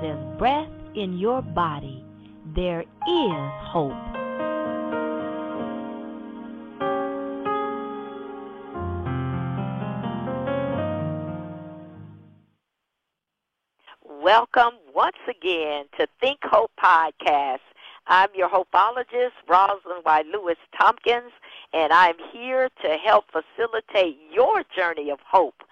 there's 0.00 0.38
breath 0.38 0.68
in 0.94 1.18
your 1.18 1.42
body, 1.42 2.02
there 2.54 2.80
is 2.80 2.86
hope. 3.06 3.92
Welcome 14.22 14.78
once 14.94 15.16
again 15.28 15.84
to 15.98 16.06
Think 16.20 16.38
Hope 16.44 16.70
Podcast. 16.82 17.58
I'm 18.06 18.28
your 18.34 18.48
hopeologist, 18.48 19.32
Rosalind 19.48 20.02
Y. 20.04 20.22
Lewis 20.32 20.56
Tompkins, 20.78 21.32
and 21.74 21.92
I'm 21.92 22.16
here 22.32 22.70
to 22.82 22.96
help 22.96 23.26
facilitate 23.30 24.16
your 24.32 24.64
journey 24.74 25.10
of 25.10 25.18
hope. 25.26 25.62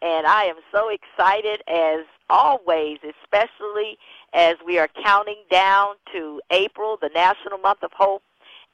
And 0.00 0.26
I 0.26 0.44
am 0.44 0.56
so 0.72 0.88
excited 0.88 1.62
as 1.68 2.06
always, 2.28 2.98
especially 3.02 3.98
as 4.32 4.56
we 4.64 4.78
are 4.78 4.88
counting 5.04 5.42
down 5.50 5.94
to 6.12 6.40
April, 6.50 6.98
the 7.00 7.10
National 7.14 7.58
Month 7.58 7.82
of 7.82 7.90
Hope. 7.92 8.22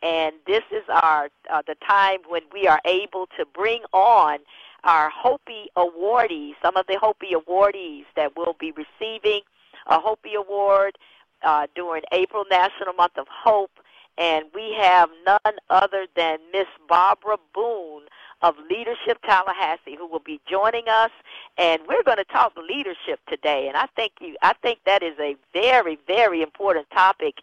And 0.03 0.35
this 0.47 0.63
is 0.73 0.83
our 0.89 1.29
uh, 1.53 1.63
the 1.67 1.77
time 1.87 2.19
when 2.29 2.43
we 2.53 2.67
are 2.67 2.81
able 2.85 3.27
to 3.39 3.47
bring 3.55 3.83
on 3.93 4.39
our 4.85 5.11
HOPEE 5.11 5.67
awardees, 5.77 6.55
some 6.63 6.77
of 6.77 6.87
the 6.89 6.99
HOPEE 7.01 7.35
awardees 7.35 8.05
that 8.17 8.37
will 8.37 8.57
be 8.59 8.73
receiving 8.73 9.43
a 9.87 9.99
HOPEE 9.99 10.35
Award 10.37 10.99
uh, 11.43 11.67
during 11.75 12.03
April 12.13 12.45
National 12.51 12.93
Month 12.95 13.17
of 13.17 13.27
Hope. 13.29 13.71
And 14.19 14.47
we 14.55 14.75
have 14.79 15.09
none 15.27 15.57
other 15.71 16.07
than 16.15 16.39
Miss 16.53 16.67
Barbara 16.89 17.39
Boone 17.55 18.03
of 18.43 18.57
Leadership 18.69 19.19
Tallahassee 19.25 19.97
who 19.97 20.07
will 20.07 20.21
be 20.21 20.41
joining 20.49 20.89
us. 20.89 21.11
And 21.57 21.83
we're 21.89 22.03
going 22.03 22.19
to 22.19 22.25
talk 22.25 22.53
leadership 22.57 23.21
today. 23.29 23.69
And 23.69 23.77
I 23.77 23.87
think 23.97 24.13
you 24.21 24.37
I 24.43 24.53
think 24.55 24.81
that 24.85 25.03
is 25.03 25.19
a 25.19 25.37
very 25.53 25.99
very 26.07 26.43
important 26.43 26.91
topic. 26.91 27.37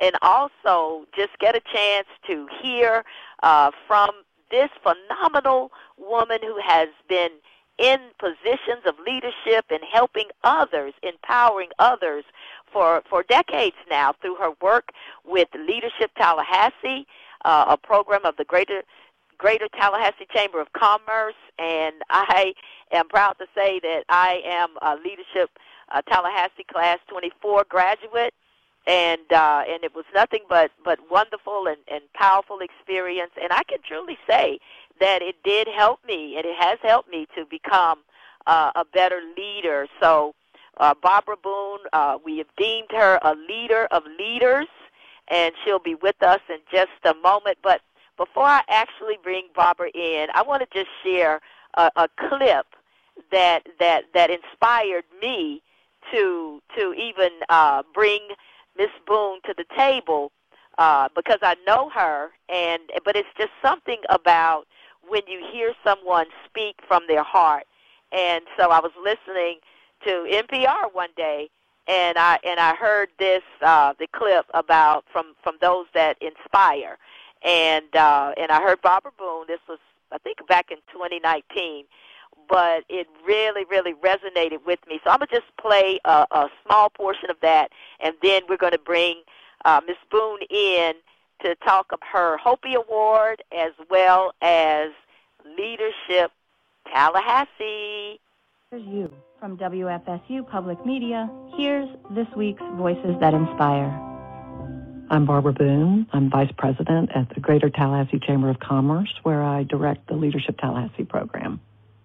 And 0.00 0.16
also 0.22 1.06
just 1.16 1.38
get 1.38 1.54
a 1.54 1.60
chance 1.72 2.08
to 2.26 2.48
hear 2.62 3.04
uh, 3.42 3.70
from 3.86 4.10
this 4.50 4.70
phenomenal 4.82 5.70
woman 5.98 6.38
who 6.42 6.58
has 6.64 6.88
been 7.08 7.30
in 7.78 7.98
positions 8.18 8.84
of 8.86 8.94
leadership 9.04 9.66
and 9.70 9.80
helping 9.92 10.26
others, 10.44 10.94
empowering 11.02 11.70
others 11.78 12.24
for, 12.72 13.02
for 13.08 13.22
decades 13.24 13.76
now 13.90 14.12
through 14.20 14.36
her 14.36 14.50
work 14.62 14.90
with 15.24 15.48
Leadership 15.54 16.10
Tallahassee, 16.16 17.06
uh, 17.44 17.64
a 17.68 17.76
program 17.76 18.24
of 18.24 18.36
the 18.36 18.44
Greater 18.44 18.82
Greater 19.36 19.66
Tallahassee 19.76 20.26
Chamber 20.32 20.60
of 20.60 20.72
Commerce, 20.74 21.34
and 21.58 21.96
I 22.08 22.54
am 22.92 23.08
proud 23.08 23.32
to 23.38 23.46
say 23.54 23.80
that 23.80 24.04
I 24.08 24.40
am 24.46 24.70
a 24.80 24.94
Leadership 24.94 25.50
uh, 25.92 26.02
Tallahassee 26.02 26.64
Class 26.72 26.98
24 27.08 27.64
graduate, 27.68 28.32
and 28.86 29.20
uh, 29.32 29.64
and 29.68 29.82
it 29.82 29.94
was 29.94 30.04
nothing 30.14 30.40
but 30.48 30.70
but 30.84 30.98
wonderful 31.10 31.66
and, 31.66 31.78
and 31.90 32.02
powerful 32.14 32.60
experience. 32.60 33.32
And 33.42 33.52
I 33.52 33.62
can 33.64 33.78
truly 33.86 34.16
say 34.28 34.60
that 35.00 35.22
it 35.22 35.36
did 35.44 35.68
help 35.68 36.00
me, 36.06 36.36
and 36.36 36.44
it 36.44 36.56
has 36.58 36.78
helped 36.82 37.10
me 37.10 37.26
to 37.36 37.44
become 37.46 38.00
uh, 38.46 38.70
a 38.74 38.84
better 38.84 39.20
leader. 39.36 39.86
So, 40.00 40.34
uh, 40.78 40.94
Barbara 41.02 41.36
Boone, 41.42 41.80
uh, 41.92 42.18
we 42.24 42.38
have 42.38 42.48
deemed 42.56 42.90
her 42.90 43.18
a 43.22 43.34
leader 43.48 43.86
of 43.90 44.02
leaders, 44.18 44.66
and 45.28 45.54
she'll 45.64 45.78
be 45.78 45.94
with 45.94 46.22
us 46.22 46.40
in 46.48 46.58
just 46.70 46.90
a 47.04 47.14
moment. 47.14 47.58
But 47.62 47.80
before 48.16 48.44
I 48.44 48.62
actually 48.68 49.18
bring 49.22 49.48
Barbara 49.54 49.90
in, 49.94 50.28
I 50.34 50.42
want 50.42 50.62
to 50.62 50.78
just 50.78 50.90
share 51.02 51.40
a, 51.74 51.90
a 51.96 52.08
clip 52.28 52.66
that 53.30 53.62
that 53.78 54.04
that 54.12 54.30
inspired 54.30 55.04
me 55.22 55.62
to 56.12 56.60
to 56.76 56.92
even 56.94 57.30
uh, 57.48 57.82
bring 57.92 58.20
Miss 58.76 58.90
Boone 59.06 59.40
to 59.46 59.54
the 59.56 59.64
table 59.76 60.32
uh, 60.78 61.08
because 61.14 61.38
I 61.42 61.56
know 61.66 61.90
her, 61.90 62.30
and 62.48 62.82
but 63.04 63.16
it's 63.16 63.28
just 63.38 63.52
something 63.62 63.98
about 64.08 64.66
when 65.08 65.22
you 65.26 65.44
hear 65.52 65.72
someone 65.84 66.26
speak 66.46 66.76
from 66.86 67.02
their 67.08 67.22
heart. 67.22 67.64
And 68.12 68.44
so 68.58 68.70
I 68.70 68.80
was 68.80 68.92
listening 69.02 69.58
to 70.04 70.26
NPR 70.30 70.92
one 70.92 71.10
day, 71.16 71.50
and 71.88 72.16
I 72.16 72.38
and 72.44 72.60
I 72.60 72.74
heard 72.74 73.08
this 73.18 73.42
uh, 73.62 73.94
the 73.98 74.06
clip 74.14 74.46
about 74.54 75.04
from 75.12 75.34
from 75.42 75.56
those 75.60 75.86
that 75.94 76.16
inspire, 76.20 76.98
and 77.42 77.94
uh, 77.94 78.32
and 78.36 78.50
I 78.50 78.62
heard 78.62 78.80
Barbara 78.82 79.12
Boone. 79.18 79.46
This 79.48 79.60
was 79.68 79.78
I 80.12 80.18
think 80.18 80.46
back 80.46 80.70
in 80.70 80.78
2019, 80.92 81.84
but 82.48 82.84
it 82.88 83.06
really 83.26 83.64
really 83.64 83.94
resonated 83.94 84.64
with 84.64 84.80
me. 84.88 85.00
So 85.04 85.10
I'm 85.10 85.18
gonna 85.18 85.30
just 85.30 85.56
play 85.60 85.98
a, 86.04 86.26
a 86.30 86.48
small 86.64 86.90
portion 86.90 87.30
of 87.30 87.36
that, 87.42 87.70
and 88.00 88.14
then 88.22 88.42
we're 88.48 88.56
gonna 88.56 88.78
bring 88.78 89.22
uh, 89.64 89.80
Miss 89.86 89.96
Boone 90.10 90.40
in 90.50 90.94
to 91.42 91.54
talk 91.56 91.92
of 91.92 92.00
her 92.12 92.38
HOPEE 92.38 92.74
Award 92.74 93.42
as 93.52 93.72
well 93.90 94.32
as 94.40 94.90
Leadership 95.58 96.32
Tallahassee. 96.92 98.20
Here's 98.70 98.86
you 98.86 99.10
from 99.38 99.56
WFSU 99.58 100.48
Public 100.48 100.84
Media. 100.86 101.30
Here's 101.56 101.88
this 102.10 102.26
week's 102.36 102.62
Voices 102.74 103.16
That 103.20 103.34
Inspire. 103.34 103.90
I'm 105.10 105.26
Barbara 105.26 105.52
Boone. 105.52 106.06
I'm 106.12 106.30
Vice 106.30 106.50
President 106.56 107.10
at 107.14 107.28
the 107.28 107.40
Greater 107.40 107.68
Tallahassee 107.68 108.20
Chamber 108.20 108.48
of 108.48 108.58
Commerce, 108.58 109.12
where 109.22 109.42
I 109.42 109.64
direct 109.64 110.08
the 110.08 110.14
Leadership 110.14 110.58
Tallahassee 110.58 111.04
program. 111.04 111.60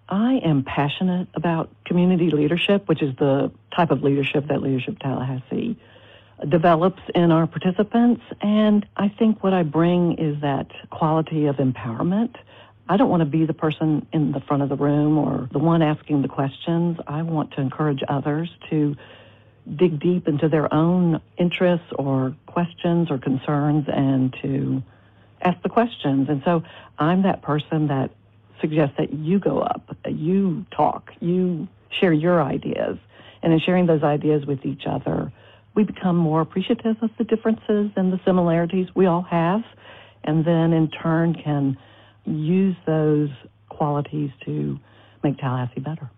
I 0.10 0.42
am 0.44 0.64
passionate 0.64 1.28
about 1.34 1.70
community 1.86 2.30
leadership, 2.30 2.88
which 2.90 3.02
is 3.02 3.16
the 3.18 3.52
type 3.76 3.92
of 3.92 4.04
leadership 4.04 4.48
that 4.48 4.62
Leadership 4.62 5.00
Tallahassee 5.00 5.78
develops 6.48 7.02
in 7.16 7.32
our 7.32 7.48
participants. 7.48 8.22
And 8.42 8.86
I 8.96 9.10
think 9.10 9.44
what 9.44 9.54
I 9.54 9.64
bring 9.64 10.18
is 10.18 10.42
that 10.42 10.68
quality 10.90 11.48
of 11.48 11.58
empowerment. 11.58 12.36
I 12.88 12.98
don't 12.98 13.10
want 13.10 13.22
to 13.22 13.26
be 13.26 13.46
the 13.46 13.54
person 13.54 14.08
in 14.14 14.32
the 14.32 14.40
front 14.40 14.64
of 14.64 14.70
the 14.70 14.76
room 14.76 15.18
or 15.18 15.48
the 15.52 15.60
one 15.60 15.82
asking 15.82 16.22
the 16.22 16.28
questions. 16.28 16.98
I 17.08 17.22
want 17.22 17.52
to 17.52 17.62
encourage 17.62 18.02
others 18.08 18.50
to 18.70 18.96
dig 19.76 20.00
deep 20.00 20.28
into 20.28 20.50
their 20.50 20.74
own 20.74 21.22
interests 21.38 21.86
or 21.98 22.36
questions 22.48 23.12
or 23.12 23.20
concerns 23.20 23.86
and 23.88 24.36
to 24.42 24.82
ask 25.42 25.62
the 25.62 25.70
questions. 25.70 26.30
And 26.30 26.42
so 26.44 26.64
I'm 26.98 27.24
that 27.24 27.42
person 27.42 27.88
that 27.88 28.12
suggests 28.60 28.96
that 28.98 29.14
you 29.14 29.40
go 29.40 29.60
up, 29.60 29.96
you 30.08 30.66
talk, 30.72 31.12
you 31.20 31.68
share 32.00 32.14
your 32.14 32.42
ideas. 32.42 32.98
And 33.42 33.54
in 33.54 33.60
sharing 33.60 33.86
those 33.86 34.04
ideas 34.04 34.46
with 34.46 34.66
each 34.66 34.84
other, 34.86 35.32
we 35.80 35.86
become 35.86 36.18
more 36.18 36.42
appreciative 36.42 36.98
of 37.02 37.10
the 37.18 37.24
differences 37.24 37.90
and 37.96 38.12
the 38.12 38.20
similarities 38.26 38.88
we 38.96 39.06
all 39.06 39.22
have, 39.22 39.62
and 40.26 40.44
then 40.44 40.74
in 40.74 40.90
turn 40.90 41.34
can 41.34 41.78
use 42.26 42.76
those 42.86 43.30
qualities 43.70 44.30
to 44.44 44.78
make 45.24 45.38
Tallahassee 45.38 45.80
better. 45.80 46.12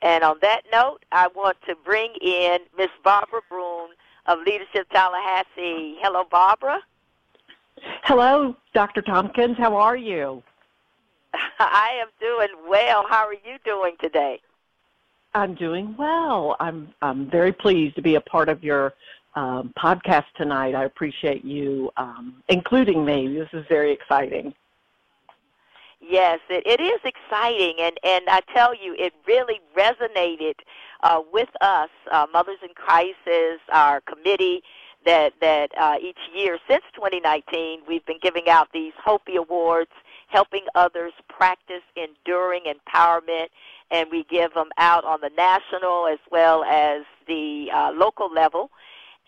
And 0.00 0.24
on 0.24 0.36
that 0.40 0.62
note, 0.72 1.04
I 1.12 1.28
want 1.36 1.58
to 1.68 1.74
bring 1.84 2.14
in 2.22 2.60
Miss 2.78 2.88
Barbara 3.02 3.42
Boone 3.50 3.90
of 4.24 4.38
Leadership 4.46 4.88
Tallahassee. 4.90 5.98
Hello, 6.00 6.24
Barbara. 6.30 6.80
Hello, 8.04 8.56
Dr. 8.72 9.02
Tompkins. 9.02 9.58
How 9.58 9.76
are 9.76 9.98
you? 9.98 10.42
I 11.58 11.90
am 12.00 12.08
doing 12.18 12.70
well. 12.70 13.04
How 13.06 13.26
are 13.26 13.34
you 13.34 13.58
doing 13.66 13.96
today? 14.00 14.40
I'm 15.34 15.54
doing 15.54 15.94
well. 15.98 16.56
I'm 16.60 16.94
I'm 17.02 17.30
very 17.30 17.52
pleased 17.52 17.96
to 17.96 18.02
be 18.02 18.14
a 18.14 18.20
part 18.20 18.48
of 18.48 18.62
your 18.62 18.94
um, 19.34 19.72
podcast 19.76 20.26
tonight. 20.36 20.74
I 20.74 20.84
appreciate 20.84 21.44
you 21.44 21.90
um, 21.96 22.42
including 22.48 23.04
me. 23.04 23.36
This 23.36 23.48
is 23.52 23.66
very 23.68 23.92
exciting. 23.92 24.54
Yes, 26.00 26.38
it, 26.50 26.62
it 26.66 26.82
is 26.82 27.00
exciting, 27.04 27.76
and 27.80 27.98
and 28.04 28.24
I 28.28 28.40
tell 28.54 28.74
you, 28.74 28.94
it 28.98 29.12
really 29.26 29.60
resonated 29.76 30.54
uh, 31.02 31.22
with 31.32 31.48
us, 31.60 31.90
uh, 32.12 32.26
Mothers 32.32 32.58
in 32.62 32.70
Crisis, 32.74 33.60
our 33.72 34.00
committee 34.02 34.62
that 35.04 35.32
that 35.40 35.70
uh, 35.78 35.96
each 36.00 36.18
year 36.34 36.58
since 36.68 36.82
2019 36.94 37.80
we've 37.88 38.04
been 38.06 38.18
giving 38.22 38.48
out 38.48 38.68
these 38.72 38.92
HOPEE 39.04 39.36
Awards, 39.36 39.90
helping 40.28 40.66
others 40.74 41.12
practice 41.28 41.82
enduring 41.96 42.64
empowerment 42.64 43.48
and 43.90 44.08
we 44.10 44.24
give 44.24 44.54
them 44.54 44.70
out 44.78 45.04
on 45.04 45.20
the 45.20 45.30
national 45.36 46.08
as 46.08 46.18
well 46.30 46.64
as 46.64 47.02
the 47.28 47.68
uh, 47.72 47.92
local 47.92 48.32
level. 48.32 48.70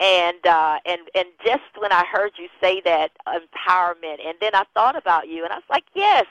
And 0.00 0.46
uh, 0.46 0.78
and 0.86 1.02
and 1.14 1.28
just 1.44 1.64
when 1.78 1.92
I 1.92 2.04
heard 2.12 2.32
you 2.38 2.48
say 2.62 2.82
that 2.82 3.12
empowerment, 3.28 4.24
and 4.26 4.36
then 4.40 4.54
I 4.54 4.64
thought 4.74 4.96
about 4.96 5.28
you, 5.28 5.44
and 5.44 5.52
I 5.52 5.56
was 5.56 5.64
like, 5.70 5.86
yes, 5.94 6.26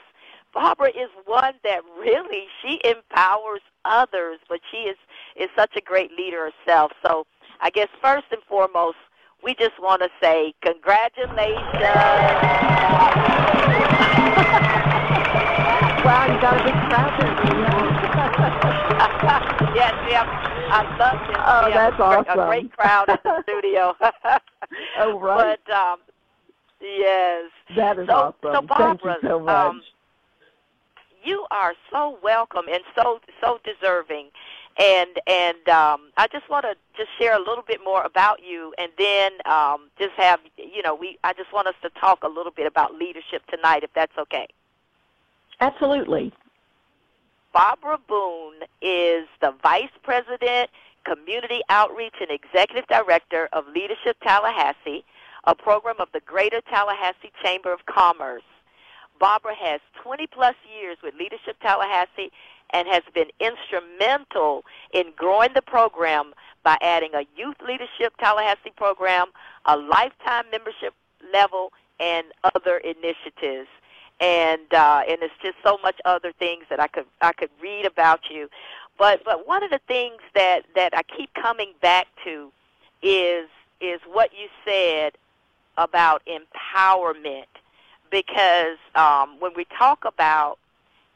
Barbara 0.54 0.90
is 0.90 1.10
one 1.26 1.54
that 1.64 1.82
really 1.98 2.46
she 2.62 2.80
empowers 2.84 3.62
others, 3.84 4.40
but 4.48 4.60
she 4.70 4.78
is 4.78 4.96
is 5.36 5.48
such 5.56 5.76
a 5.76 5.82
great 5.82 6.12
leader 6.12 6.50
herself. 6.50 6.92
So 7.06 7.26
I 7.60 7.70
guess 7.70 7.88
first 8.02 8.26
and 8.32 8.42
foremost, 8.44 8.98
we 9.42 9.54
just 9.54 9.78
want 9.80 10.02
to 10.02 10.10
say 10.22 10.54
congratulations. 10.62 11.68
Wow, 16.06 16.26
you 16.26 16.38
got 16.38 16.60
a 16.60 16.64
big 16.64 16.78
crowd 16.88 17.12
there. 17.16 17.34
yes, 19.74 19.94
we 20.04 20.12
have. 20.12 20.28
I 20.70 20.82
love 20.98 21.18
this. 21.26 21.36
Oh, 21.44 21.70
that's 21.72 21.98
a, 21.98 22.02
awesome. 22.02 22.40
a 22.40 22.46
great 22.46 22.72
crowd 22.76 23.08
in 23.08 23.18
the 23.22 23.42
studio. 23.48 23.94
oh, 24.98 25.20
right. 25.20 25.58
But 25.66 25.72
um, 25.74 25.98
yes, 26.80 27.50
that 27.76 27.98
is 27.98 28.08
so, 28.08 28.34
awesome. 28.42 28.68
So 28.68 28.76
Thank 28.76 29.04
you 29.04 29.14
so 29.22 29.40
much. 29.40 29.54
Um, 29.54 29.82
you 31.24 31.46
are 31.50 31.74
so 31.90 32.18
welcome 32.22 32.66
and 32.70 32.82
so 32.94 33.20
so 33.40 33.58
deserving 33.64 34.30
and 34.78 35.10
and 35.26 35.68
um, 35.68 36.10
I 36.16 36.26
just 36.30 36.48
want 36.50 36.64
to 36.64 36.74
just 36.96 37.08
share 37.18 37.34
a 37.34 37.38
little 37.38 37.64
bit 37.66 37.80
more 37.82 38.02
about 38.02 38.40
you, 38.42 38.74
and 38.78 38.90
then 38.98 39.32
um, 39.46 39.88
just 39.98 40.12
have 40.16 40.40
you 40.56 40.82
know 40.82 40.94
we 40.94 41.18
I 41.24 41.32
just 41.32 41.52
want 41.52 41.66
us 41.66 41.74
to 41.82 41.90
talk 41.90 42.22
a 42.22 42.28
little 42.28 42.52
bit 42.52 42.66
about 42.66 42.94
leadership 42.94 43.42
tonight, 43.46 43.82
if 43.82 43.90
that's 43.94 44.16
okay. 44.18 44.46
Absolutely. 45.60 46.32
Barbara 47.52 47.98
Boone 48.06 48.60
is 48.82 49.26
the 49.40 49.54
Vice 49.62 49.90
President, 50.02 50.68
Community 51.04 51.60
Outreach 51.70 52.16
and 52.20 52.30
Executive 52.30 52.86
Director 52.88 53.48
of 53.52 53.66
Leadership 53.68 54.16
Tallahassee, 54.22 55.04
a 55.44 55.54
program 55.54 55.96
of 55.98 56.08
the 56.12 56.20
Greater 56.20 56.60
Tallahassee 56.68 57.32
Chamber 57.42 57.72
of 57.72 57.86
Commerce. 57.86 58.42
Barbara 59.18 59.54
has 59.54 59.80
20 60.02 60.26
plus 60.26 60.54
years 60.78 60.98
with 61.02 61.14
Leadership 61.14 61.56
Tallahassee 61.62 62.30
and 62.70 62.86
has 62.88 63.02
been 63.14 63.28
instrumental 63.40 64.64
in 64.92 65.12
growing 65.16 65.54
the 65.54 65.62
program 65.62 66.34
by 66.62 66.76
adding 66.82 67.14
a 67.14 67.24
Youth 67.36 67.56
Leadership 67.66 68.12
Tallahassee 68.18 68.72
program, 68.76 69.28
a 69.64 69.76
lifetime 69.76 70.44
membership 70.50 70.92
level, 71.32 71.72
and 72.00 72.26
other 72.54 72.78
initiatives. 72.78 73.68
And 74.18 74.72
uh, 74.72 75.02
and 75.08 75.18
it's 75.22 75.34
just 75.42 75.56
so 75.62 75.78
much 75.82 75.96
other 76.04 76.32
things 76.32 76.64
that 76.70 76.80
I 76.80 76.86
could 76.86 77.04
I 77.20 77.32
could 77.32 77.50
read 77.60 77.84
about 77.84 78.20
you, 78.30 78.48
but 78.98 79.22
but 79.24 79.46
one 79.46 79.62
of 79.62 79.70
the 79.70 79.80
things 79.86 80.22
that 80.34 80.62
that 80.74 80.96
I 80.96 81.02
keep 81.02 81.34
coming 81.34 81.72
back 81.82 82.06
to 82.24 82.50
is 83.02 83.48
is 83.80 84.00
what 84.10 84.30
you 84.32 84.48
said 84.64 85.12
about 85.76 86.22
empowerment. 86.26 87.44
Because 88.10 88.78
um, 88.94 89.36
when 89.40 89.52
we 89.54 89.66
talk 89.76 90.04
about 90.06 90.58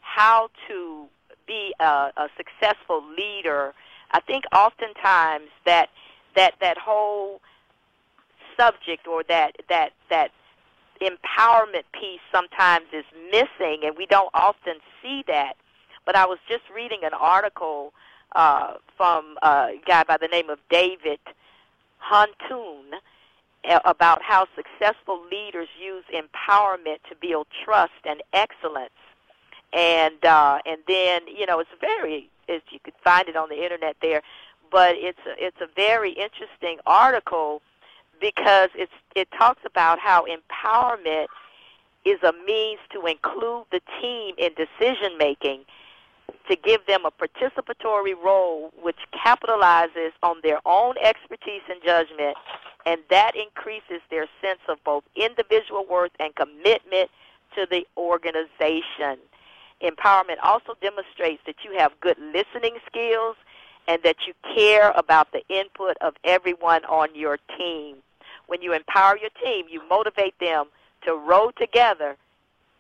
how 0.00 0.50
to 0.68 1.06
be 1.46 1.72
a, 1.80 2.10
a 2.16 2.28
successful 2.36 3.02
leader, 3.16 3.72
I 4.10 4.20
think 4.20 4.44
oftentimes 4.52 5.48
that 5.64 5.88
that 6.36 6.54
that 6.60 6.76
whole 6.78 7.40
subject 8.58 9.06
or 9.06 9.22
that 9.24 9.56
that 9.68 9.92
that 10.10 10.32
empowerment 11.00 11.84
piece 11.92 12.20
sometimes 12.32 12.86
is 12.92 13.04
missing, 13.30 13.82
and 13.84 13.96
we 13.96 14.06
don't 14.06 14.30
often 14.34 14.76
see 15.02 15.24
that. 15.26 15.54
But 16.04 16.16
I 16.16 16.26
was 16.26 16.38
just 16.48 16.62
reading 16.74 17.00
an 17.02 17.14
article 17.14 17.92
uh, 18.34 18.74
from 18.96 19.36
a 19.42 19.72
guy 19.86 20.04
by 20.04 20.16
the 20.16 20.28
name 20.28 20.50
of 20.50 20.58
David 20.70 21.20
Huntoon 22.00 22.98
about 23.84 24.22
how 24.22 24.46
successful 24.56 25.20
leaders 25.30 25.68
use 25.78 26.04
empowerment 26.14 26.98
to 27.08 27.14
build 27.20 27.46
trust 27.64 27.92
and 28.04 28.22
excellence. 28.32 28.90
And 29.72 30.24
uh, 30.24 30.58
and 30.66 30.78
then 30.88 31.28
you 31.28 31.46
know 31.46 31.60
it's 31.60 31.70
very 31.80 32.28
as 32.48 32.62
you 32.70 32.80
could 32.82 32.94
find 33.04 33.28
it 33.28 33.36
on 33.36 33.48
the 33.48 33.62
internet 33.62 33.96
there, 34.02 34.22
but 34.70 34.94
it's 34.96 35.20
a, 35.26 35.44
it's 35.44 35.60
a 35.60 35.68
very 35.76 36.10
interesting 36.10 36.78
article 36.86 37.62
because 38.20 38.70
it's 38.74 38.92
it 39.16 39.28
talks 39.36 39.62
about 39.64 39.98
how 39.98 40.24
empowerment 40.26 41.26
is 42.04 42.22
a 42.22 42.32
means 42.46 42.80
to 42.92 43.06
include 43.06 43.64
the 43.72 43.80
team 44.00 44.34
in 44.38 44.50
decision 44.54 45.16
making 45.18 45.64
to 46.48 46.56
give 46.56 46.84
them 46.86 47.04
a 47.04 47.10
participatory 47.10 48.14
role 48.24 48.72
which 48.80 48.96
capitalizes 49.14 50.12
on 50.22 50.36
their 50.42 50.58
own 50.64 50.94
expertise 51.02 51.62
and 51.68 51.80
judgment 51.84 52.36
and 52.86 53.00
that 53.10 53.32
increases 53.36 54.00
their 54.10 54.26
sense 54.40 54.60
of 54.68 54.82
both 54.84 55.04
individual 55.16 55.84
worth 55.88 56.12
and 56.18 56.34
commitment 56.34 57.10
to 57.54 57.66
the 57.70 57.86
organization. 57.96 59.18
Empowerment 59.82 60.36
also 60.42 60.74
demonstrates 60.80 61.42
that 61.46 61.56
you 61.64 61.76
have 61.76 61.92
good 62.00 62.16
listening 62.18 62.76
skills 62.86 63.36
and 63.88 64.02
that 64.02 64.16
you 64.26 64.34
care 64.54 64.92
about 64.92 65.32
the 65.32 65.42
input 65.48 65.96
of 66.00 66.14
everyone 66.24 66.84
on 66.84 67.14
your 67.14 67.38
team. 67.58 67.96
When 68.50 68.62
you 68.62 68.72
empower 68.72 69.16
your 69.16 69.30
team, 69.44 69.66
you 69.70 69.80
motivate 69.88 70.34
them 70.40 70.66
to 71.04 71.14
row 71.14 71.52
together 71.56 72.16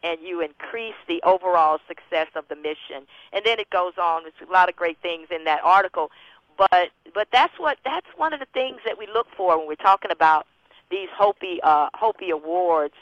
and 0.02 0.18
you 0.20 0.40
increase 0.40 0.96
the 1.06 1.22
overall 1.22 1.78
success 1.86 2.26
of 2.34 2.44
the 2.48 2.56
mission. 2.56 3.06
And 3.32 3.44
then 3.44 3.60
it 3.60 3.70
goes 3.70 3.92
on. 3.96 4.24
There's 4.24 4.48
a 4.48 4.52
lot 4.52 4.68
of 4.68 4.74
great 4.74 4.98
things 5.00 5.28
in 5.30 5.44
that 5.44 5.60
article. 5.62 6.10
But 6.58 6.90
but 7.14 7.28
that's 7.32 7.56
what 7.56 7.78
that's 7.84 8.08
one 8.16 8.32
of 8.32 8.40
the 8.40 8.48
things 8.52 8.80
that 8.84 8.98
we 8.98 9.06
look 9.06 9.28
for 9.36 9.56
when 9.56 9.68
we're 9.68 9.76
talking 9.76 10.10
about 10.10 10.44
these 10.90 11.08
HOPEE 11.16 11.60
uh, 11.62 11.88
HOPEE 11.94 12.32
awards, 12.32 12.94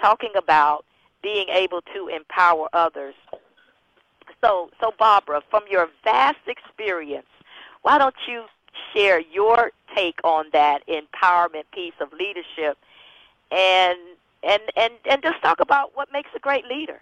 talking 0.00 0.32
about 0.34 0.86
being 1.22 1.50
able 1.50 1.82
to 1.94 2.08
empower 2.08 2.70
others. 2.72 3.14
So 4.42 4.70
so 4.80 4.94
Barbara, 4.98 5.42
from 5.50 5.64
your 5.70 5.90
vast 6.02 6.46
experience, 6.46 7.28
why 7.82 7.98
don't 7.98 8.16
you 8.26 8.44
share 8.94 9.20
your 9.20 9.72
take 9.94 10.18
on 10.24 10.46
that 10.52 10.80
empowerment 10.88 11.64
piece 11.72 11.94
of 12.00 12.12
leadership 12.12 12.76
and 13.50 13.98
and 14.42 14.62
and 14.76 14.92
and 15.08 15.22
just 15.22 15.40
talk 15.42 15.60
about 15.60 15.92
what 15.94 16.12
makes 16.12 16.30
a 16.34 16.38
great 16.38 16.66
leader. 16.66 17.00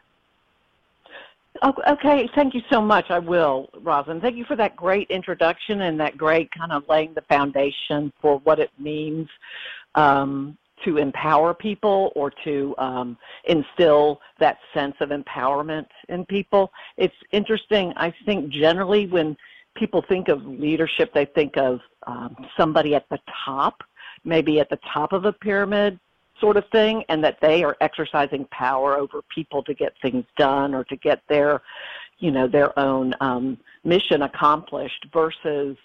Okay, 1.87 2.29
thank 2.35 2.55
you 2.55 2.63
so 2.71 2.81
much. 2.81 3.11
I 3.11 3.19
will, 3.19 3.69
Rosin. 3.83 4.21
Thank 4.21 4.37
you 4.37 4.45
for 4.47 4.57
that 4.57 4.75
great 4.75 5.09
introduction 5.11 5.83
and 5.83 6.01
that 6.01 6.17
great 6.17 6.51
kind 6.51 6.73
of 6.73 6.83
laying 6.89 7.13
the 7.15 7.21
foundation 7.23 8.13
for 8.21 8.39
what 8.41 8.59
it 8.59 8.71
means 8.79 9.29
um, 9.95 10.57
to 10.85 10.97
empower 10.97 11.53
people 11.53 12.11
or 12.17 12.33
to 12.45 12.75
um, 12.79 13.19
instill 13.45 14.21
that 14.41 14.59
sense 14.73 14.95
of 15.01 15.11
empowerment 15.11 15.87
in 16.09 16.25
people. 16.25 16.73
It's 16.97 17.15
interesting. 17.33 17.93
I 17.97 18.13
think 18.25 18.49
generally 18.49 19.07
when 19.07 19.37
people 19.75 20.05
think 20.09 20.29
of 20.29 20.45
leadership, 20.45 21.13
they 21.15 21.25
think 21.25 21.57
of 21.57 21.81
um, 22.07 22.37
somebody 22.57 22.95
at 22.95 23.09
the 23.11 23.19
top, 23.45 23.83
maybe 24.25 24.61
at 24.61 24.69
the 24.71 24.79
top 24.93 25.13
of 25.13 25.25
a 25.25 25.33
pyramid 25.33 25.99
sort 26.41 26.57
of 26.57 26.65
thing, 26.73 27.05
and 27.09 27.23
that 27.23 27.39
they 27.41 27.63
are 27.63 27.77
exercising 27.81 28.45
power 28.47 28.97
over 28.97 29.23
people 29.35 29.63
to 29.63 29.75
get 29.75 29.95
things 30.03 30.25
done 30.37 30.75
or 30.75 30.85
to 30.85 30.97
get 30.97 31.23
their, 31.29 31.63
you 32.19 32.31
know, 32.31 32.49
their 32.49 32.77
own 32.79 33.15
um, 33.21 33.59
mission 33.85 34.23
accomplished. 34.23 35.07
Versus, 35.13 35.77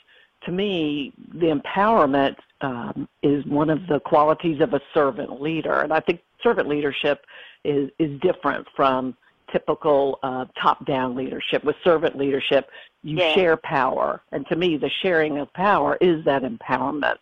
to 0.45 0.51
me, 0.51 1.13
the 1.33 1.47
empowerment 1.47 2.35
um, 2.61 3.07
is 3.21 3.45
one 3.45 3.69
of 3.69 3.85
the 3.87 3.99
qualities 3.99 4.61
of 4.61 4.73
a 4.73 4.81
servant 4.93 5.41
leader, 5.41 5.81
and 5.81 5.93
I 5.93 5.99
think 5.99 6.21
servant 6.41 6.67
leadership 6.67 7.25
is 7.63 7.89
is 7.99 8.19
different 8.21 8.67
from 8.75 9.15
typical 9.51 10.19
uh, 10.23 10.45
top-down 10.61 11.15
leadership. 11.15 11.63
With 11.63 11.75
servant 11.83 12.17
leadership, 12.17 12.69
you 13.03 13.17
Yeah. 13.17 13.33
share 13.33 13.57
power, 13.57 14.21
and 14.31 14.45
to 14.47 14.55
me, 14.55 14.77
the 14.77 14.89
sharing 15.01 15.37
of 15.37 15.51
power 15.53 15.97
is 16.01 16.23
that 16.25 16.43
empowerment. 16.43 17.17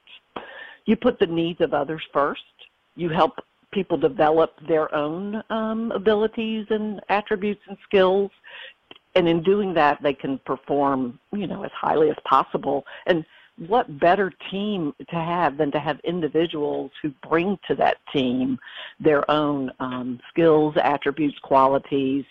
You 0.86 0.96
put 0.96 1.20
the 1.20 1.28
needs 1.28 1.62
of 1.62 1.74
others 1.74 2.04
first. 2.14 2.44
You 2.96 3.10
help 3.10 3.40
people 3.72 3.98
develop 3.98 4.54
their 4.68 4.94
own 4.96 5.44
um, 5.50 5.92
abilities 5.92 6.68
and 6.70 7.02
attributes 7.10 7.62
and 7.68 7.78
skills, 7.84 8.32
and 9.16 9.28
in 9.28 9.44
doing 9.44 9.74
that, 9.74 10.02
they 10.02 10.14
can 10.14 10.38
perform, 10.40 11.20
you 11.32 11.48
know, 11.48 11.64
as 11.64 11.72
highly 11.72 12.10
as 12.10 12.18
possible. 12.26 12.86
And 13.06 13.26
what 13.58 14.00
better 14.00 14.32
team 14.52 14.94
to 15.10 15.16
have 15.16 15.58
than 15.58 15.72
to 15.72 15.80
have 15.80 16.00
individuals 16.02 16.92
who 17.02 17.12
bring 17.28 17.58
to 17.68 17.76
that 17.76 17.98
team 18.12 18.60
their 19.00 19.30
own 19.32 19.72
um, 19.80 20.20
skills, 20.30 20.76
attributes, 20.82 21.38
qualities, 21.40 22.26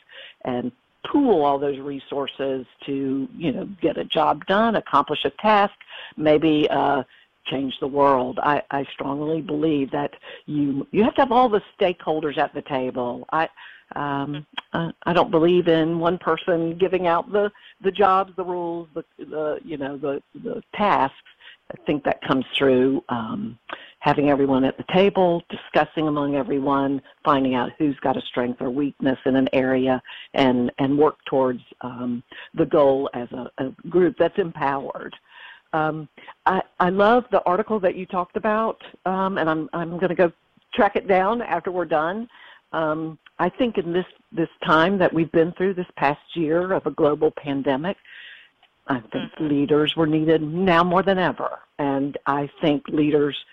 and 0.45 0.71
pool 1.07 1.45
all 1.45 1.59
those 1.59 1.79
resources 1.79 2.67
to, 2.85 3.29
you 3.37 3.53
know, 3.53 3.67
get 3.81 3.97
a 3.97 4.05
job 4.05 4.45
done, 4.47 4.77
accomplish 4.77 5.25
a 5.25 5.31
task, 5.31 5.75
maybe 6.17 6.69
uh, 6.71 7.03
change 7.47 7.79
the 7.81 7.87
world. 7.87 8.39
I, 8.43 8.63
I 8.71 8.85
strongly 8.85 9.41
believe 9.41 9.91
that 9.93 10.15
you 10.47 10.87
you 10.91 11.05
have 11.05 11.15
to 11.15 11.23
have 11.23 11.33
all 11.33 11.49
the 11.49 11.63
stakeholders 11.79 12.39
at 12.39 12.55
the 12.55 12.63
table. 12.63 13.27
I 13.33 13.49
um, 13.97 14.47
I, 14.73 14.91
I 15.05 15.13
don't 15.13 15.31
believe 15.31 15.69
in 15.69 15.99
one 15.99 16.19
person 16.19 16.77
giving 16.79 17.07
out 17.07 17.31
the 17.33 17.51
the 17.83 17.91
jobs, 17.91 18.33
the 18.37 18.45
rules, 18.45 18.89
the 18.95 19.05
the 19.19 19.59
you 19.65 19.77
know 19.77 19.97
the 19.97 20.23
the 20.43 20.63
tasks. 20.75 21.17
I 21.73 21.77
think 21.87 22.05
that 22.05 22.21
comes 22.23 22.45
through 22.57 23.03
um, 23.09 23.59
having 24.01 24.29
everyone 24.29 24.65
at 24.65 24.77
the 24.77 24.85
table, 24.93 25.43
discussing 25.49 26.09
among 26.09 26.35
everyone, 26.35 27.01
finding 27.25 27.55
out 27.55 27.73
who's 27.79 27.99
got 28.01 28.19
a 28.19 28.21
strength 28.21 28.61
or 28.61 28.69
weakness 28.69 29.19
in 29.25 29.37
an 29.37 29.49
area, 29.53 30.03
and 30.35 30.71
and 30.79 30.99
work 30.99 31.17
towards 31.25 31.63
um, 31.81 32.23
the 32.55 32.67
goal 32.67 33.09
as 33.15 33.31
a, 33.33 33.51
a 33.59 33.71
group 33.89 34.17
that's 34.19 34.39
empowered. 34.39 35.15
Um, 35.73 36.09
I, 36.47 36.63
I 36.79 36.91
love 36.91 37.25
the 37.33 37.43
article 37.45 37.81
that 37.81 37.97
you 37.97 38.07
talked 38.07 38.37
about, 38.37 38.83
um, 39.07 39.39
and 39.39 39.49
I'm 39.51 39.69
I'm 39.73 39.99
going 39.99 40.11
to 40.11 40.15
go 40.15 40.33
track 40.73 40.97
it 40.97 41.09
down 41.09 41.43
after 41.43 41.73
we're 41.73 41.85
done. 41.85 42.29
Um, 42.73 43.19
I 43.39 43.49
think 43.49 43.79
in 43.79 43.93
this 43.93 44.07
this 44.33 44.49
time 44.65 44.99
that 44.99 45.13
we've 45.13 45.31
been 45.33 45.53
through 45.53 45.75
this 45.75 45.87
past 45.97 46.21
year 46.35 46.73
of 46.73 46.87
a 46.87 46.91
global 46.91 47.31
pandemic, 47.31 47.97
I 48.89 49.01
think 49.01 49.33
Mhm. 49.35 49.49
leaders 49.49 49.97
were 49.97 50.07
needed 50.07 50.43
now 50.43 50.85
more 50.85 51.03
than 51.03 51.19
ever, 51.19 51.61
and 51.79 52.17
I 52.27 52.49
think 52.61 52.87
leaders 52.89 53.45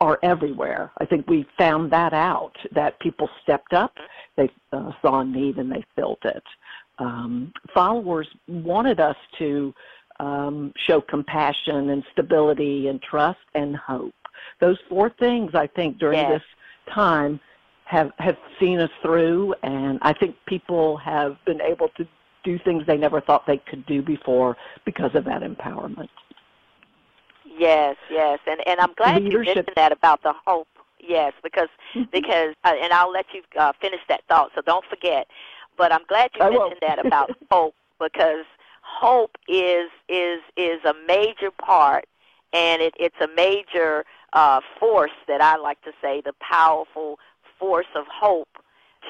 are 0.00 0.18
everywhere. 0.22 0.90
I 0.98 1.04
think 1.04 1.28
we 1.28 1.42
found 1.58 1.90
that 1.90 2.14
out 2.14 2.56
that 2.72 2.98
people 2.98 3.28
stepped 3.42 3.74
up, 3.74 3.98
they 4.36 4.50
uh, 4.72 4.92
saw 5.02 5.20
a 5.20 5.24
need, 5.24 5.58
and 5.58 5.70
they 5.70 5.84
filled 5.94 6.24
it. 6.24 6.42
Um, 6.98 7.52
followers 7.74 8.28
wanted 8.48 9.00
us 9.00 9.16
to 9.38 9.74
um, 10.18 10.72
show 10.76 11.00
compassion 11.02 11.90
and 11.90 12.02
stability 12.12 12.88
and 12.88 13.02
trust 13.02 13.40
and 13.54 13.76
hope. 13.76 14.14
Those 14.60 14.78
four 14.88 15.10
things, 15.10 15.54
I 15.54 15.66
think, 15.66 15.98
during 15.98 16.20
Yes. 16.20 16.40
this 16.40 16.94
time 16.94 17.38
have 17.86 18.10
have 18.18 18.36
seen 18.60 18.80
us 18.80 18.90
through, 19.00 19.54
and 19.62 19.98
I 20.02 20.12
think 20.12 20.36
people 20.46 20.96
have 20.98 21.36
been 21.46 21.60
able 21.60 21.88
to 21.96 22.06
do 22.44 22.58
things 22.64 22.84
they 22.86 22.96
never 22.96 23.20
thought 23.20 23.46
they 23.46 23.58
could 23.58 23.86
do 23.86 24.02
before 24.02 24.56
because 24.84 25.14
of 25.14 25.24
that 25.24 25.42
empowerment. 25.42 26.08
Yes, 27.58 27.96
yes, 28.10 28.38
and 28.46 28.60
and 28.66 28.80
I'm 28.80 28.92
glad 28.94 29.22
you 29.30 29.38
mentioned 29.44 29.70
that 29.76 29.92
about 29.92 30.22
the 30.22 30.34
hope. 30.46 30.68
Yes, 31.00 31.32
because 31.42 31.68
Mhm. 31.94 32.10
because 32.10 32.54
uh, 32.64 32.74
and 32.80 32.92
I'll 32.92 33.10
let 33.10 33.26
you 33.32 33.42
uh, 33.58 33.72
finish 33.80 34.00
that 34.08 34.22
thought. 34.28 34.50
So 34.54 34.62
don't 34.62 34.84
forget. 34.86 35.28
But 35.78 35.92
I'm 35.92 36.04
glad 36.08 36.30
you 36.34 36.42
I 36.42 36.50
mentioned 36.50 36.80
that 36.80 36.98
about 36.98 37.30
hope 37.50 37.74
because 38.00 38.44
hope 38.82 39.36
is 39.48 39.90
is 40.08 40.40
is 40.56 40.84
a 40.84 40.94
major 41.06 41.50
part, 41.50 42.06
and 42.52 42.82
it, 42.82 42.94
it's 42.98 43.20
a 43.20 43.28
major 43.36 44.04
uh, 44.32 44.60
force 44.80 45.16
that 45.28 45.40
I 45.40 45.56
like 45.56 45.80
to 45.82 45.92
say 46.02 46.20
the 46.20 46.34
powerful 46.40 47.18
force 47.58 47.86
of 47.94 48.04
hope 48.12 48.48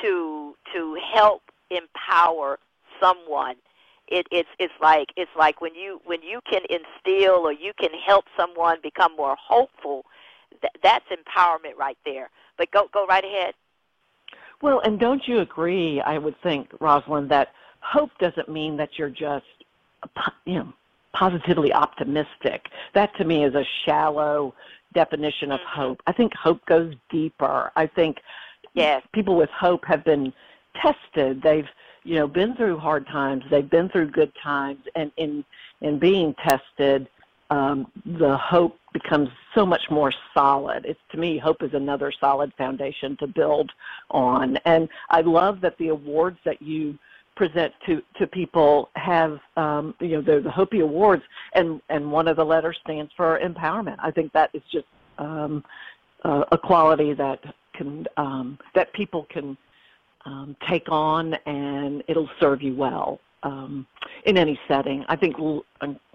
to 0.02 0.54
to 0.74 0.96
help 1.14 1.42
empower 1.70 2.58
someone 3.00 3.56
it, 4.08 4.26
it's 4.30 4.48
it's 4.58 4.74
like 4.80 5.08
it's 5.16 5.30
like 5.36 5.60
when 5.60 5.74
you 5.74 6.00
when 6.04 6.22
you 6.22 6.40
can 6.48 6.62
instill 6.70 7.46
or 7.46 7.52
you 7.52 7.72
can 7.78 7.90
help 8.06 8.24
someone 8.36 8.78
become 8.82 9.14
more 9.16 9.36
hopeful 9.40 10.04
th- 10.60 10.72
that's 10.82 11.04
empowerment 11.10 11.76
right 11.76 11.98
there 12.04 12.30
but 12.56 12.70
go 12.70 12.88
go 12.92 13.06
right 13.06 13.24
ahead 13.24 13.54
Well, 14.62 14.80
and 14.80 14.98
don't 14.98 15.22
you 15.26 15.40
agree? 15.40 16.00
I 16.00 16.18
would 16.18 16.40
think, 16.42 16.68
Rosalind, 16.80 17.30
that 17.30 17.48
hope 17.80 18.10
doesn't 18.18 18.48
mean 18.48 18.76
that 18.78 18.90
you're 18.98 19.10
just, 19.10 19.44
you 20.44 20.54
know, 20.54 20.72
positively 21.12 21.72
optimistic. 21.72 22.66
That 22.94 23.14
to 23.18 23.24
me 23.24 23.44
is 23.44 23.54
a 23.54 23.64
shallow 23.84 24.54
definition 25.02 25.48
of 25.52 25.60
Mhm. 25.60 25.76
hope. 25.80 25.98
I 26.10 26.12
think 26.18 26.30
hope 26.46 26.60
goes 26.66 26.92
deeper. 27.18 27.58
I 27.82 27.86
think 27.86 28.14
yes 28.74 29.02
people 29.12 29.36
with 29.42 29.50
hope 29.50 29.82
have 29.92 30.02
been 30.12 30.32
tested. 30.84 31.32
They've, 31.42 31.70
you 32.08 32.14
know, 32.18 32.28
been 32.40 32.52
through 32.56 32.78
hard 32.88 33.04
times. 33.06 33.42
They've 33.50 33.72
been 33.78 33.88
through 33.92 34.08
good 34.20 34.32
times, 34.52 34.82
and 34.98 35.08
in 35.24 35.32
in 35.86 35.98
being 35.98 36.28
tested, 36.48 37.00
um, 37.56 37.76
the 38.22 38.36
hope 38.52 38.74
becomes 38.98 39.28
so 39.54 39.62
much 39.66 39.84
more 39.90 40.12
solid. 40.32 40.80
It's 40.90 41.04
to 41.12 41.18
me, 41.24 41.30
hope 41.48 41.60
is 41.62 41.74
another 41.74 42.10
solid 42.24 42.50
foundation 42.62 43.10
to 43.22 43.26
build 43.26 43.68
on. 44.10 44.46
And 44.72 44.88
I 45.10 45.20
love 45.38 45.60
that 45.60 45.76
the 45.78 45.88
awards 45.98 46.38
that 46.48 46.60
you 46.70 46.82
present 47.36 47.72
to 47.86 48.02
to 48.18 48.26
people 48.26 48.90
have, 48.96 49.38
um, 49.56 49.94
you 50.00 50.16
know, 50.16 50.22
they're 50.22 50.40
the 50.40 50.50
HOPEE 50.50 50.82
Awards, 50.82 51.22
and 51.54 51.80
and 51.88 52.10
one 52.10 52.28
of 52.28 52.36
the 52.36 52.44
letters 52.44 52.78
stands 52.82 53.12
for 53.16 53.38
empowerment. 53.40 53.96
I 54.00 54.10
think 54.10 54.32
that 54.32 54.50
is 54.54 54.62
just 54.72 54.86
um, 55.18 55.64
uh, 56.24 56.44
a 56.50 56.58
quality 56.58 57.12
that 57.14 57.40
can 57.74 58.06
um, 58.16 58.58
that 58.74 58.92
people 58.94 59.26
can 59.30 59.56
um, 60.24 60.56
take 60.68 60.88
on, 60.88 61.34
and 61.46 62.02
it'll 62.08 62.30
serve 62.40 62.62
you 62.62 62.74
well 62.74 63.20
um, 63.46 63.86
in 64.24 64.36
any 64.36 64.58
setting. 64.66 65.04
I 65.08 65.16
think 65.16 65.38
l- 65.38 65.64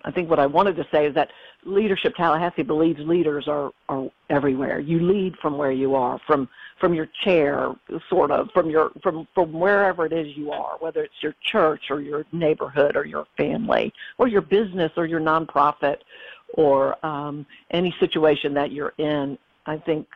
I 0.04 0.12
think 0.12 0.30
what 0.30 0.40
I 0.40 0.48
wanted 0.48 0.76
to 0.78 0.88
say 0.92 1.06
is 1.06 1.14
that 1.16 1.30
leadership 1.64 2.16
Tallahassee 2.16 2.64
believes 2.64 3.00
leaders 3.00 3.48
are 3.48 3.72
are 3.88 4.10
everywhere. 4.30 4.80
You 4.80 5.00
lead 5.00 5.38
from 5.42 5.58
where 5.58 5.72
you 5.72 5.96
are, 5.96 6.20
from 6.28 6.50
from 6.80 6.94
your 6.94 7.08
chair, 7.24 7.74
sort 8.10 8.32
of 8.32 8.50
from 8.52 8.70
your 8.70 8.92
from 9.02 9.28
from 9.34 9.54
wherever 9.54 10.06
it 10.06 10.14
is 10.14 10.36
you 10.36 10.52
are, 10.52 10.76
whether 10.80 11.04
it's 11.04 11.22
your 11.22 11.36
church 11.42 11.90
or 11.90 12.02
your 12.02 12.26
neighborhood 12.32 12.96
or 12.96 13.06
your 13.06 13.26
family 13.38 13.94
or 14.18 14.28
your 14.28 14.42
business 14.42 14.92
or 14.98 15.06
your 15.06 15.22
nonprofit 15.22 15.98
or 16.56 17.04
um, 17.06 17.46
any 17.72 17.96
situation 18.00 18.54
that 18.54 18.72
you're 18.72 18.94
in. 18.98 19.38
I 19.68 19.78
think 19.78 20.08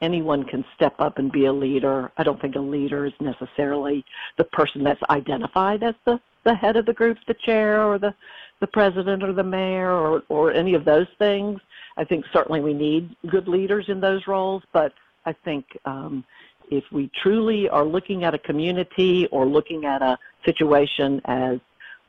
anyone 0.00 0.44
can 0.44 0.64
step 0.74 0.94
up 0.98 1.18
and 1.18 1.30
be 1.32 1.46
a 1.46 1.52
leader. 1.52 2.10
I 2.16 2.22
don't 2.22 2.40
think 2.40 2.56
a 2.56 2.60
leader 2.60 3.06
is 3.06 3.12
necessarily 3.20 4.04
the 4.36 4.44
person 4.44 4.82
that's 4.84 5.02
identified 5.10 5.82
as 5.82 5.94
the, 6.04 6.20
the 6.44 6.54
head 6.54 6.76
of 6.76 6.86
the 6.86 6.92
group, 6.92 7.18
the 7.26 7.34
chair, 7.34 7.82
or 7.82 7.98
the, 7.98 8.14
the 8.60 8.66
president, 8.66 9.22
or 9.22 9.32
the 9.32 9.42
mayor, 9.42 9.92
or, 9.92 10.22
or 10.28 10.52
any 10.52 10.74
of 10.74 10.84
those 10.84 11.06
things. 11.18 11.60
I 11.96 12.04
think 12.04 12.24
certainly 12.32 12.60
we 12.60 12.74
need 12.74 13.14
good 13.28 13.48
leaders 13.48 13.86
in 13.88 14.00
those 14.00 14.26
roles, 14.26 14.62
but 14.72 14.92
I 15.26 15.32
think 15.32 15.64
um, 15.84 16.24
if 16.70 16.84
we 16.92 17.10
truly 17.22 17.68
are 17.68 17.84
looking 17.84 18.24
at 18.24 18.34
a 18.34 18.38
community 18.38 19.26
or 19.30 19.46
looking 19.46 19.84
at 19.84 20.02
a 20.02 20.18
situation 20.44 21.20
as 21.24 21.58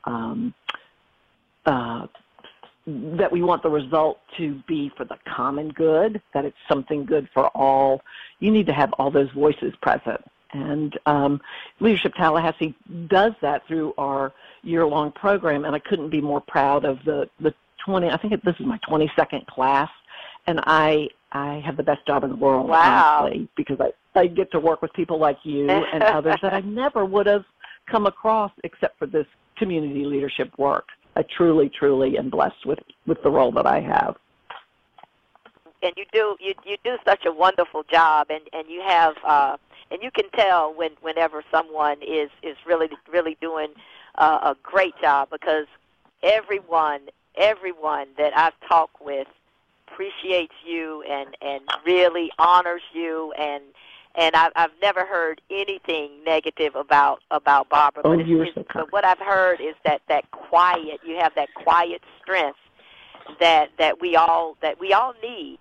um, 0.04 0.54
uh, 1.64 2.06
that 2.86 3.30
we 3.30 3.42
want 3.42 3.62
the 3.62 3.68
result 3.68 4.20
to 4.36 4.62
be 4.68 4.90
for 4.96 5.04
the 5.04 5.18
common 5.26 5.70
good, 5.70 6.22
that 6.34 6.44
it's 6.44 6.56
something 6.68 7.04
good 7.04 7.28
for 7.34 7.48
all, 7.48 8.00
you 8.38 8.50
need 8.50 8.66
to 8.66 8.72
have 8.72 8.92
all 8.94 9.10
those 9.10 9.30
voices 9.32 9.74
present. 9.82 10.20
And 10.52 10.96
um, 11.06 11.40
Leadership 11.80 12.14
Tallahassee 12.14 12.74
does 13.08 13.32
that 13.42 13.66
through 13.66 13.92
our 13.98 14.32
year-long 14.62 15.12
program, 15.12 15.64
and 15.64 15.74
I 15.74 15.80
couldn't 15.80 16.10
be 16.10 16.20
more 16.20 16.40
proud 16.40 16.84
of 16.84 16.98
the, 17.04 17.28
the 17.40 17.52
20, 17.84 18.08
I 18.08 18.16
think 18.16 18.32
it, 18.32 18.44
this 18.44 18.54
is 18.60 18.66
my 18.66 18.78
22nd 18.88 19.46
class, 19.46 19.90
and 20.46 20.60
I 20.64 21.08
I 21.32 21.60
have 21.66 21.76
the 21.76 21.82
best 21.82 22.06
job 22.06 22.24
in 22.24 22.30
the 22.30 22.36
world, 22.36 22.68
Wow. 22.68 23.24
honestly, 23.24 23.48
because 23.56 23.78
I, 23.80 23.92
I 24.18 24.26
get 24.26 24.50
to 24.52 24.60
work 24.60 24.80
with 24.80 24.92
people 24.94 25.18
like 25.18 25.38
you 25.42 25.68
and 25.68 26.02
others 26.02 26.36
that 26.40 26.54
I 26.54 26.60
never 26.64 27.04
would 27.04 27.26
have 27.26 27.44
come 27.86 28.06
across 28.06 28.52
except 28.64 28.98
for 28.98 29.06
this 29.06 29.26
community 29.56 30.04
leadership 30.04 30.56
work. 30.56 30.86
I 31.16 31.22
truly, 31.36 31.70
truly 31.70 32.18
am 32.18 32.30
blessed 32.30 32.66
with, 32.66 32.78
with 33.06 33.22
the 33.22 33.30
role 33.30 33.50
that 33.52 33.66
I 33.66 33.80
have. 33.80 34.16
and 35.82 35.92
you 35.96 36.04
do 36.12 36.36
you 36.40 36.54
you 36.64 36.76
do 36.84 36.96
such 37.04 37.24
a 37.26 37.32
wonderful 37.32 37.82
job 37.84 38.28
and 38.30 38.42
and 38.52 38.68
you 38.68 38.82
have 38.86 39.14
uh 39.24 39.56
and 39.90 40.02
you 40.02 40.10
can 40.10 40.28
tell 40.30 40.74
when 40.74 40.90
whenever 41.00 41.42
someone 41.50 41.98
is 42.02 42.30
is 42.42 42.56
really 42.66 42.88
really 43.10 43.36
doing 43.40 43.68
uh, 44.16 44.38
a 44.42 44.56
great 44.62 44.94
job 45.00 45.28
because 45.30 45.66
everyone 46.22 47.00
everyone 47.36 48.08
that 48.16 48.36
I've 48.36 48.58
talked 48.68 49.00
with 49.00 49.28
appreciates 49.88 50.54
you 50.66 51.02
and 51.02 51.36
and 51.40 51.62
really 51.84 52.30
honors 52.38 52.82
you 52.92 53.32
and 53.38 53.62
and 54.16 54.34
I've 54.34 54.52
I've 54.56 54.70
never 54.80 55.04
heard 55.04 55.40
anything 55.50 56.10
negative 56.24 56.74
about 56.74 57.20
about 57.30 57.68
Barbara. 57.68 58.02
Oh, 58.04 58.10
but 58.10 58.20
it's, 58.20 58.28
you 58.28 58.44
so 58.54 58.62
kind. 58.64 58.66
but 58.74 58.92
what 58.92 59.04
I've 59.04 59.18
heard 59.18 59.60
is 59.60 59.74
that 59.84 60.02
that 60.08 60.30
quiet 60.30 61.00
you 61.04 61.16
have 61.16 61.34
that 61.36 61.52
quiet 61.54 62.02
strength 62.22 62.58
that 63.40 63.70
that 63.78 64.00
we 64.00 64.16
all 64.16 64.56
that 64.62 64.80
we 64.80 64.92
all 64.92 65.14
need. 65.22 65.58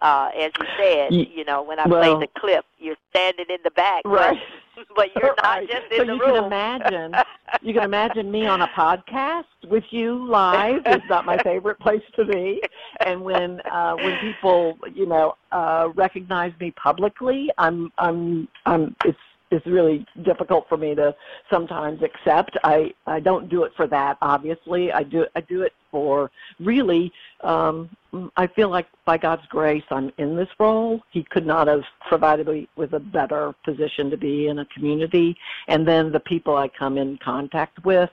Uh, 0.00 0.30
as 0.38 0.52
you 0.58 0.66
said, 0.78 1.12
you 1.12 1.44
know, 1.44 1.62
when 1.62 1.78
I 1.78 1.86
well- 1.86 2.00
played 2.18 2.28
the 2.28 2.40
clip, 2.40 2.64
you're 2.78 2.96
standing 3.10 3.46
in 3.50 3.58
the 3.64 3.70
back, 3.72 4.02
but- 4.04 4.36
but, 4.94 5.08
you're 5.16 5.34
not 5.42 5.58
Right. 5.58 5.68
just 5.68 5.90
in 5.90 5.98
so 5.98 6.04
the 6.04 6.12
you 6.14 6.20
room. 6.20 6.34
can 6.36 6.44
imagine 6.44 7.14
you 7.62 7.74
can 7.74 7.82
imagine 7.82 8.30
me 8.30 8.46
on 8.46 8.62
a 8.62 8.68
podcast 8.68 9.44
with 9.66 9.82
you 9.90 10.24
live 10.28 10.82
is 10.86 11.02
not 11.08 11.24
my 11.26 11.36
favorite 11.38 11.80
place 11.80 12.02
to 12.14 12.24
be 12.24 12.62
and 13.04 13.20
when 13.20 13.60
uh 13.72 13.94
when 13.96 14.16
people 14.20 14.78
you 14.94 15.04
know 15.06 15.34
uh 15.50 15.88
recognize 15.96 16.52
me 16.60 16.70
publicly 16.72 17.50
i'm 17.58 17.90
i'm 17.98 18.46
i'm 18.66 18.94
it's 19.04 19.18
it's 19.50 19.66
really 19.66 20.06
difficult 20.24 20.66
for 20.68 20.76
me 20.76 20.94
to 20.94 21.14
sometimes 21.50 22.02
accept. 22.02 22.56
I 22.64 22.92
i 23.06 23.20
don't 23.20 23.48
do 23.48 23.64
it 23.64 23.72
for 23.76 23.86
that 23.88 24.18
obviously. 24.20 24.92
I 24.92 25.02
do 25.02 25.26
i 25.34 25.40
do 25.40 25.62
it 25.62 25.72
for 25.90 26.30
really 26.60 27.10
um 27.42 27.88
i 28.36 28.46
feel 28.46 28.68
like 28.68 28.86
by 29.06 29.16
god's 29.16 29.46
grace 29.48 29.84
i'm 29.90 30.12
in 30.18 30.36
this 30.36 30.48
role. 30.58 31.00
He 31.10 31.24
could 31.24 31.46
not 31.46 31.66
have 31.66 31.82
provided 32.08 32.46
me 32.46 32.68
with 32.76 32.92
a 32.94 33.00
better 33.00 33.54
position 33.64 34.10
to 34.10 34.16
be 34.16 34.48
in 34.48 34.60
a 34.60 34.66
community. 34.66 35.36
And 35.68 35.86
then 35.86 36.12
the 36.12 36.20
people 36.20 36.56
i 36.56 36.68
come 36.68 36.98
in 36.98 37.18
contact 37.24 37.84
with 37.84 38.10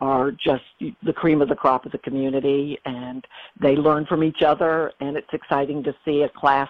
are 0.00 0.30
just 0.30 0.62
the 1.02 1.12
cream 1.12 1.42
of 1.42 1.48
the 1.48 1.56
crop 1.56 1.84
of 1.84 1.92
the 1.92 1.98
community 1.98 2.78
and 2.84 3.26
they 3.60 3.74
learn 3.74 4.06
from 4.06 4.22
each 4.22 4.42
other 4.42 4.92
and 5.00 5.16
it's 5.16 5.32
exciting 5.32 5.82
to 5.82 5.94
see 6.04 6.22
a 6.22 6.28
class 6.28 6.68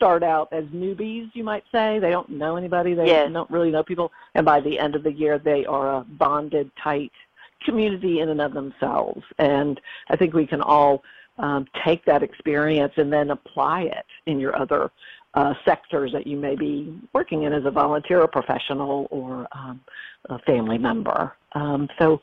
start 0.00 0.22
out 0.22 0.48
as 0.50 0.64
newbies 0.66 1.28
you 1.34 1.44
might 1.44 1.62
say 1.70 1.98
they 1.98 2.08
don't 2.08 2.30
know 2.30 2.56
anybody 2.56 2.94
they 2.94 3.06
Yes. 3.06 3.30
don't 3.30 3.50
really 3.50 3.70
know 3.70 3.82
people 3.82 4.10
and 4.34 4.46
by 4.46 4.58
the 4.58 4.78
end 4.78 4.96
of 4.96 5.02
the 5.02 5.12
year 5.12 5.38
they 5.38 5.66
are 5.66 5.96
a 5.96 6.00
bonded 6.18 6.70
tight 6.82 7.12
community 7.62 8.20
in 8.20 8.30
and 8.30 8.40
of 8.40 8.54
themselves 8.54 9.22
and 9.38 9.78
i 10.08 10.16
think 10.16 10.32
we 10.32 10.46
can 10.46 10.62
all 10.62 11.02
um, 11.36 11.66
take 11.84 12.02
that 12.06 12.22
experience 12.22 12.94
and 12.96 13.12
then 13.12 13.30
apply 13.30 13.82
it 13.82 14.06
in 14.24 14.40
your 14.40 14.56
other 14.56 14.90
uh, 15.34 15.52
sectors 15.64 16.12
that 16.12 16.26
you 16.26 16.36
may 16.36 16.56
be 16.56 16.98
working 17.12 17.42
in 17.42 17.52
as 17.52 17.64
a 17.66 17.70
volunteer 17.70 18.20
or 18.20 18.26
professional 18.26 19.06
or 19.10 19.46
um, 19.52 19.80
a 20.28 20.38
family 20.40 20.76
member. 20.78 21.34
Um, 21.54 21.88
so 21.98 22.20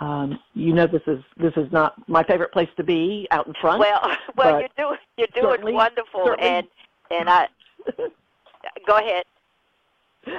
um, 0.00 0.38
you 0.54 0.72
know 0.72 0.86
this 0.86 1.02
is 1.06 1.22
this 1.36 1.52
is 1.56 1.70
not 1.72 1.94
my 2.08 2.22
favorite 2.22 2.52
place 2.52 2.68
to 2.76 2.84
be 2.84 3.26
out 3.30 3.46
in 3.46 3.54
front. 3.60 3.80
Well, 3.80 4.16
well, 4.36 4.60
you're 4.60 4.68
doing 4.76 4.98
you're 5.16 5.56
doing 5.58 5.74
wonderful, 5.74 6.36
and 6.38 6.66
and 7.10 7.28
I 7.28 7.48
go 8.86 8.98
ahead. 8.98 9.24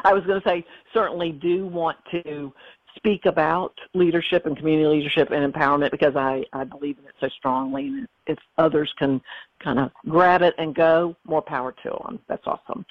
I 0.03 0.13
was 0.13 0.23
going 0.25 0.41
to 0.41 0.47
say 0.47 0.65
certainly 0.93 1.31
do 1.31 1.65
want 1.65 1.97
to 2.11 2.53
speak 2.95 3.25
about 3.25 3.73
leadership 3.93 4.45
and 4.45 4.55
community 4.55 4.87
leadership 4.87 5.31
and 5.31 5.51
empowerment 5.51 5.91
because 5.91 6.15
I, 6.15 6.45
I 6.53 6.63
believe 6.63 6.97
in 6.99 7.05
it 7.05 7.15
so 7.19 7.29
strongly. 7.29 7.87
And 7.87 8.07
if 8.27 8.37
others 8.57 8.93
can 8.97 9.21
kind 9.59 9.79
of 9.79 9.91
grab 10.07 10.41
it 10.41 10.53
and 10.57 10.75
go, 10.75 11.15
more 11.25 11.41
power 11.41 11.73
to 11.83 11.89
them. 11.89 12.19
That's 12.27 12.45
awesome. 12.45 12.85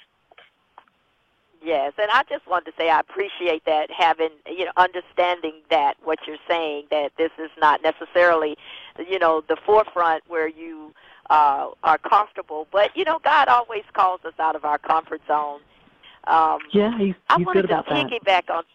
Yes, 1.63 1.93
and 2.01 2.09
I 2.09 2.23
just 2.27 2.47
wanted 2.47 2.71
to 2.71 2.77
say 2.77 2.89
I 2.89 2.99
appreciate 2.99 3.65
that 3.65 3.91
having 3.91 4.31
you 4.47 4.65
know 4.65 4.71
understanding 4.77 5.53
that 5.69 5.95
what 6.03 6.17
you're 6.25 6.37
saying 6.47 6.85
that 6.89 7.11
this 7.19 7.29
is 7.37 7.51
not 7.59 7.83
necessarily 7.83 8.57
you 9.07 9.19
know 9.19 9.43
the 9.47 9.57
forefront 9.63 10.23
where 10.27 10.47
you 10.47 10.91
uh, 11.31 11.69
are 11.83 11.97
comfortable, 11.97 12.67
but 12.71 12.95
you 12.95 13.05
know 13.05 13.19
God 13.23 13.47
always 13.47 13.83
calls 13.93 14.19
us 14.25 14.33
out 14.37 14.55
of 14.55 14.65
our 14.65 14.77
comfort 14.77 15.21
zone. 15.27 15.61
Um, 16.25 16.59
Yeah, 16.73 16.95
he's, 16.97 17.15
I 17.29 17.37
wanted 17.37 17.61
good 17.63 17.69
to 17.69 17.73
about 17.75 17.87
that. 17.87 18.11
piggyback 18.11 18.49
on. 18.53 18.63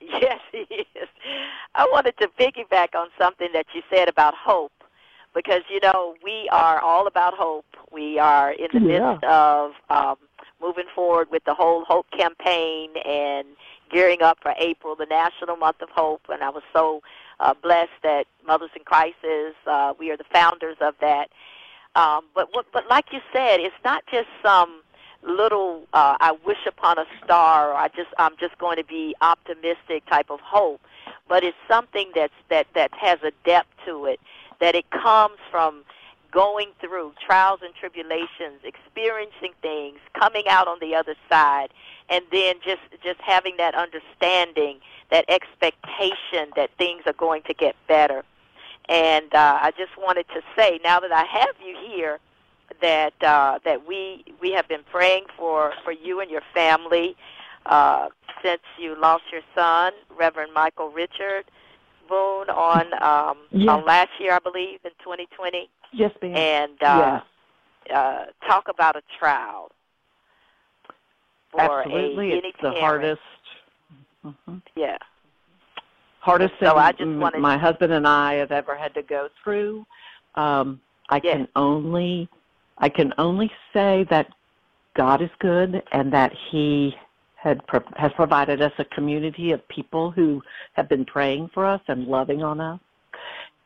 Yes, 0.00 0.40
he 0.52 0.66
is. 0.70 1.08
I 1.74 1.86
wanted 1.90 2.14
to 2.18 2.28
piggyback 2.38 2.94
on 2.94 3.08
something 3.18 3.48
that 3.54 3.66
you 3.74 3.82
said 3.90 4.08
about 4.08 4.34
hope, 4.34 4.72
because 5.34 5.62
you 5.70 5.80
know 5.80 6.14
we 6.22 6.48
are 6.50 6.80
all 6.80 7.06
about 7.06 7.34
hope. 7.34 7.66
We 7.92 8.18
are 8.18 8.52
in 8.52 8.68
the 8.72 8.80
Yeah. 8.80 9.12
midst 9.12 9.24
of 9.24 9.72
um, 9.90 10.16
moving 10.60 10.84
forward 10.94 11.30
with 11.30 11.44
the 11.44 11.54
whole 11.54 11.84
hope 11.84 12.06
campaign 12.10 12.90
and 13.04 13.46
gearing 13.90 14.22
up 14.22 14.38
for 14.42 14.54
April, 14.58 14.94
the 14.96 15.06
National 15.06 15.56
Month 15.56 15.82
of 15.82 15.90
Hope. 15.90 16.22
And 16.30 16.42
I 16.42 16.48
was 16.50 16.62
so 16.72 17.02
uh, 17.40 17.54
blessed 17.62 17.98
that 18.02 18.26
Mothers 18.46 18.70
in 18.76 18.84
Crisis. 18.84 19.54
Uh, 19.66 19.92
we 19.98 20.10
are 20.10 20.16
the 20.16 20.24
founders 20.32 20.76
of 20.80 20.94
that. 21.00 21.28
Um, 21.94 22.24
but 22.34 22.48
what, 22.52 22.66
but 22.72 22.88
like 22.88 23.06
you 23.12 23.20
said, 23.32 23.60
it's 23.60 23.74
not 23.84 24.04
just 24.10 24.28
some 24.42 24.82
little 25.22 25.86
uh, 25.92 26.16
I 26.20 26.36
wish 26.44 26.66
upon 26.66 26.98
a 26.98 27.06
star 27.24 27.70
or 27.70 27.74
I 27.74 27.88
just 27.88 28.10
I'm 28.18 28.36
just 28.38 28.58
going 28.58 28.76
to 28.76 28.84
be 28.84 29.14
optimistic 29.20 30.04
type 30.06 30.30
of 30.30 30.40
hope, 30.40 30.80
but 31.28 31.44
it's 31.44 31.56
something 31.68 32.10
that's 32.14 32.34
that 32.50 32.66
that 32.74 32.92
has 32.94 33.18
a 33.22 33.32
depth 33.44 33.68
to 33.86 34.06
it 34.06 34.20
that 34.60 34.74
it 34.74 34.90
comes 34.90 35.38
from 35.50 35.82
going 36.30 36.68
through 36.80 37.12
trials 37.24 37.60
and 37.62 37.72
tribulations, 37.74 38.60
experiencing 38.64 39.52
things, 39.62 39.98
coming 40.18 40.42
out 40.48 40.66
on 40.66 40.78
the 40.80 40.94
other 40.94 41.14
side, 41.30 41.68
and 42.08 42.24
then 42.32 42.56
just 42.64 42.82
just 43.02 43.20
having 43.20 43.56
that 43.56 43.74
understanding, 43.74 44.78
that 45.10 45.24
expectation 45.28 46.50
that 46.56 46.70
things 46.76 47.02
are 47.06 47.14
going 47.14 47.42
to 47.42 47.54
get 47.54 47.76
better. 47.86 48.24
And 48.88 49.34
uh, 49.34 49.58
I 49.62 49.70
just 49.76 49.92
wanted 49.98 50.26
to 50.34 50.40
say, 50.56 50.78
now 50.84 51.00
that 51.00 51.12
I 51.12 51.24
have 51.24 51.54
you 51.64 51.76
here, 51.86 52.18
that 52.80 53.14
uh, 53.22 53.58
that 53.64 53.86
we 53.86 54.24
we 54.40 54.50
have 54.52 54.68
been 54.68 54.82
praying 54.90 55.24
for 55.36 55.72
for 55.84 55.92
you 55.92 56.20
and 56.20 56.30
your 56.30 56.42
family 56.52 57.16
uh, 57.66 58.08
since 58.42 58.62
you 58.78 58.94
lost 59.00 59.24
your 59.32 59.42
son, 59.54 59.92
Reverend 60.18 60.52
Michael 60.52 60.90
Richard 60.90 61.44
Boone, 62.08 62.50
on 62.50 62.86
um, 63.02 63.38
Yes. 63.50 63.68
on 63.70 63.84
last 63.86 64.10
year, 64.18 64.32
I 64.34 64.38
believe, 64.38 64.80
in 64.84 64.90
2020, 65.02 65.68
Yes, 65.92 66.10
ma'am. 66.20 66.36
and 66.36 66.82
uh, 66.82 67.20
yes, 67.88 67.94
uh, 67.96 68.24
talk 68.46 68.68
about 68.68 68.96
a 68.96 69.02
trial 69.18 69.70
for 71.52 71.80
absolutely. 71.82 72.32
a 72.32 72.36
It's 72.36 72.44
any 72.44 72.52
the 72.52 72.58
parent. 72.58 72.80
hardest. 72.80 73.22
mhm. 74.24 74.62
Yeah. 74.76 74.98
Hardest 76.24 76.54
So 76.58 76.70
thing 76.70 76.78
I 76.78 76.92
just 76.92 77.18
wanted- 77.18 77.40
my 77.40 77.58
husband 77.58 77.92
and 77.92 78.08
I 78.08 78.34
have 78.34 78.50
ever 78.50 78.74
had 78.74 78.94
to 78.94 79.02
go 79.02 79.28
through. 79.42 79.84
Um, 80.36 80.80
I 81.10 81.20
Yes. 81.22 81.36
can 81.36 81.48
only 81.54 82.28
I 82.78 82.88
can 82.88 83.14
only 83.18 83.52
say 83.72 84.04
that 84.10 84.26
God 84.94 85.22
is 85.22 85.30
good 85.38 85.80
and 85.92 86.12
that 86.12 86.32
He 86.32 86.96
had 87.36 87.64
pro- 87.68 87.92
has 87.96 88.10
provided 88.14 88.60
us 88.60 88.72
a 88.78 88.84
community 88.86 89.52
of 89.52 89.66
people 89.68 90.10
who 90.10 90.42
have 90.72 90.88
been 90.88 91.04
praying 91.04 91.50
for 91.54 91.64
us 91.66 91.80
and 91.86 92.08
loving 92.08 92.42
on 92.42 92.60
us. 92.60 92.80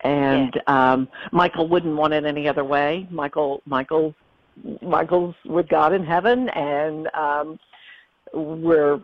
And 0.01 0.61
um, 0.67 1.09
Michael 1.33 1.69
wouldn't 1.69 1.97
want 1.97 2.13
it 2.13 2.25
any 2.25 2.47
other 2.49 2.65
way. 2.65 3.07
Michael 3.11 3.63
Michael 3.65 4.15
Michael's 4.83 5.37
with 5.47 5.69
God 5.69 5.93
in 5.93 6.05
heaven, 6.05 6.49
and 6.51 7.09
um, 7.15 7.59
we're 8.35 9.01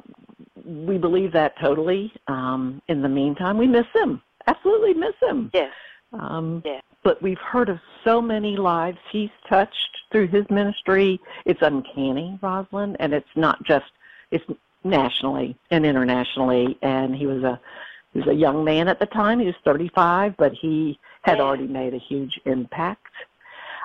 we 0.64 0.98
believe 0.98 1.32
that 1.32 1.58
totally. 1.58 2.12
Um, 2.28 2.80
in 2.88 3.02
the 3.02 3.08
meantime, 3.08 3.58
we 3.58 3.66
miss 3.66 3.86
him. 3.94 4.22
Absolutely 4.46 4.94
miss 4.94 5.14
him. 5.22 5.50
Yes. 5.52 5.72
Um, 6.12 6.62
Yeah. 6.64 6.80
But 7.02 7.20
we've 7.20 7.38
heard 7.38 7.68
of 7.68 7.80
so 8.02 8.22
many 8.22 8.56
lives 8.56 8.96
he's 9.10 9.30
touched 9.46 9.98
through 10.10 10.28
his 10.28 10.48
ministry. 10.48 11.20
It's 11.44 11.60
uncanny, 11.60 12.38
Rosalind, 12.40 12.96
and 12.98 13.12
it's 13.12 13.36
not 13.36 13.62
just 13.62 13.90
it's 14.30 14.44
nationally 14.84 15.54
and 15.70 15.84
internationally. 15.84 16.78
And 16.80 17.14
he 17.14 17.26
was 17.26 17.42
a 17.42 17.60
he 18.14 18.20
was 18.20 18.28
a 18.28 18.34
young 18.34 18.64
man 18.64 18.88
at 18.88 19.00
the 19.00 19.06
time. 19.06 19.40
He 19.40 19.46
was 19.46 19.56
35, 19.64 20.36
but 20.36 20.52
he 20.52 20.98
had 21.22 21.38
Yeah. 21.38 21.44
already 21.44 21.66
made 21.66 21.94
a 21.94 21.98
huge 21.98 22.40
impact. 22.46 23.12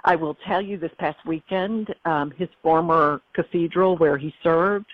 I 0.05 0.15
will 0.15 0.35
tell 0.35 0.61
you 0.61 0.77
this 0.77 0.93
past 0.97 1.17
weekend, 1.25 1.93
um, 2.05 2.31
his 2.31 2.47
former 2.61 3.21
cathedral 3.33 3.97
where 3.97 4.17
he 4.17 4.33
served 4.41 4.85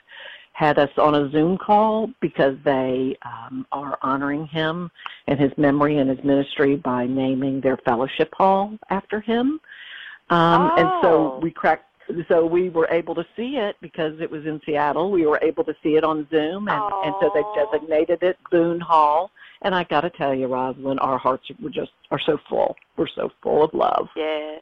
had 0.55 0.79
us 0.79 0.89
on 0.97 1.13
a 1.15 1.29
Zoom 1.31 1.57
call 1.57 2.09
because 2.21 2.55
they 2.63 3.17
um, 3.23 3.67
are 3.73 3.97
honoring 4.01 4.47
him 4.47 4.89
and 5.27 5.37
his 5.37 5.51
memory 5.57 5.97
and 5.97 6.09
his 6.09 6.23
ministry 6.23 6.77
by 6.77 7.05
naming 7.05 7.59
their 7.59 7.75
fellowship 7.83 8.33
hall 8.33 8.77
after 8.89 9.19
him. 9.19 9.59
Um, 10.29 10.71
And 10.77 10.87
Oh. 10.87 10.99
so 11.01 11.39
we 11.43 11.51
cracked. 11.51 11.83
So 12.29 12.45
we 12.45 12.69
were 12.69 12.87
able 12.89 13.15
to 13.15 13.25
see 13.35 13.57
it 13.57 13.75
because 13.81 14.13
it 14.21 14.29
was 14.31 14.45
in 14.45 14.61
Seattle. 14.65 15.11
We 15.11 15.25
were 15.25 15.39
able 15.41 15.63
to 15.65 15.75
see 15.83 15.97
it 15.97 16.03
on 16.05 16.25
Zoom, 16.29 16.69
and, 16.69 16.83
and 17.03 17.15
so 17.19 17.29
they 17.33 17.41
Oh. 17.43 17.69
designated 17.71 18.23
it 18.23 18.37
Boone 18.49 18.79
Hall. 18.79 19.31
And 19.63 19.75
I 19.75 19.83
got 19.83 20.01
to 20.01 20.09
tell 20.11 20.33
you, 20.33 20.47
Rosalind, 20.47 20.99
our 21.01 21.17
hearts 21.17 21.49
were 21.61 21.69
just 21.69 21.91
are 22.11 22.19
so 22.19 22.37
full. 22.47 22.77
We're 22.95 23.07
so 23.07 23.29
full 23.41 23.63
of 23.63 23.73
love. 23.73 24.07
Yeah. 24.15 24.57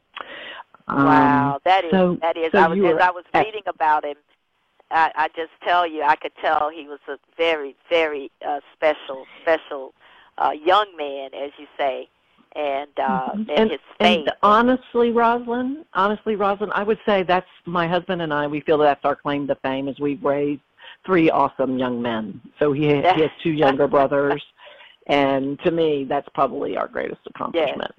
Um, 0.88 1.06
Wow, 1.06 1.60
that 1.66 1.84
is 1.86 1.92
so- 1.92 2.16
that 2.22 2.36
is. 2.36 2.52
so 2.52 2.58
I 2.60 2.68
was 2.68 2.80
as 2.80 3.00
I 3.00 3.12
was 3.12 3.26
at- 3.34 3.46
reading 3.46 3.64
about 3.68 4.06
him. 4.06 4.16
I, 4.94 5.12
I 5.16 5.28
just 5.30 5.52
tell 5.64 5.88
you, 5.88 6.04
I 6.04 6.16
could 6.16 6.32
tell 6.40 6.70
he 6.70 6.88
was 6.88 7.00
a 7.08 7.18
very, 7.36 7.76
very 7.90 8.32
uh, 8.48 8.60
special, 8.74 9.26
special 9.42 9.94
uh, 10.38 10.52
young 10.52 10.96
man, 10.96 11.32
as 11.34 11.52
you 11.58 11.68
say, 11.78 12.08
and 12.56 12.90
uh, 13.00 13.32
Mhm. 13.34 13.50
and, 13.58 13.72
his 13.72 13.80
faith. 14.00 14.28
And 14.28 14.32
honestly, 14.44 15.12
Rosalind, 15.12 15.86
honestly, 15.94 16.36
Rosalind, 16.36 16.74
I 16.76 16.84
would 16.84 17.00
say 17.06 17.24
that's 17.24 17.50
my 17.66 17.88
husband 17.88 18.22
and 18.22 18.32
I. 18.34 18.46
We 18.46 18.60
feel 18.62 18.78
that's 18.78 19.04
our 19.04 19.16
claim 19.16 19.48
to 19.48 19.56
fame, 19.56 19.88
is 19.88 20.00
we've 20.00 20.24
raised 20.24 20.62
three 21.06 21.30
awesome 21.32 21.80
young 21.80 22.02
men. 22.02 22.40
So 22.60 22.72
he, 22.72 22.88
he 22.88 22.94
has 23.02 23.32
two 23.44 23.52
younger 23.52 23.88
brothers, 23.88 24.44
and 25.08 25.60
to 25.62 25.72
me, 25.72 26.06
that's 26.08 26.30
probably 26.36 26.78
our 26.78 26.88
greatest 26.88 27.22
accomplishment. 27.26 27.94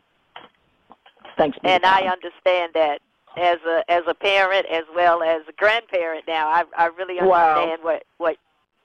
Thanks, 1.36 1.58
be 1.58 1.68
to 1.68 1.74
and 1.74 1.84
I 1.84 2.02
understand 2.02 2.72
that 2.74 3.00
as 3.36 3.58
a 3.66 3.84
as 3.90 4.02
a 4.06 4.14
parent 4.14 4.66
as 4.66 4.84
well 4.94 5.22
as 5.22 5.42
a 5.48 5.52
grandparent. 5.52 6.24
Now, 6.26 6.48
I 6.48 6.64
I 6.76 6.86
really 6.86 7.20
Wow. 7.20 7.54
understand 7.54 7.82
what 7.82 8.04
what 8.18 8.36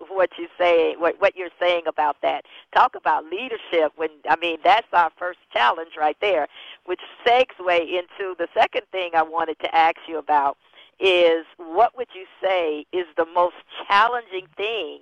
what 0.09 0.29
you 0.37 0.47
say 0.57 0.95
what 0.97 1.19
what 1.19 1.35
you're 1.35 1.49
saying 1.59 1.83
about 1.87 2.17
that. 2.21 2.45
Talk 2.73 2.95
about 2.95 3.25
leadership. 3.25 3.91
When 3.95 4.09
I 4.29 4.35
mean 4.37 4.59
that's 4.63 4.87
our 4.93 5.11
first 5.17 5.39
challenge 5.53 5.91
right 5.97 6.17
there, 6.21 6.47
which 6.85 7.01
segue 7.25 7.69
into 7.69 8.35
the 8.37 8.47
second 8.53 8.83
thing 8.91 9.11
I 9.15 9.23
wanted 9.23 9.59
to 9.59 9.75
ask 9.75 9.97
you 10.07 10.17
about 10.17 10.57
is 10.99 11.45
what 11.57 11.95
would 11.97 12.09
you 12.13 12.25
say 12.43 12.85
is 12.91 13.05
the 13.17 13.25
most 13.33 13.55
challenging 13.87 14.47
thing 14.57 14.99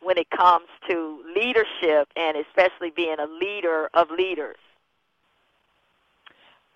when 0.00 0.18
it 0.18 0.30
comes 0.30 0.66
to 0.88 1.22
leadership 1.34 2.08
and 2.16 2.36
especially 2.36 2.90
being 2.90 3.16
a 3.20 3.26
leader 3.26 3.88
of 3.94 4.10
leaders? 4.10 4.56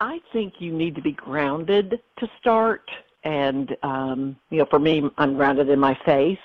I 0.03 0.19
think 0.33 0.55
you 0.59 0.73
need 0.73 0.97
to 0.97 1.01
be 1.01 1.13
grounded 1.13 2.01
to 2.19 2.29
start. 2.41 2.91
And, 3.23 3.77
um, 3.85 4.37
you 4.51 4.59
know, 4.59 4.67
for 4.69 4.81
me, 4.81 5.09
I'm 5.17 5.37
grounded 5.37 5.69
in 5.69 5.79
my 5.79 5.97
faith, 6.05 6.41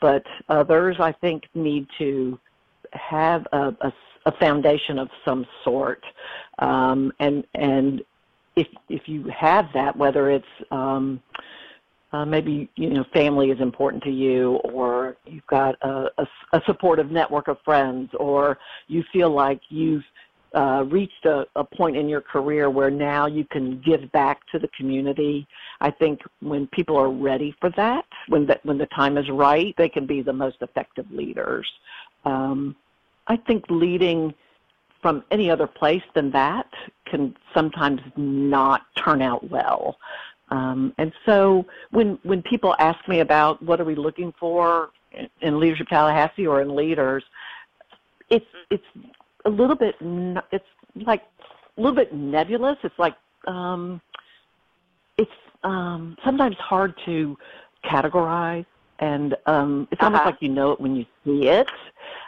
but 0.00 0.24
others, 0.48 0.96
I 0.98 1.12
think, 1.12 1.42
need 1.54 1.86
to 1.98 2.40
have 2.92 3.46
a, 3.52 3.76
a, 3.82 3.92
a 4.24 4.32
foundation 4.38 4.98
of 4.98 5.10
some 5.22 5.44
sort. 5.64 6.02
Um, 6.60 7.12
and, 7.20 7.44
and 7.54 8.00
if, 8.56 8.68
if 8.88 9.06
you 9.06 9.24
have 9.24 9.66
that, 9.74 9.94
whether 9.94 10.30
it's, 10.30 10.46
um, 10.70 11.20
uh, 12.14 12.24
maybe 12.24 12.70
you 12.76 12.90
know 12.90 13.04
family 13.12 13.50
is 13.50 13.60
important 13.60 14.00
to 14.04 14.10
you, 14.10 14.52
or 14.62 15.16
you've 15.26 15.46
got 15.48 15.74
a, 15.82 16.06
a, 16.18 16.26
a 16.52 16.62
supportive 16.64 17.10
network 17.10 17.48
of 17.48 17.58
friends, 17.64 18.08
or 18.20 18.56
you 18.86 19.02
feel 19.12 19.30
like 19.30 19.60
you've 19.68 20.04
uh, 20.54 20.84
reached 20.88 21.24
a, 21.24 21.46
a 21.56 21.64
point 21.64 21.96
in 21.96 22.08
your 22.08 22.20
career 22.20 22.70
where 22.70 22.90
now 22.90 23.26
you 23.26 23.44
can 23.44 23.80
give 23.80 24.10
back 24.12 24.40
to 24.52 24.58
the 24.58 24.68
community. 24.68 25.46
I 25.80 25.90
think 25.90 26.20
when 26.40 26.66
people 26.68 26.96
are 26.96 27.10
ready 27.10 27.54
for 27.60 27.70
that, 27.70 28.04
when 28.28 28.46
the, 28.46 28.58
when 28.62 28.78
the 28.78 28.86
time 28.86 29.18
is 29.18 29.28
right, 29.30 29.74
they 29.76 29.88
can 29.88 30.06
be 30.06 30.22
the 30.22 30.32
most 30.32 30.58
effective 30.60 31.10
leaders. 31.10 31.70
Um, 32.24 32.76
I 33.26 33.36
think 33.36 33.64
leading 33.68 34.34
from 35.02 35.24
any 35.30 35.50
other 35.50 35.66
place 35.66 36.02
than 36.14 36.30
that 36.30 36.66
can 37.06 37.36
sometimes 37.52 38.00
not 38.16 38.82
turn 38.96 39.20
out 39.20 39.48
well. 39.50 39.98
Um, 40.50 40.94
and 40.98 41.12
so 41.26 41.66
when 41.90 42.18
when 42.22 42.42
people 42.42 42.74
ask 42.78 43.06
me 43.08 43.20
about 43.20 43.62
what 43.62 43.80
are 43.80 43.84
we 43.84 43.94
looking 43.94 44.32
for 44.38 44.90
in 45.40 45.58
Leadership 45.58 45.88
Tallahassee 45.88 46.46
or 46.46 46.60
in 46.60 46.74
leaders, 46.74 47.24
it's 48.30 48.46
it's 48.70 48.84
a 49.44 49.50
little 49.50 49.76
bit 49.76 49.94
it's 50.52 50.64
like 51.06 51.22
a 51.76 51.80
little 51.80 51.94
bit 51.94 52.14
nebulous. 52.14 52.76
It's 52.82 52.98
like 52.98 53.14
um, 53.46 54.00
it's 55.18 55.30
um, 55.62 56.16
sometimes 56.24 56.56
hard 56.56 56.94
to 57.06 57.36
categorize, 57.84 58.66
and 59.00 59.36
um, 59.46 59.88
it's 59.90 60.02
almost 60.02 60.20
uh-huh. 60.20 60.30
like 60.30 60.42
you 60.42 60.48
know 60.48 60.72
it 60.72 60.80
when 60.80 60.94
you 60.96 61.04
see 61.24 61.48
it. 61.48 61.68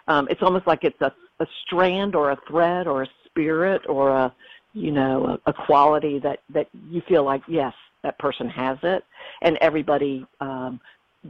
Um, 0.09 0.27
it's 0.31 0.43
almost 0.43 0.67
like 0.67 0.85
it's 0.85 1.01
a, 1.01 1.13
a 1.41 1.47
strand 1.65 2.15
or 2.15 2.31
a 2.31 2.39
thread 2.49 2.87
or 2.87 3.03
a 3.03 3.09
spirit 3.27 3.83
or 3.89 4.11
a 4.11 4.35
you 4.73 4.91
know 4.91 5.39
a, 5.47 5.51
a 5.51 5.53
quality 5.53 6.19
that 6.21 6.41
that 6.53 6.69
you 6.89 7.03
feel 7.09 7.25
like 7.25 7.43
yes 7.49 7.75
that 8.03 8.19
person 8.19 8.49
has 8.49 8.79
it, 8.83 9.05
and 9.43 9.57
everybody 9.61 10.27
um, 10.41 10.81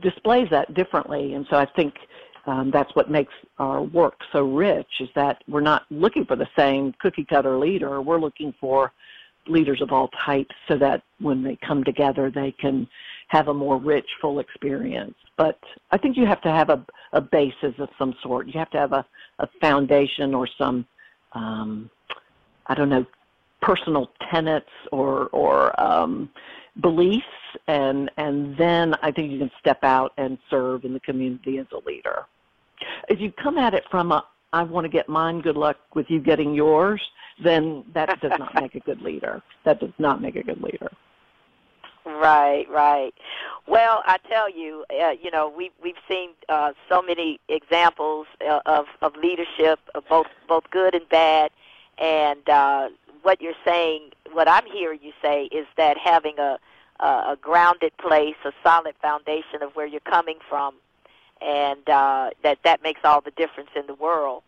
displays 0.03 0.49
that 0.51 0.75
differently. 0.75 1.35
And 1.35 1.47
so 1.49 1.57
I 1.57 1.67
think 1.77 1.95
um, 2.47 2.71
that's 2.71 2.95
what 2.95 3.11
makes 3.11 3.33
our 3.59 3.83
work 3.83 4.21
so 4.33 4.45
rich 4.45 5.01
is 5.01 5.09
that 5.15 5.43
we're 5.49 5.61
not 5.61 5.83
looking 5.91 6.25
for 6.25 6.37
the 6.37 6.49
same 6.57 6.95
cookie 7.01 7.25
cutter 7.25 7.59
leader. 7.59 8.01
We're 8.01 8.21
looking 8.21 8.55
for 8.61 8.93
leaders 9.49 9.83
of 9.83 9.93
all 9.93 10.09
types 10.25 10.55
so 10.69 10.77
that 10.79 11.03
when 11.21 11.43
they 11.43 11.57
come 11.57 11.85
together 11.85 12.31
they 12.31 12.53
can 12.53 12.89
have 13.29 13.49
a 13.49 13.55
more 13.55 13.79
rich, 13.79 14.07
full 14.21 14.39
experience. 14.39 15.15
But 15.37 15.59
I 15.91 15.99
think 15.99 16.17
you 16.17 16.27
have 16.27 16.41
to 16.43 16.51
have 16.51 16.71
a, 16.71 16.85
a 17.13 17.21
basis 17.21 17.75
of 17.79 17.89
some 17.99 18.15
sort. 18.23 18.47
You 18.47 18.59
have 18.59 18.71
to 18.71 18.79
have 18.79 18.93
a, 18.93 19.05
a 19.41 19.49
foundation 19.61 20.35
or 20.35 20.49
some, 20.59 20.87
um, 21.33 21.91
I 22.67 22.75
don't 22.75 22.89
know, 22.89 23.05
personal 23.63 24.11
tenets 24.31 24.71
or, 24.93 25.27
or 25.29 25.79
um, 25.81 26.31
beliefs, 26.81 27.25
and, 27.67 28.11
and 28.17 28.57
then 28.57 28.95
I 29.03 29.11
think 29.11 29.33
you 29.33 29.39
can 29.39 29.51
step 29.59 29.83
out 29.83 30.13
and 30.19 30.39
serve 30.49 30.85
in 30.85 30.93
the 30.93 31.01
community 31.01 31.59
as 31.59 31.67
a 31.73 31.79
leader. 31.89 32.27
If 33.09 33.21
you 33.21 33.33
come 33.33 33.59
at 33.59 33.75
it 33.75 33.85
from 33.91 34.13
a, 34.13 34.25
I 34.53 34.63
want 34.63 34.85
to 34.85 34.89
get 34.89 35.09
mine, 35.09 35.41
good 35.41 35.57
luck 35.57 35.77
with 35.95 36.07
you 36.09 36.21
getting 36.21 36.55
yours, 36.55 37.01
then 37.43 37.85
that 37.95 38.21
does 38.21 38.33
not 38.39 38.55
make 38.55 38.75
a 38.75 38.81
good 38.81 39.03
leader. 39.03 39.43
That 39.65 39.81
does 39.81 39.93
not 39.99 40.23
make 40.23 40.37
a 40.37 40.43
good 40.43 40.63
leader. 40.63 40.91
Right, 42.07 42.67
right. 42.71 43.13
Well, 43.67 44.03
I 44.07 44.19
tell 44.29 44.49
you, 44.49 44.85
uh, 45.03 45.11
you 45.21 45.31
know, 45.33 45.53
we 45.55 45.73
we've 45.83 45.97
seen 46.09 46.31
uh, 46.49 46.73
so 46.89 47.03
many 47.03 47.41
examples 47.49 48.29
uh, 48.49 48.61
of 48.65 48.87
of 49.03 49.17
leadership, 49.17 49.81
of 49.97 50.05
both 50.09 50.29
both 50.49 50.71
good 50.71 50.95
and 50.95 51.09
bad, 51.09 51.51
and 51.99 52.49
uh, 52.49 52.89
what 53.23 53.43
you're 53.43 53.61
saying, 53.65 54.11
what 54.33 54.49
I'm 54.49 54.67
hearing 54.67 55.01
you 55.03 55.13
say, 55.21 55.47
is 55.47 55.67
that 55.77 55.99
having 55.99 56.39
a 56.39 56.59
a 57.01 57.37
grounded 57.41 57.93
place, 57.99 58.37
a 58.45 58.53
solid 58.63 58.95
foundation 59.03 59.63
of 59.63 59.73
where 59.75 59.87
you're 59.87 60.01
coming 60.01 60.39
from, 60.49 60.75
and 61.41 61.89
uh, 61.89 62.31
that 62.43 62.59
that 62.65 62.83
makes 62.83 63.01
all 63.05 63.21
the 63.21 63.31
difference 63.33 63.71
in 63.77 63.87
the 63.87 63.95
world. 63.95 64.43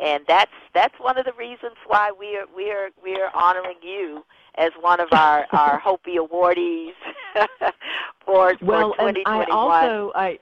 And 0.00 0.24
that's 0.26 0.50
that's 0.72 0.94
one 0.98 1.16
of 1.18 1.24
the 1.24 1.32
reasons 1.34 1.74
why 1.86 2.10
we 2.18 2.36
are 2.36 2.46
we 2.54 2.70
are 2.70 2.90
we 3.02 3.14
are 3.16 3.30
honoring 3.34 3.78
you 3.82 4.24
as 4.56 4.70
one 4.80 5.00
of 5.00 5.08
our 5.12 5.46
our 5.52 5.80
HOPEE 5.80 6.18
awardees 6.18 6.94
for 8.24 8.54
well, 8.60 8.92
for 8.92 9.12
2021. 9.12 9.12
Well, 9.12 9.12
and 9.12 9.18
I 9.26 9.44
also 9.50 10.12
I 10.14 10.38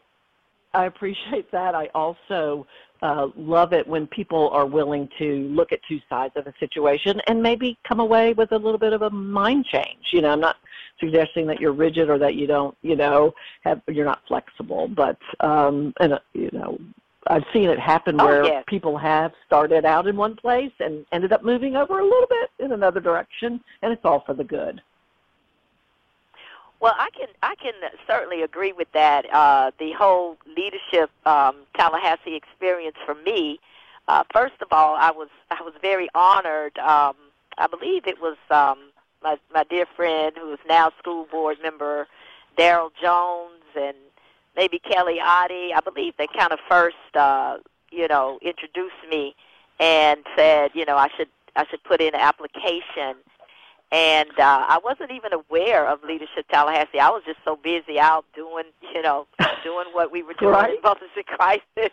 I 0.75 0.87
appreciate 0.87 1.51
that. 1.53 1.75
I 1.75 1.89
also 1.95 2.67
uh, 3.03 3.29
love 3.37 3.73
it 3.73 3.87
when 3.87 4.07
people 4.07 4.49
are 4.51 4.65
willing 4.65 5.09
to 5.19 5.49
look 5.49 5.73
at 5.73 5.81
two 5.89 6.01
sides 6.09 6.35
of 6.37 6.47
a 6.47 6.55
situation 6.59 7.21
and 7.27 7.43
maybe 7.43 7.77
come 7.87 8.01
away 8.01 8.33
with 8.33 8.53
a 8.53 8.57
little 8.57 8.79
bit 8.79 8.93
of 8.93 9.03
a 9.03 9.11
mind 9.11 9.67
change. 9.67 10.13
You 10.13 10.23
know, 10.23 10.31
I'm 10.31 10.41
not 10.41 10.57
suggesting 10.99 11.47
that 11.49 11.61
you're 11.61 11.73
rigid 11.73 12.09
or 12.09 12.19
that 12.19 12.35
you 12.35 12.47
don't, 12.47 12.77
you 12.83 12.97
know, 12.97 13.35
have 13.63 13.81
you're 13.89 14.05
not 14.05 14.21
flexible, 14.29 14.89
but 14.89 15.19
um, 15.41 15.93
and 16.01 16.15
uh, 16.15 16.19
you 16.33 16.51
know, 16.53 16.79
I've 17.27 17.45
seen 17.53 17.69
it 17.69 17.79
happen 17.79 18.21
oh, 18.21 18.25
where 18.25 18.45
yes. 18.45 18.65
people 18.67 18.97
have 18.99 19.33
started 19.47 19.85
out 19.85 20.07
in 20.07 20.17
one 20.17 20.37
place 20.37 20.73
and 20.81 21.05
ended 21.13 21.33
up 21.33 21.45
moving 21.45 21.77
over 21.77 21.99
a 21.99 22.05
little 22.05 22.29
bit 22.29 22.51
in 22.59 22.73
another 22.73 23.01
direction, 23.01 23.61
and 23.83 23.93
it's 23.93 24.05
all 24.05 24.21
for 24.27 24.35
the 24.35 24.45
good. 24.45 24.81
Well, 26.81 26.95
I 26.99 27.11
can 27.17 27.29
I 27.43 27.55
can 27.55 27.75
certainly 28.09 28.43
agree 28.43 28.73
with 28.73 28.91
that. 28.93 29.33
Uh, 29.33 29.71
the 29.79 29.93
whole 29.93 30.37
leadership 30.57 31.11
um, 31.25 31.59
Tallahassee 31.77 32.35
experience 32.35 32.97
for 33.07 33.15
me. 33.15 33.61
Uh, 34.09 34.25
first 34.33 34.61
of 34.61 34.69
all, 34.73 34.97
I 34.97 35.13
was 35.13 35.29
I 35.51 35.63
was 35.63 35.75
very 35.81 36.09
honored. 36.15 36.77
Um, 36.79 37.15
I 37.57 37.69
believe 37.69 38.09
it 38.09 38.21
was 38.21 38.37
um, 38.51 38.79
my 39.23 39.39
my 39.53 39.65
dear 39.65 39.87
friend 39.97 40.33
who 40.39 40.53
is 40.53 40.59
now 40.69 40.91
school 40.99 41.27
board 41.31 41.59
member, 41.63 42.07
Daryl 42.59 42.91
Jones, 43.01 43.65
and 43.77 43.97
maybe 44.57 44.79
Kelly 44.79 45.19
Oddie. 45.23 45.73
I 45.75 45.81
believe 45.85 46.15
they 46.19 46.29
kind 46.37 46.53
of 46.53 46.59
first 46.69 46.97
uh, 47.15 47.59
you 47.91 48.09
know 48.09 48.39
introduced 48.43 48.95
me 49.11 49.35
and 49.81 50.21
said 50.37 50.71
you 50.75 50.85
know 50.85 50.97
I 50.97 51.09
should 51.17 51.29
I 51.57 51.67
should 51.67 51.83
put 51.85 52.01
in 52.01 52.15
an 52.15 52.21
application 52.21 53.17
and 53.93 54.31
uh, 54.39 54.65
I 54.69 54.79
wasn't 54.83 55.11
even 55.11 55.35
aware 55.35 55.87
of 55.87 56.03
Leadership 56.03 56.47
Tallahassee. 56.51 56.99
I 56.99 57.11
was 57.11 57.23
just 57.27 57.41
so 57.45 57.57
busy 57.57 58.01
out 58.01 58.25
doing, 58.35 58.65
you 58.95 59.03
know, 59.03 59.27
doing 59.63 59.87
what 59.93 60.11
we 60.11 60.23
were 60.23 60.33
doing 60.33 60.53
right. 60.53 60.71
in 60.71 60.83
Mothers 60.83 61.11
in 61.15 61.25
Crisis. 61.25 61.93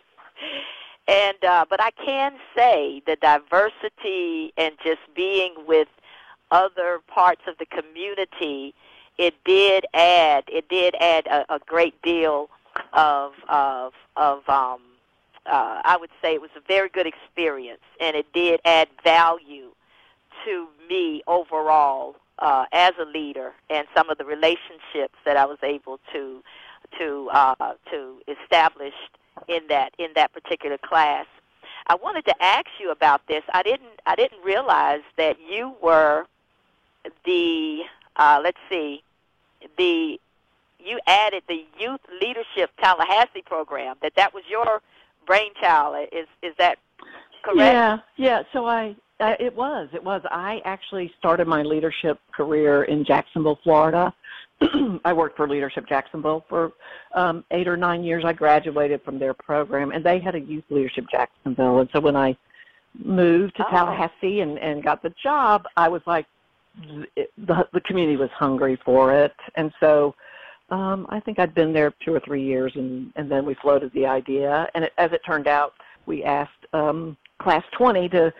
And 1.06 1.44
uh, 1.44 1.66
but 1.68 1.82
I 1.82 1.90
can 1.90 2.32
say 2.56 3.02
the 3.06 3.16
diversity 3.16 4.54
and 4.56 4.74
just 4.82 5.00
being 5.14 5.54
with 5.66 5.88
other 6.50 7.00
parts 7.06 7.42
of 7.46 7.56
the 7.58 7.66
community, 7.66 8.74
it 9.18 9.34
did 9.44 9.86
add 9.94 10.44
it 10.48 10.68
did 10.68 10.94
add 11.00 11.26
a, 11.26 11.54
a 11.54 11.58
great 11.60 12.00
deal 12.02 12.48
of 12.92 13.32
of 13.48 13.92
of 14.16 14.48
um, 14.48 14.80
uh, 15.46 15.82
I 15.84 15.96
would 15.98 16.10
say 16.22 16.34
it 16.34 16.40
was 16.40 16.50
a 16.56 16.60
very 16.66 16.88
good 16.88 17.06
experience, 17.06 17.82
and 18.00 18.16
it 18.16 18.32
did 18.32 18.60
add 18.64 18.88
value 19.02 19.70
to 20.44 20.68
me 20.88 21.22
overall 21.26 22.16
uh, 22.38 22.64
as 22.72 22.92
a 23.00 23.04
leader 23.04 23.52
and 23.68 23.86
some 23.94 24.10
of 24.10 24.18
the 24.18 24.24
relationships 24.24 25.18
that 25.24 25.36
I 25.36 25.44
was 25.44 25.58
able 25.62 26.00
to 26.12 26.42
to 26.98 27.28
uh, 27.32 27.74
to 27.90 28.16
establish 28.26 28.94
in 29.48 29.66
that 29.68 29.92
in 29.98 30.10
that 30.14 30.32
particular 30.32 30.78
class. 30.78 31.26
I 31.86 31.94
wanted 31.94 32.24
to 32.26 32.42
ask 32.42 32.66
you 32.78 32.90
about 32.90 33.26
this. 33.26 33.42
I 33.52 33.62
didn't 33.62 34.00
I 34.06 34.14
didn't 34.14 34.42
realize 34.44 35.02
that 35.16 35.36
you 35.40 35.74
were 35.82 36.26
the 37.24 37.82
uh, 38.16 38.40
let's 38.42 38.58
see 38.68 39.02
the 39.76 40.18
you 40.78 40.98
added 41.06 41.42
the 41.48 41.64
Youth 41.78 42.00
Leadership 42.20 42.70
Tallahassee 42.82 43.42
program. 43.44 43.96
That 44.02 44.12
that 44.16 44.32
was 44.32 44.44
your 44.48 44.82
brainchild. 45.26 46.08
Is 46.12 46.26
is 46.42 46.54
that 46.58 46.78
correct? 47.42 47.58
Yeah, 47.58 47.98
yeah. 48.16 48.42
So 48.52 48.66
I 48.66 48.96
uh, 49.20 49.34
it 49.38 49.54
was. 49.54 49.88
It 49.92 50.02
was. 50.02 50.22
I 50.30 50.62
actually 50.64 51.12
started 51.18 51.46
my 51.46 51.62
leadership 51.62 52.18
career 52.32 52.84
in 52.84 53.04
Jacksonville, 53.04 53.58
Florida. 53.62 54.12
I 55.04 55.12
worked 55.12 55.36
for 55.36 55.48
Leadership 55.48 55.86
Jacksonville 55.88 56.44
for 56.48 56.72
um, 57.14 57.44
eight 57.50 57.68
or 57.68 57.76
nine 57.76 58.02
years. 58.02 58.24
I 58.26 58.32
graduated 58.32 59.02
from 59.02 59.18
their 59.18 59.34
program, 59.34 59.90
and 59.92 60.04
they 60.04 60.20
had 60.20 60.34
a 60.34 60.40
youth 60.40 60.64
leadership 60.70 61.06
Jacksonville. 61.10 61.80
And 61.80 61.88
so 61.92 62.00
when 62.00 62.16
I 62.16 62.36
moved 63.04 63.56
to 63.56 63.66
Oh. 63.66 63.70
Tallahassee 63.70 64.40
and, 64.40 64.58
and 64.58 64.82
got 64.82 65.02
the 65.02 65.12
job, 65.22 65.64
I 65.76 65.88
was 65.88 66.02
like, 66.06 66.26
it, 67.16 67.32
the 67.36 67.68
the 67.72 67.80
community 67.82 68.16
was 68.16 68.30
hungry 68.30 68.78
for 68.84 69.12
it, 69.12 69.34
and 69.56 69.72
so 69.80 70.14
um, 70.70 71.06
I 71.10 71.20
think 71.20 71.38
I'd 71.38 71.54
been 71.54 71.72
there 71.72 71.92
two 72.04 72.14
or 72.14 72.20
three 72.20 72.42
years, 72.42 72.72
and 72.74 73.12
and 73.16 73.30
then 73.30 73.44
we 73.44 73.54
floated 73.54 73.92
the 73.92 74.06
idea, 74.06 74.68
and 74.74 74.84
it, 74.84 74.92
as 74.98 75.12
it 75.12 75.20
turned 75.26 75.46
out, 75.46 75.74
we 76.06 76.24
asked 76.24 76.66
um, 76.72 77.16
Class 77.40 77.64
20 77.76 78.08
to 78.10 78.32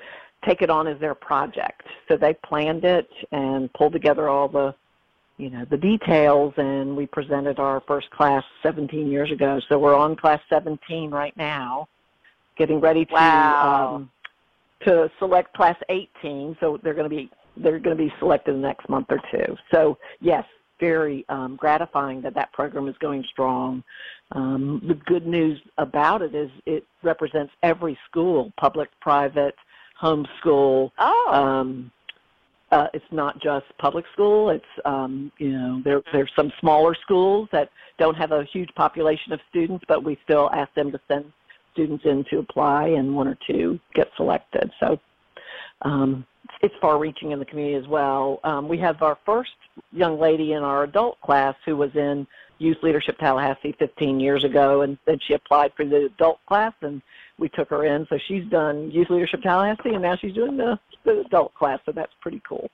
take 0.44 0.62
it 0.62 0.70
on 0.70 0.86
as 0.86 0.98
their 1.00 1.14
project. 1.14 1.82
So 2.08 2.16
they 2.16 2.34
planned 2.34 2.84
it 2.84 3.08
and 3.32 3.72
pulled 3.74 3.92
together 3.92 4.28
all 4.28 4.48
the, 4.48 4.74
you 5.36 5.50
know, 5.50 5.64
the 5.70 5.76
details, 5.76 6.54
and 6.56 6.96
we 6.96 7.06
presented 7.06 7.58
our 7.58 7.82
first 7.86 8.10
class 8.10 8.44
17 8.62 9.06
years 9.08 9.30
ago. 9.30 9.60
So 9.68 9.78
we're 9.78 9.96
on 9.96 10.16
class 10.16 10.40
17 10.48 11.10
right 11.10 11.36
now, 11.36 11.88
getting 12.56 12.80
ready 12.80 13.04
to 13.06 13.12
Wow. 13.14 13.94
um, 13.94 14.10
to 14.82 15.10
select 15.18 15.52
class 15.54 15.76
18. 15.90 16.56
So 16.60 16.78
they're 16.82 16.94
going 16.94 17.10
to 17.10 17.14
be 17.14 17.30
they're 17.62 17.78
going 17.78 17.96
to 17.96 18.02
be 18.02 18.12
selected 18.18 18.54
the 18.54 18.58
next 18.58 18.88
month 18.88 19.06
or 19.10 19.20
two. 19.30 19.56
So 19.72 19.98
yes, 20.20 20.44
very 20.80 21.24
um, 21.28 21.56
gratifying 21.56 22.22
that 22.22 22.34
that 22.34 22.52
program 22.52 22.88
is 22.88 22.96
going 23.00 23.24
strong. 23.30 23.84
Um, 24.32 24.82
the 24.88 24.94
good 24.94 25.26
news 25.26 25.60
about 25.78 26.22
it 26.22 26.34
is 26.34 26.50
it 26.66 26.84
represents 27.02 27.52
every 27.62 27.98
school, 28.08 28.52
public, 28.58 28.88
private, 29.00 29.54
homeschool. 30.02 30.90
Oh. 30.98 31.30
Um, 31.32 31.92
uh, 32.72 32.86
it's 32.94 33.04
not 33.10 33.40
just 33.42 33.66
public 33.78 34.04
school. 34.12 34.50
It's 34.50 34.64
um, 34.84 35.32
you 35.38 35.50
know 35.50 35.82
there 35.84 36.00
there's 36.12 36.30
some 36.36 36.52
smaller 36.60 36.94
schools 36.94 37.48
that 37.52 37.70
don't 37.98 38.14
have 38.14 38.30
a 38.32 38.44
huge 38.52 38.70
population 38.76 39.32
of 39.32 39.40
students, 39.50 39.84
but 39.88 40.04
we 40.04 40.16
still 40.24 40.48
ask 40.54 40.72
them 40.74 40.92
to 40.92 41.00
send 41.08 41.32
students 41.72 42.04
in 42.04 42.24
to 42.30 42.38
apply, 42.38 42.86
and 42.86 43.14
one 43.14 43.26
or 43.26 43.36
two 43.46 43.78
get 43.94 44.08
selected. 44.16 44.70
So 44.78 45.00
um, 45.82 46.26
it's 46.62 46.74
far-reaching 46.80 47.30
in 47.30 47.38
the 47.38 47.44
community 47.44 47.76
as 47.76 47.88
well. 47.88 48.40
Um, 48.44 48.68
we 48.68 48.78
have 48.78 49.02
our 49.02 49.18
first 49.24 49.52
young 49.92 50.18
lady 50.18 50.52
in 50.52 50.62
our 50.62 50.84
adult 50.84 51.20
class 51.20 51.54
who 51.64 51.76
was 51.76 51.94
in 51.94 52.26
Youth 52.58 52.78
Leadership 52.82 53.18
Tallahassee 53.18 53.74
15 53.78 54.20
years 54.20 54.44
ago, 54.44 54.82
and 54.82 54.98
then 55.06 55.18
she 55.26 55.32
applied 55.32 55.72
for 55.74 55.84
the 55.84 56.06
adult 56.06 56.38
class, 56.46 56.74
and 56.82 57.00
we 57.38 57.48
took 57.48 57.70
her 57.70 57.84
in. 57.84 58.06
So 58.08 58.18
she's 58.28 58.44
done 58.44 58.90
Youth 58.90 59.08
Leadership 59.08 59.42
Tallahassee, 59.42 59.94
and 59.94 60.02
now 60.02 60.16
she's 60.16 60.34
doing 60.34 60.58
the, 60.58 60.78
the 61.04 61.20
adult 61.20 61.54
class. 61.54 61.80
So 61.86 61.92
that's 61.92 62.12
pretty 62.20 62.42
cool. 62.46 62.70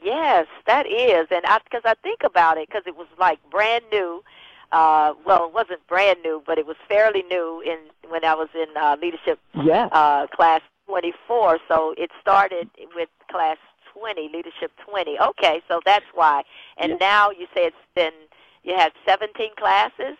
Yes, 0.00 0.46
that 0.66 0.86
is, 0.86 1.26
and 1.30 1.42
because 1.64 1.82
I, 1.84 1.90
I 1.90 1.94
think 2.02 2.20
about 2.24 2.58
it, 2.58 2.68
because 2.68 2.82
it 2.86 2.96
was 2.96 3.06
like 3.18 3.38
brand 3.50 3.84
new. 3.92 4.22
Uh, 4.72 5.12
well, 5.26 5.46
it 5.46 5.52
wasn't 5.52 5.86
brand 5.86 6.18
new, 6.24 6.42
but 6.46 6.56
it 6.56 6.66
was 6.66 6.76
fairly 6.88 7.22
new 7.24 7.60
in 7.60 7.78
when 8.08 8.24
I 8.24 8.34
was 8.34 8.48
in 8.54 8.74
uh, 8.74 8.96
leadership 9.00 9.38
yeah. 9.54 9.88
uh, 9.92 10.26
class 10.28 10.62
24. 10.86 11.58
So 11.68 11.94
it 11.96 12.10
started 12.20 12.68
with 12.94 13.08
class 13.30 13.56
20, 13.98 14.30
leadership 14.32 14.72
20. 14.88 15.18
Okay, 15.18 15.60
so 15.68 15.80
that's 15.84 16.04
why. 16.14 16.42
And 16.78 16.92
yeah. 16.92 16.96
now 17.00 17.30
you 17.30 17.46
say 17.54 17.64
it's 17.66 17.76
been 17.94 18.12
you 18.62 18.74
had 18.76 18.92
17 19.08 19.50
classes. 19.58 20.16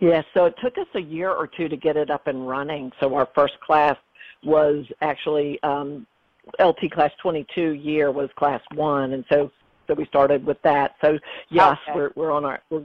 Yes, 0.00 0.24
yeah, 0.34 0.40
so 0.40 0.46
it 0.46 0.54
took 0.62 0.78
us 0.78 0.86
a 0.94 1.00
year 1.00 1.30
or 1.30 1.46
two 1.46 1.68
to 1.68 1.76
get 1.76 1.96
it 1.96 2.10
up 2.10 2.26
and 2.26 2.48
running. 2.48 2.90
So 3.00 3.14
our 3.14 3.28
first 3.34 3.60
class 3.60 3.96
was 4.42 4.86
actually 5.02 5.62
um, 5.62 6.06
LT 6.58 6.90
class 6.90 7.12
22 7.22 7.72
year 7.72 8.10
was 8.10 8.30
class 8.36 8.62
one, 8.74 9.12
and 9.12 9.24
so 9.30 9.50
so 9.86 9.94
we 9.94 10.06
started 10.06 10.44
with 10.46 10.60
that. 10.62 10.94
So 11.02 11.18
yes, 11.50 11.76
okay. 11.88 11.96
we're 11.96 12.10
we're 12.14 12.32
on 12.32 12.44
our 12.44 12.60
we're 12.70 12.84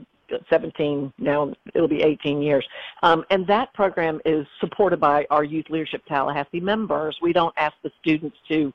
17 0.50 1.12
now 1.18 1.52
it'll 1.74 1.88
be 1.88 2.02
18 2.02 2.42
years 2.42 2.66
um, 3.02 3.24
and 3.30 3.46
that 3.46 3.72
program 3.74 4.20
is 4.24 4.46
supported 4.60 5.00
by 5.00 5.26
our 5.30 5.44
youth 5.44 5.66
leadership 5.70 6.02
tallahassee 6.06 6.60
members 6.60 7.16
we 7.22 7.32
don't 7.32 7.54
ask 7.56 7.74
the 7.82 7.90
students 8.00 8.36
to 8.48 8.72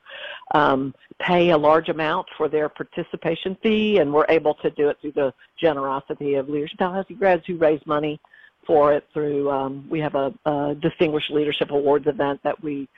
um, 0.54 0.94
pay 1.20 1.50
a 1.50 1.58
large 1.58 1.88
amount 1.88 2.26
for 2.36 2.48
their 2.48 2.68
participation 2.68 3.56
fee 3.62 3.98
and 3.98 4.12
we're 4.12 4.26
able 4.28 4.54
to 4.54 4.70
do 4.70 4.88
it 4.88 4.96
through 5.00 5.12
the 5.12 5.32
generosity 5.60 6.34
of 6.34 6.48
leadership 6.48 6.78
tallahassee 6.78 7.14
grads 7.14 7.44
who 7.46 7.56
raise 7.56 7.80
money 7.86 8.20
for 8.66 8.92
it 8.92 9.04
through 9.12 9.50
um, 9.50 9.84
we 9.90 9.98
have 9.98 10.14
a, 10.14 10.32
a 10.46 10.74
distinguished 10.80 11.30
leadership 11.30 11.70
awards 11.70 12.06
event 12.06 12.40
that 12.44 12.62
we 12.62 12.88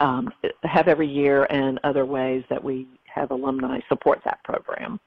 um, 0.00 0.32
have 0.62 0.88
every 0.88 1.06
year 1.06 1.46
and 1.50 1.78
other 1.84 2.04
ways 2.04 2.44
that 2.50 2.62
we 2.62 2.86
have 3.14 3.30
alumni 3.30 3.80
support 3.88 4.20
that 4.24 4.42
program. 4.44 4.98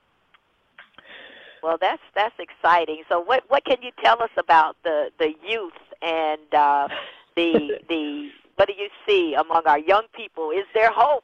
Well, 1.63 1.77
that's 1.79 2.01
that's 2.15 2.35
exciting. 2.39 3.03
So, 3.09 3.19
what 3.19 3.43
what 3.47 3.65
can 3.65 3.77
you 3.81 3.91
tell 4.03 4.21
us 4.21 4.29
about 4.37 4.75
the 4.83 5.09
the 5.19 5.33
youth 5.47 5.73
and 6.01 6.53
uh, 6.53 6.87
the 7.35 7.79
the 7.89 8.29
what 8.55 8.67
do 8.67 8.73
you 8.73 8.89
see 9.07 9.35
among 9.35 9.63
our 9.65 9.79
young 9.79 10.03
people? 10.15 10.51
Is 10.51 10.65
there 10.73 10.91
hope? 10.91 11.23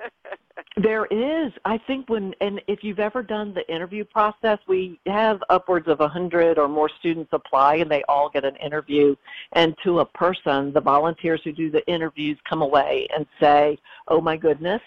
there 0.76 1.06
is. 1.06 1.52
I 1.64 1.78
think 1.78 2.08
when 2.08 2.34
and 2.40 2.60
if 2.66 2.82
you've 2.82 2.98
ever 2.98 3.22
done 3.22 3.54
the 3.54 3.68
interview 3.72 4.04
process, 4.04 4.58
we 4.66 4.98
have 5.06 5.42
upwards 5.50 5.88
of 5.88 6.00
a 6.00 6.08
hundred 6.08 6.58
or 6.58 6.68
more 6.68 6.90
students 7.00 7.30
apply, 7.32 7.76
and 7.76 7.90
they 7.90 8.02
all 8.08 8.28
get 8.28 8.44
an 8.44 8.56
interview. 8.56 9.16
And 9.52 9.74
to 9.84 10.00
a 10.00 10.04
person, 10.04 10.72
the 10.72 10.80
volunteers 10.80 11.40
who 11.44 11.52
do 11.52 11.70
the 11.70 11.86
interviews 11.86 12.38
come 12.48 12.62
away 12.62 13.08
and 13.16 13.26
say, 13.40 13.78
"Oh 14.08 14.20
my 14.20 14.36
goodness, 14.36 14.82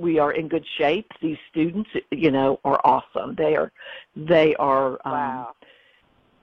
we 0.00 0.18
are 0.18 0.32
in 0.32 0.48
good 0.48 0.64
shape. 0.78 1.10
These 1.20 1.38
students, 1.50 1.90
you 2.10 2.30
know, 2.30 2.58
are 2.64 2.80
awesome. 2.84 3.34
They 3.36 3.56
are, 3.56 3.70
they 4.16 4.54
are 4.56 4.92
um, 5.04 5.12
wow. 5.12 5.54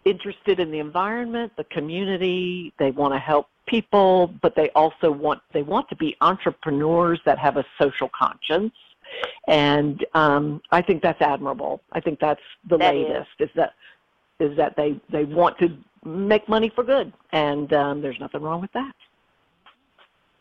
interested 0.06 0.60
in 0.60 0.72
the 0.72 0.80
environment, 0.80 1.54
the 1.58 1.63
community. 1.65 2.74
They 2.78 2.91
want 2.91 3.13
to 3.13 3.20
help 3.20 3.48
people, 3.67 4.34
but 4.41 4.56
they 4.56 4.70
also 4.70 5.12
want 5.12 5.41
they 5.54 5.63
want 5.63 5.89
to 5.89 5.96
be 5.96 6.15
entrepreneurs 6.22 7.20
that 7.26 7.38
have 7.38 7.58
a 7.58 7.65
social 7.80 8.10
conscience. 8.17 8.74
And 9.48 10.06
um, 10.13 10.62
I 10.72 10.82
think 10.82 11.02
that's 11.02 11.22
admirable. 11.22 11.82
I 11.93 12.00
think 12.00 12.20
that's 12.20 12.41
the 12.70 12.78
that 12.78 12.93
latest 12.93 13.30
is. 13.39 13.50
is 13.50 13.56
that 13.56 13.74
is 14.39 14.56
that 14.58 14.76
they 14.76 15.00
they 15.10 15.26
want 15.26 15.58
to 15.60 15.78
make 16.06 16.48
money 16.48 16.70
for 16.74 16.84
good, 16.84 17.12
and 17.32 17.72
um, 17.74 18.02
there's 18.02 18.20
nothing 18.20 18.41
wrong 18.41 18.62
with 18.62 18.72
that. 18.74 18.96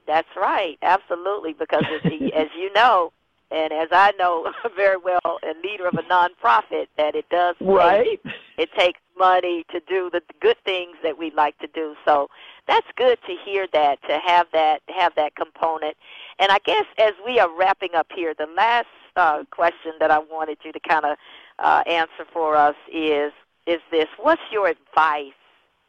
That's 0.06 0.28
right, 0.36 0.78
absolutely. 0.82 1.52
Because 1.52 1.84
as, 1.92 2.12
as 2.34 2.48
you 2.56 2.72
know, 2.72 3.12
and 3.50 3.72
as 3.72 3.88
I 3.92 4.12
know 4.18 4.52
very 4.76 4.96
well, 4.96 5.20
a 5.24 5.54
leader 5.62 5.86
of 5.86 5.94
a 5.94 6.02
nonprofit, 6.02 6.88
that 6.96 7.14
it 7.14 7.28
does 7.30 7.56
right. 7.60 8.20
Take, 8.24 8.34
it 8.58 8.70
takes 8.76 9.00
money 9.18 9.64
to 9.70 9.80
do 9.80 10.10
the 10.12 10.22
good 10.40 10.56
things 10.64 10.96
that 11.02 11.18
we 11.18 11.30
like 11.30 11.58
to 11.58 11.68
do. 11.68 11.94
So 12.04 12.28
that's 12.66 12.86
good 12.96 13.18
to 13.26 13.34
hear 13.44 13.66
that, 13.72 14.02
to 14.08 14.18
have 14.24 14.46
that, 14.52 14.82
have 14.88 15.14
that 15.16 15.36
component. 15.36 15.96
And 16.38 16.50
I 16.50 16.58
guess 16.64 16.84
as 16.98 17.12
we 17.24 17.38
are 17.38 17.50
wrapping 17.56 17.94
up 17.94 18.08
here, 18.14 18.34
the 18.36 18.48
last 18.56 18.88
uh, 19.16 19.44
question 19.50 19.92
that 20.00 20.10
I 20.10 20.18
wanted 20.18 20.58
you 20.64 20.72
to 20.72 20.80
kind 20.80 21.04
of 21.04 21.16
uh, 21.58 21.82
answer 21.86 22.26
for 22.32 22.56
us 22.56 22.76
is 22.92 23.32
is 23.66 23.80
this: 23.90 24.06
What's 24.18 24.42
your 24.52 24.68
advice 24.68 25.32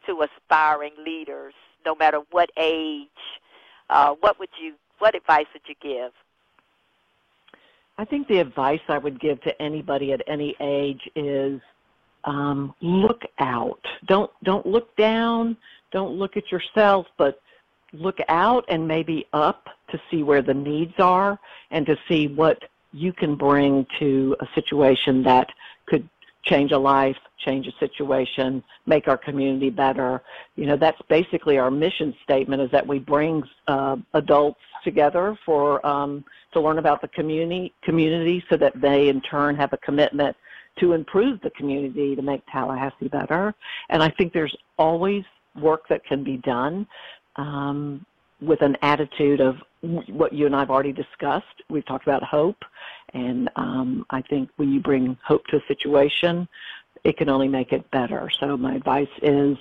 to 0.08 0.24
aspiring 0.24 0.94
leaders, 1.06 1.54
no 1.86 1.94
matter 1.96 2.22
what 2.32 2.50
age? 2.58 3.08
Uh, 3.90 4.16
what 4.20 4.40
would 4.40 4.50
you? 4.62 4.74
What 5.00 5.16
advice 5.16 5.46
would 5.54 5.64
you 5.68 5.76
give? 5.82 6.12
I 7.98 8.06
think 8.06 8.28
the 8.28 8.40
advice 8.40 8.82
I 8.88 8.98
would 8.98 9.20
give 9.20 9.42
to 9.42 9.62
anybody 9.62 10.14
at 10.14 10.22
any 10.28 10.56
age 10.60 11.10
is 11.16 11.62
um, 12.26 12.74
look 12.82 13.24
out. 13.40 13.82
Don't 14.06 14.32
don't 14.44 14.66
look 14.66 14.96
down. 14.98 15.58
Don't 15.92 16.14
look 16.14 16.38
at 16.38 16.52
yourself, 16.52 17.08
but 17.18 17.40
look 17.94 18.18
out 18.28 18.66
and 18.68 18.88
maybe 18.88 19.26
up 19.34 19.68
to 19.90 20.00
see 20.12 20.22
where 20.22 20.42
the 20.42 20.54
needs 20.54 20.94
are 21.00 21.40
and 21.72 21.86
to 21.86 21.96
see 22.08 22.28
what 22.28 22.62
you 22.92 23.14
can 23.14 23.36
bring 23.36 23.86
to 24.00 24.36
a 24.42 24.48
situation 24.54 25.24
that 25.24 25.50
could 25.86 26.08
change 26.48 26.72
a 26.72 26.78
life, 26.78 27.18
change 27.46 27.68
a 27.68 27.72
situation, 27.80 28.64
make 28.86 29.08
our 29.08 29.18
community 29.18 29.70
better. 29.70 30.22
You 30.56 30.66
know, 30.66 30.78
that's 30.78 31.02
basically 31.10 31.58
our 31.58 31.72
mission 31.72 32.14
statement 32.24 32.62
is 32.62 32.72
that 32.72 32.86
we 32.86 33.00
bring 33.00 33.44
uh, 33.68 33.98
adults 34.14 34.60
together 34.84 35.38
for 35.46 35.86
um, 35.86 36.24
to 36.54 36.62
learn 36.62 36.80
about 36.80 37.02
the 37.02 37.08
community 37.10 37.74
community 37.84 38.44
so 38.50 38.58
that 38.58 38.80
they 38.80 39.10
in 39.10 39.22
turn 39.22 39.56
have 39.56 39.74
a 39.74 39.78
commitment 39.78 40.36
to 40.80 40.94
improve 40.94 41.40
the 41.42 41.50
community 41.52 42.16
to 42.16 42.22
make 42.22 42.42
Tallahassee 42.52 43.08
better. 43.08 43.54
And 43.90 44.04
I 44.04 44.10
think 44.10 44.34
there's 44.34 44.56
always 44.78 45.24
work 45.60 45.88
that 45.90 46.06
can 46.06 46.24
be 46.24 46.38
done 46.38 46.88
um, 47.36 48.06
with 48.42 48.62
an 48.62 48.78
attitude 48.82 49.42
of 49.42 49.58
what 49.82 50.34
you 50.34 50.46
and 50.46 50.56
I 50.56 50.60
have 50.60 50.70
already 50.70 50.92
discussed. 50.92 51.46
We've 51.70 51.86
talked 51.86 52.06
about 52.06 52.24
hope, 52.24 52.64
and 53.14 53.50
um, 53.56 54.06
I 54.10 54.22
think 54.22 54.50
when 54.58 54.72
you 54.72 54.80
bring 54.80 55.18
hope 55.24 55.46
to 55.48 55.58
a 55.58 55.62
situation, 55.68 56.48
it 57.04 57.18
can 57.18 57.30
only 57.30 57.48
make 57.48 57.74
it 57.74 57.90
better. 57.92 58.30
So 58.40 58.58
my 58.58 58.76
advice 58.76 59.08
is 59.22 59.58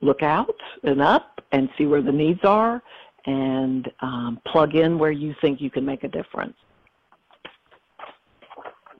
look 0.00 0.22
out 0.22 0.54
and 0.82 1.02
up 1.02 1.42
and 1.52 1.68
see 1.76 1.86
where 1.86 2.02
the 2.02 2.12
needs 2.12 2.44
are 2.44 2.82
and 3.26 3.90
um, 4.00 4.40
plug 4.46 4.74
in 4.74 4.98
where 4.98 5.10
you 5.10 5.34
think 5.40 5.60
you 5.60 5.70
can 5.70 5.84
make 5.84 6.04
a 6.04 6.08
difference. 6.08 6.56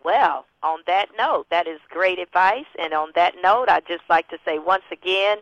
Well, 0.04 0.46
on 0.62 0.80
that 0.86 1.08
note, 1.16 1.46
that 1.50 1.66
is 1.66 1.78
great 1.88 2.18
advice. 2.18 2.66
And 2.78 2.92
on 2.92 3.10
that 3.14 3.34
note, 3.42 3.68
I'd 3.68 3.86
just 3.86 4.04
like 4.08 4.28
to 4.28 4.38
say 4.44 4.58
once 4.58 4.84
again, 4.90 5.38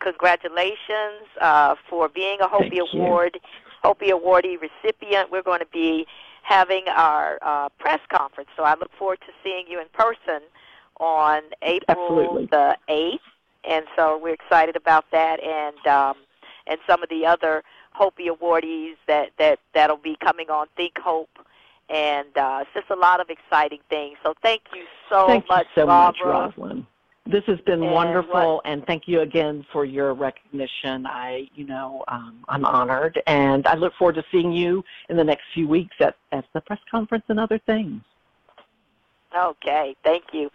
congratulations 0.00 1.28
uh, 1.40 1.74
for 1.88 2.08
being 2.08 2.38
a 2.40 2.48
HOPEE 2.48 2.70
Thank 2.70 2.94
Award, 2.94 3.38
you. 3.42 3.50
HOPEE 3.84 4.10
Awardee 4.12 4.56
recipient. 4.60 5.30
We're 5.30 5.42
going 5.42 5.60
to 5.60 5.68
be 5.72 6.06
having 6.42 6.84
our 6.88 7.38
uh, 7.42 7.68
press 7.78 8.00
conference, 8.12 8.50
so 8.56 8.64
I 8.64 8.74
look 8.80 8.90
forward 8.98 9.20
to 9.20 9.32
seeing 9.44 9.66
you 9.68 9.80
in 9.80 9.86
person 9.92 10.42
on 10.98 11.42
April 11.62 12.20
Absolutely. 12.20 12.46
the 12.46 12.76
eighth. 12.88 13.22
And 13.64 13.84
so 13.94 14.18
we're 14.18 14.34
excited 14.34 14.74
about 14.74 15.04
that, 15.12 15.38
and 15.42 15.86
um, 15.86 16.16
and 16.66 16.78
some 16.86 17.02
of 17.02 17.10
the 17.10 17.26
other 17.26 17.62
HOPEE 17.94 18.28
awardees 18.30 18.94
that 19.06 19.30
that 19.38 19.58
that'll 19.74 19.98
be 19.98 20.16
coming 20.22 20.48
on 20.48 20.66
Think 20.76 20.98
Hope 20.98 21.28
and 21.90 22.28
uh, 22.36 22.60
it's 22.62 22.70
just 22.72 22.90
a 22.90 22.96
lot 22.96 23.20
of 23.20 23.28
exciting 23.30 23.80
things. 23.88 24.16
So 24.22 24.34
thank 24.42 24.62
you 24.74 24.84
so 25.10 25.26
thank 25.26 25.48
much, 25.48 25.66
you 25.76 25.82
so 25.82 25.86
Barbara. 25.86 26.52
much. 26.56 26.84
This 27.30 27.44
has 27.46 27.60
been 27.60 27.82
and 27.82 27.92
wonderful, 27.92 28.56
what, 28.56 28.66
and 28.66 28.84
thank 28.86 29.06
you 29.06 29.20
again 29.20 29.64
for 29.72 29.84
your 29.84 30.14
recognition. 30.14 31.06
I, 31.06 31.48
you 31.54 31.64
know, 31.64 32.04
um, 32.08 32.44
I'm 32.48 32.64
honored, 32.64 33.22
and 33.26 33.66
I 33.66 33.74
look 33.74 33.94
forward 33.94 34.16
to 34.16 34.24
seeing 34.32 34.52
you 34.52 34.82
in 35.08 35.16
the 35.16 35.24
next 35.24 35.44
few 35.54 35.68
weeks 35.68 35.94
at, 36.00 36.16
at 36.32 36.44
the 36.54 36.60
press 36.60 36.80
conference 36.90 37.24
and 37.28 37.38
other 37.38 37.58
things. 37.66 38.02
Okay, 39.36 39.94
thank 40.02 40.24
you. 40.32 40.50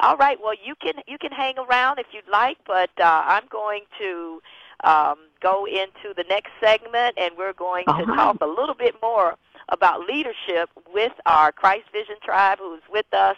All 0.00 0.16
right, 0.18 0.38
well, 0.42 0.54
you 0.62 0.74
can 0.74 0.94
you 1.06 1.16
can 1.18 1.32
hang 1.32 1.54
around 1.58 1.98
if 1.98 2.06
you'd 2.12 2.28
like, 2.30 2.58
but 2.66 2.90
uh, 3.00 3.22
I'm 3.24 3.44
going 3.48 3.84
to 3.98 4.42
um, 4.84 5.16
go 5.40 5.66
into 5.66 6.14
the 6.14 6.24
next 6.28 6.50
segment, 6.60 7.16
and 7.16 7.32
we're 7.38 7.54
going 7.54 7.84
All 7.86 7.98
to 7.98 8.04
right. 8.04 8.16
talk 8.16 8.36
a 8.42 8.46
little 8.46 8.74
bit 8.74 8.96
more 9.00 9.36
about 9.70 10.00
leadership 10.00 10.68
with 10.92 11.12
our 11.24 11.52
Christ 11.52 11.86
Vision 11.92 12.16
tribe 12.22 12.58
who's 12.60 12.82
with 12.90 13.12
us. 13.14 13.36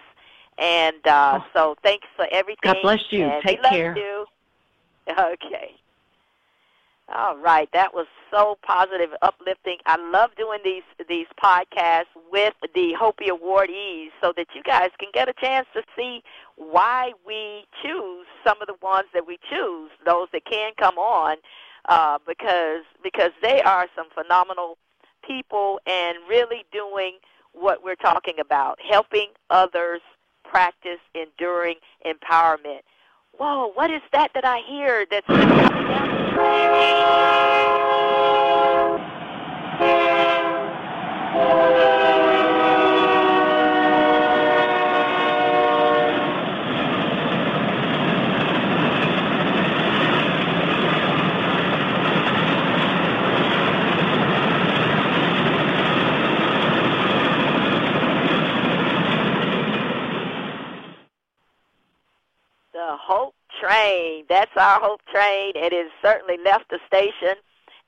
And 0.58 1.06
uh, 1.06 1.40
Oh. 1.40 1.46
so 1.54 1.76
thanks 1.82 2.06
for 2.16 2.26
everything. 2.30 2.60
God 2.72 2.76
bless 2.82 3.10
you. 3.10 3.24
and 3.24 3.42
Take 3.42 3.62
care. 3.62 3.96
You. 3.96 4.26
Okay. 5.08 5.74
All 7.12 7.36
right, 7.36 7.68
that 7.72 7.92
was 7.92 8.06
so 8.30 8.56
positive, 8.62 9.10
uplifting. 9.20 9.78
I 9.84 9.96
love 10.12 10.30
doing 10.36 10.60
these 10.62 10.84
these 11.08 11.26
podcasts 11.42 12.04
with 12.30 12.54
the 12.72 12.94
HOPEE 13.00 13.30
awardees 13.30 14.10
so 14.22 14.32
that 14.36 14.46
you 14.54 14.62
guys 14.62 14.90
can 15.00 15.08
get 15.12 15.28
a 15.28 15.32
chance 15.32 15.66
to 15.74 15.82
see 15.96 16.22
why 16.54 17.12
we 17.26 17.64
choose 17.82 18.26
some 18.46 18.62
of 18.62 18.68
the 18.68 18.76
ones 18.80 19.08
that 19.12 19.26
we 19.26 19.38
choose, 19.50 19.90
those 20.06 20.28
that 20.32 20.44
can 20.44 20.70
come 20.78 20.98
on, 20.98 21.38
uh, 21.88 22.18
because 22.28 22.84
because 23.02 23.32
they 23.42 23.60
are 23.62 23.88
some 23.96 24.06
phenomenal 24.14 24.78
people 25.26 25.80
and 25.86 26.16
really 26.28 26.64
doing 26.70 27.18
what 27.54 27.82
we're 27.82 27.96
talking 27.96 28.38
about, 28.38 28.78
helping 28.88 29.30
others 29.50 30.00
practice 30.50 30.98
enduring 31.14 31.76
empowerment. 32.04 32.80
Whoa, 33.38 33.70
what 33.74 33.90
is 33.90 34.02
that 34.12 34.32
that 34.34 34.44
I 34.44 34.60
hear 34.68 35.06
that's 35.10 35.26
Hope 63.00 63.34
Train. 63.60 64.24
That's 64.28 64.50
our 64.56 64.80
Hope 64.80 65.00
Train. 65.12 65.52
It 65.54 65.72
has 65.72 65.90
certainly 66.02 66.36
left 66.44 66.70
the 66.70 66.78
station, 66.86 67.36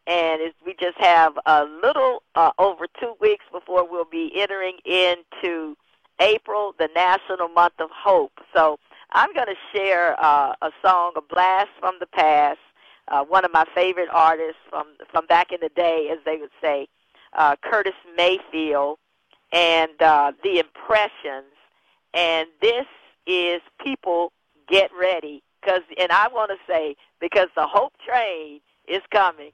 and 0.07 0.41
we 0.65 0.75
just 0.81 0.99
have 0.99 1.35
a 1.47 1.65
little 1.65 2.23
uh, 2.35 2.51
over 2.59 2.87
two 2.99 3.15
weeks 3.21 3.45
before 3.53 3.89
we'll 3.89 4.05
be 4.05 4.33
entering 4.35 4.79
into 4.85 5.77
April, 6.21 6.75
the 6.79 6.89
National 6.95 7.49
Month 7.49 7.75
of 7.79 7.91
Hope. 7.91 8.33
So 8.55 8.79
I'm 9.13 9.33
going 9.35 9.49
to 9.49 9.79
share 9.79 10.17
uh, 10.23 10.55
a 10.63 10.71
song, 10.85 11.13
a 11.17 11.21
blast 11.21 11.71
from 11.79 11.97
the 12.01 12.07
past. 12.07 12.59
Uh, 13.09 13.23
one 13.25 13.45
of 13.45 13.53
my 13.53 13.65
favorite 13.75 14.09
artists 14.13 14.61
from 14.71 14.87
from 15.11 15.27
back 15.27 15.53
in 15.53 15.59
the 15.61 15.71
day, 15.71 16.09
as 16.11 16.19
they 16.25 16.37
would 16.39 16.51
say, 16.61 16.89
uh, 17.35 17.57
Curtis 17.63 17.95
Mayfield, 18.17 18.99
and 19.53 20.01
uh, 20.01 20.33
the 20.43 20.59
Impressions. 20.59 21.53
And 22.15 22.49
this 22.61 22.87
is 23.27 23.61
people 23.83 24.33
get 24.69 24.91
ready 24.99 25.43
because 25.61 25.83
and 25.99 26.11
I 26.13 26.29
want 26.29 26.51
to 26.51 26.57
say 26.73 26.97
because 27.21 27.49
the 27.57 27.67
hope 27.67 27.93
train 28.07 28.61
is 28.89 29.03
coming. 29.13 29.53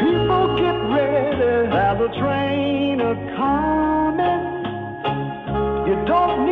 People 0.00 0.56
get 0.56 0.78
ready, 0.90 1.68
a 2.00 2.08
train 2.18 3.00
a 3.00 3.14
coming. 3.36 4.58
You 5.86 6.04
don't 6.06 6.47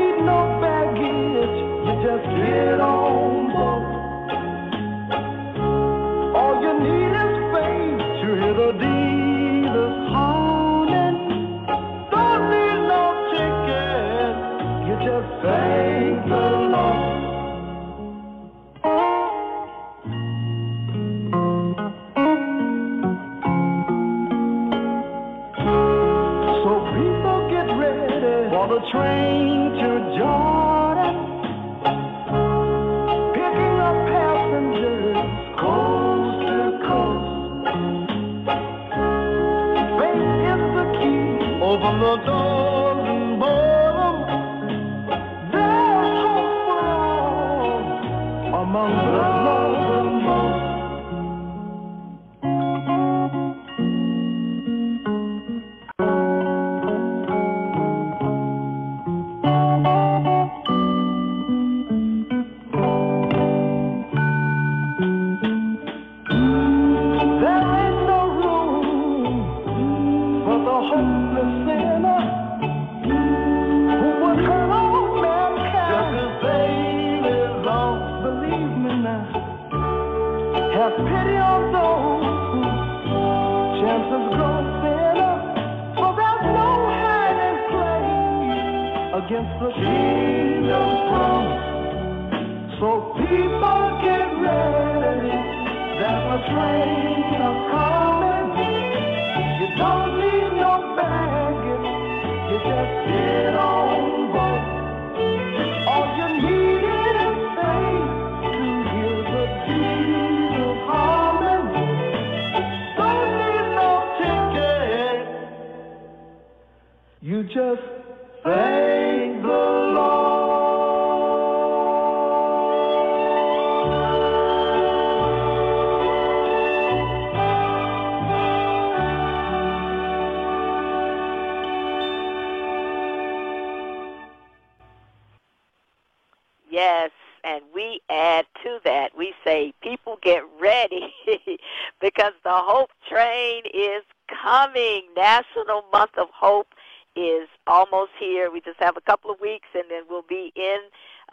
Month 145.92 146.18
of 146.18 146.28
Hope 146.34 146.68
is 147.14 147.48
almost 147.66 148.12
here. 148.18 148.50
We 148.50 148.60
just 148.60 148.78
have 148.78 148.96
a 148.96 149.00
couple 149.00 149.30
of 149.30 149.40
weeks, 149.40 149.68
and 149.74 149.84
then 149.88 150.02
we'll 150.08 150.22
be 150.28 150.52
in 150.54 150.78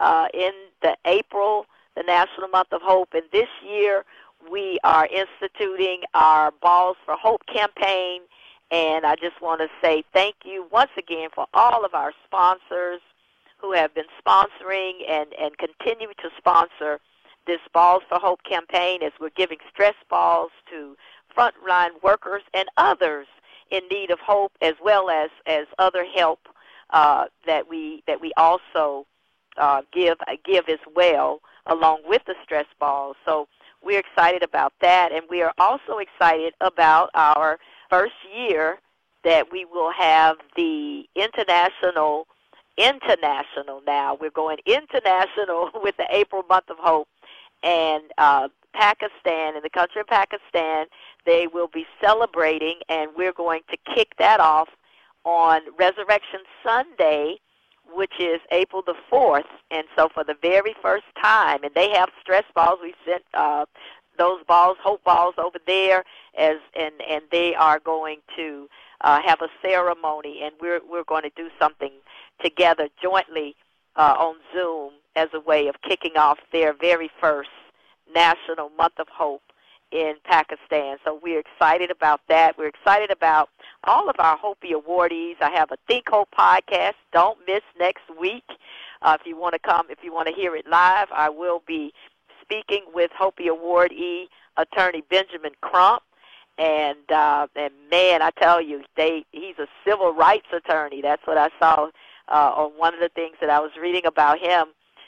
uh, 0.00 0.28
in 0.32 0.52
the 0.82 0.96
April, 1.04 1.66
the 1.96 2.02
National 2.02 2.48
Month 2.48 2.72
of 2.72 2.80
Hope. 2.82 3.10
And 3.14 3.24
this 3.32 3.48
year, 3.66 4.04
we 4.50 4.78
are 4.84 5.06
instituting 5.06 6.02
our 6.14 6.52
Balls 6.62 6.96
for 7.04 7.14
Hope 7.14 7.42
campaign. 7.46 8.22
And 8.70 9.06
I 9.06 9.14
just 9.16 9.40
want 9.40 9.60
to 9.60 9.68
say 9.82 10.04
thank 10.12 10.36
you 10.44 10.66
once 10.72 10.90
again 10.98 11.28
for 11.34 11.46
all 11.54 11.84
of 11.84 11.94
our 11.94 12.12
sponsors 12.24 13.00
who 13.58 13.72
have 13.72 13.94
been 13.94 14.06
sponsoring 14.26 15.08
and, 15.08 15.32
and 15.40 15.56
continue 15.58 16.08
to 16.08 16.30
sponsor 16.36 16.98
this 17.46 17.60
Balls 17.72 18.02
for 18.08 18.18
Hope 18.18 18.42
campaign 18.42 19.02
as 19.02 19.12
we're 19.20 19.30
giving 19.36 19.58
stress 19.70 19.94
balls 20.08 20.50
to 20.70 20.96
frontline 21.36 21.90
workers 22.02 22.42
and 22.52 22.68
others 22.76 23.26
in 23.70 23.80
need 23.90 24.10
of 24.10 24.18
hope 24.20 24.52
as 24.60 24.74
well 24.82 25.10
as, 25.10 25.30
as 25.46 25.66
other 25.78 26.04
help 26.04 26.40
uh, 26.90 27.24
that 27.46 27.68
we 27.68 28.02
that 28.06 28.20
we 28.20 28.32
also 28.36 29.06
uh, 29.56 29.82
give 29.92 30.18
give 30.44 30.68
as 30.68 30.78
well 30.94 31.40
along 31.66 32.00
with 32.06 32.22
the 32.26 32.34
stress 32.44 32.66
balls. 32.78 33.16
So 33.24 33.48
we're 33.82 34.00
excited 34.00 34.42
about 34.42 34.72
that, 34.80 35.12
and 35.12 35.22
we 35.28 35.42
are 35.42 35.52
also 35.58 35.98
excited 35.98 36.54
about 36.60 37.10
our 37.14 37.58
first 37.90 38.14
year 38.36 38.78
that 39.24 39.50
we 39.50 39.64
will 39.64 39.90
have 39.92 40.36
the 40.56 41.08
international 41.14 42.26
international 42.76 43.82
now. 43.86 44.16
We're 44.20 44.30
going 44.30 44.58
international 44.66 45.70
with 45.82 45.96
the 45.96 46.06
April 46.10 46.42
month 46.48 46.70
of 46.70 46.76
hope 46.78 47.08
and 47.62 48.02
uh, 48.18 48.48
Pakistan, 48.74 49.56
in 49.56 49.62
the 49.62 49.70
country 49.70 50.00
of 50.00 50.06
Pakistan, 50.06 50.86
they 51.24 51.46
will 51.46 51.68
be 51.68 51.86
celebrating, 52.02 52.80
and 52.88 53.10
we're 53.16 53.32
going 53.32 53.62
to 53.70 53.76
kick 53.94 54.12
that 54.18 54.40
off 54.40 54.68
on 55.24 55.60
Resurrection 55.78 56.40
Sunday, 56.62 57.36
which 57.94 58.12
is 58.18 58.40
April 58.50 58.82
the 58.84 58.94
4th. 59.10 59.44
And 59.70 59.84
so, 59.96 60.08
for 60.12 60.24
the 60.24 60.36
very 60.42 60.74
first 60.82 61.04
time, 61.22 61.64
and 61.64 61.74
they 61.74 61.90
have 61.90 62.10
stress 62.20 62.44
balls. 62.54 62.78
We 62.82 62.94
sent 63.06 63.22
uh, 63.32 63.64
those 64.18 64.42
balls, 64.46 64.76
hope 64.82 65.02
balls, 65.04 65.34
over 65.38 65.58
there, 65.66 66.04
as 66.38 66.56
and 66.78 66.94
and 67.08 67.22
they 67.30 67.54
are 67.54 67.78
going 67.78 68.18
to 68.36 68.68
uh, 69.00 69.20
have 69.24 69.40
a 69.40 69.48
ceremony, 69.62 70.40
and 70.42 70.52
we're 70.60 70.80
we're 70.88 71.04
going 71.04 71.22
to 71.22 71.32
do 71.36 71.48
something 71.58 71.92
together 72.42 72.88
jointly 73.02 73.56
uh, 73.96 74.14
on 74.18 74.36
Zoom 74.52 74.92
as 75.16 75.28
a 75.32 75.40
way 75.40 75.68
of 75.68 75.76
kicking 75.88 76.16
off 76.16 76.38
their 76.52 76.72
very 76.72 77.10
first 77.20 77.50
National 78.14 78.70
Month 78.70 78.98
of 78.98 79.08
Hope 79.08 79.42
in 79.94 80.14
Pakistan. 80.24 80.96
So 81.04 81.20
we're 81.22 81.38
excited 81.38 81.90
about 81.90 82.20
that. 82.28 82.58
We're 82.58 82.68
excited 82.68 83.10
about 83.10 83.48
all 83.84 84.10
of 84.10 84.16
our 84.18 84.36
HOPEE 84.36 84.72
awardees. 84.72 85.36
I 85.40 85.50
have 85.50 85.70
a 85.70 85.76
Think 85.86 86.08
Hope 86.08 86.28
podcast. 86.36 86.94
Don't 87.12 87.38
miss 87.46 87.62
next 87.78 88.02
week. 88.18 88.44
Uh, 89.02 89.16
if 89.20 89.26
you 89.26 89.36
want 89.36 89.52
to 89.52 89.58
come, 89.58 89.86
if 89.90 89.98
you 90.02 90.12
want 90.12 90.28
to 90.28 90.34
hear 90.34 90.56
it 90.56 90.66
live, 90.66 91.08
I 91.14 91.28
will 91.28 91.62
be 91.66 91.92
speaking 92.42 92.84
with 92.92 93.10
HOPEE 93.18 93.48
awardee 93.48 94.24
attorney 94.56 95.02
Benjamin 95.08 95.52
Crump. 95.60 96.02
And 96.56 97.10
uh, 97.10 97.48
and 97.56 97.72
man, 97.90 98.22
I 98.22 98.30
tell 98.30 98.60
you, 98.60 98.84
they 98.96 99.24
he's 99.32 99.58
a 99.58 99.66
civil 99.84 100.14
rights 100.14 100.46
attorney. 100.52 101.02
That's 101.02 101.26
what 101.26 101.36
I 101.36 101.48
saw 101.58 101.88
uh, 102.28 102.52
on 102.54 102.70
one 102.76 102.94
of 102.94 103.00
the 103.00 103.08
things 103.08 103.36
that 103.40 103.50
I 103.50 103.58
was 103.58 103.72
reading 103.80 104.06
about 104.06 104.38
him 104.38 104.66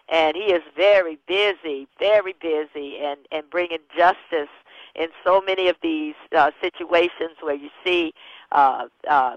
and 0.09 0.37
he 0.37 0.53
is 0.53 0.63
very 0.77 1.19
busy, 1.27 1.89
very 1.99 2.35
busy, 2.41 2.99
and 2.99 3.19
and 3.33 3.49
bringing 3.51 3.79
justice 3.97 4.51
in 4.95 5.09
so 5.25 5.41
many 5.41 5.69
of 5.69 5.77
these 5.83 6.15
uh, 6.37 6.51
situations 6.61 7.37
where 7.41 7.55
you 7.55 7.71
see 7.85 8.13
uh, 8.53 8.87
uh, 9.09 9.37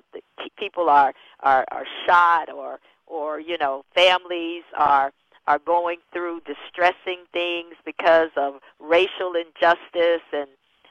people 0.58 0.90
are, 0.90 1.14
are 1.42 1.66
are 1.72 1.86
shot 2.06 2.50
or 2.52 2.80
or 3.08 3.40
you 3.40 3.58
know 3.58 3.84
families 3.94 4.64
are 4.78 5.12
are 5.48 5.60
going 5.60 5.98
through 6.14 6.42
distressing 6.42 7.20
things 7.34 7.74
because 7.86 8.30
of 8.38 8.56
racial 8.80 9.34
injustice 9.34 10.22
and 10.32 10.50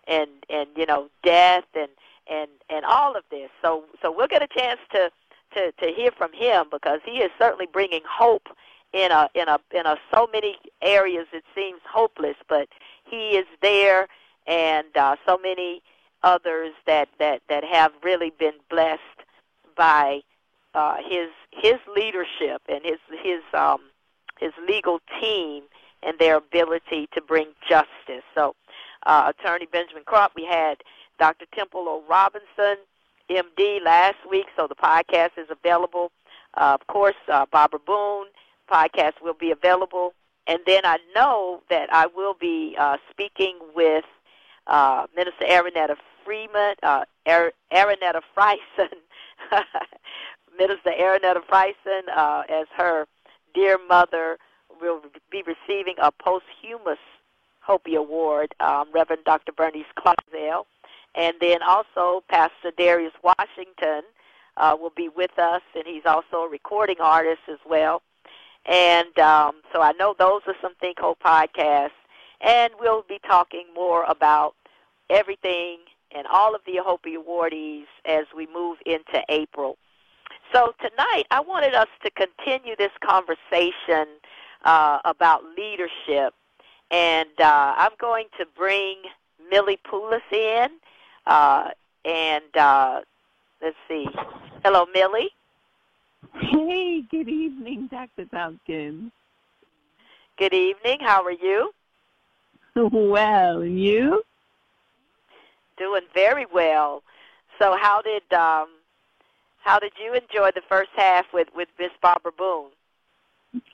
and 0.09 0.31
and 0.51 0.69
you 0.77 0.87
know 0.87 1.09
death 1.23 1.65
and 1.75 1.91
and 2.31 2.51
and 2.69 2.85
all 2.85 3.17
of 3.17 3.25
this. 3.31 3.51
So 3.63 3.85
so 4.03 4.13
we'll 4.13 4.27
get 4.29 4.43
a 4.43 4.49
chance 4.49 4.81
to 4.93 5.11
to 5.55 5.73
to 5.73 5.93
hear 5.95 6.11
from 6.11 6.33
him 6.33 6.67
because 6.71 7.01
he 7.05 7.19
is 7.19 7.31
certainly 7.39 7.67
bringing 7.73 8.03
hope 8.09 8.49
in 8.93 9.11
a 9.11 9.29
in 9.35 9.49
a 9.49 9.59
in 9.73 9.87
a 9.87 9.97
so 10.13 10.29
many 10.33 10.57
areas 10.83 11.27
it 11.33 11.45
seems 11.55 11.81
hopeless, 11.91 12.37
but 12.49 12.69
he 13.05 13.31
is 13.37 13.47
there, 13.63 14.09
and 14.47 14.97
uh, 14.97 15.17
so 15.27 15.39
many 15.39 15.83
others 16.23 16.73
that 16.87 17.09
that 17.19 17.43
that 17.49 17.65
have 17.65 17.93
really 18.03 18.33
been 18.39 18.55
blessed 18.71 19.01
by 19.77 20.21
uh, 20.75 20.97
his 21.07 21.29
his 21.51 21.77
leadership 21.95 22.63
and 22.69 22.85
his 22.85 22.99
his 23.23 23.43
um, 23.55 23.81
his 24.39 24.53
legal 24.67 25.01
team 25.21 25.65
and 26.03 26.19
their 26.19 26.37
ability 26.37 27.09
to 27.13 27.21
bring 27.21 27.49
justice. 27.69 28.25
So, 28.35 28.55
uh, 29.07 29.33
Attorney 29.37 29.67
Benjamin 29.67 30.05
Crump, 30.07 30.33
we 30.37 30.45
had 30.45 30.79
Dr. 31.19 31.45
Temple 31.53 31.89
O. 31.89 32.05
Robinson, 32.09 32.77
MD, 33.29 33.83
last 33.85 34.19
week, 34.31 34.47
so 34.57 34.69
the 34.69 34.77
podcast 34.77 35.31
is 35.37 35.49
available. 35.51 36.13
Uh, 36.55 36.77
of 36.81 36.87
course, 36.87 37.17
uh, 37.31 37.47
Barbara 37.51 37.81
Boone 37.85 38.27
podcast 38.71 39.15
will 39.23 39.35
be 39.35 39.51
available. 39.51 40.15
And 40.47 40.61
then 40.67 40.85
I 40.85 40.99
know 41.15 41.63
that 41.69 41.93
I 41.93 42.07
will 42.07 42.35
be 42.35 42.75
uh, 42.79 42.97
speaking 43.11 43.59
with 43.75 44.05
uh, 44.67 45.07
Minister 45.17 45.45
Aranetta 45.45 45.97
Freeman, 46.25 46.75
uh, 46.83 47.05
Friesen, 47.31 48.95
Minister 50.59 50.91
Aranetta 50.91 51.41
Friesen, 51.51 52.03
uh, 52.15 52.43
as 52.49 52.67
her 52.77 53.07
dear 53.55 53.79
mother 53.89 54.39
will 54.81 55.01
be 55.31 55.43
receiving 55.43 55.95
a 55.99 56.11
posthumous 56.13 56.99
HOPEE 57.61 57.97
Award, 57.97 58.55
um, 58.61 58.89
Reverend 58.93 59.25
Dr. 59.25 59.53
Bernice 59.53 59.85
Clausell. 59.99 60.65
And 61.15 61.35
then 61.41 61.63
also 61.63 62.23
Pastor 62.29 62.71
Darius 62.77 63.13
Washington 63.23 64.03
uh, 64.57 64.77
will 64.79 64.93
be 64.95 65.09
with 65.09 65.39
us, 65.39 65.63
and 65.75 65.85
he's 65.87 66.07
also 66.07 66.39
a 66.45 66.49
recording 66.49 66.97
artist 67.01 67.41
as 67.51 67.59
well. 67.69 68.03
And 68.69 69.19
um, 69.19 69.57
so 69.73 69.81
I 69.81 69.93
know 69.93 70.15
those 70.19 70.43
are 70.47 70.55
some 70.61 70.75
Think 70.77 70.99
Hope 71.01 71.19
podcasts. 71.21 71.91
And 72.41 72.73
we'll 72.79 73.03
be 73.09 73.19
talking 73.27 73.65
more 73.75 74.05
about 74.05 74.55
everything 75.11 75.79
and 76.15 76.27
all 76.31 76.55
of 76.55 76.61
the 76.67 76.75
HOPEE 76.77 77.17
awardees 77.17 77.87
as 78.05 78.25
we 78.37 78.47
move 78.47 78.79
into 78.87 79.23
April. 79.29 79.77
So 80.53 80.75
tonight, 80.81 81.25
I 81.31 81.41
wanted 81.41 81.75
us 81.75 81.89
to 82.05 82.11
continue 82.11 82.77
this 82.77 82.93
conversation 83.05 84.07
uh, 84.65 84.99
about 85.05 85.43
leadership. 85.57 86.35
And 86.91 87.29
uh, 87.39 87.75
I'm 87.77 87.93
going 87.99 88.27
to 88.39 88.47
bring 88.57 88.97
Millie 89.51 89.79
Poulos 89.87 90.21
in. 90.31 90.69
Uh, 91.27 91.71
and 92.05 92.57
uh, 92.57 93.01
let's 93.61 93.77
see. 93.89 94.07
Hello, 94.65 94.87
Millie. 94.95 95.31
Hey, 96.41 97.03
good 97.11 97.29
evening, 97.29 97.89
Dr. 97.91 98.25
Tompkins. 98.27 99.13
Good 100.39 100.55
evening. 100.55 100.99
How 101.01 101.23
are 101.25 101.33
you? 101.33 101.73
Well, 102.93 103.65
you? 103.65 104.23
Doing 105.79 106.03
very 106.15 106.47
well. 106.53 107.03
So, 107.59 107.77
how 107.77 108.03
did 108.03 108.23
um, 108.33 108.69
how 109.65 109.81
did 109.81 109.93
you 110.01 110.15
enjoy 110.15 110.51
the 110.55 110.63
first 110.69 110.91
half 110.95 111.27
with 111.35 111.49
with 111.57 111.69
Miss 111.79 111.91
Barbara 112.01 112.31
Boone? 112.31 112.71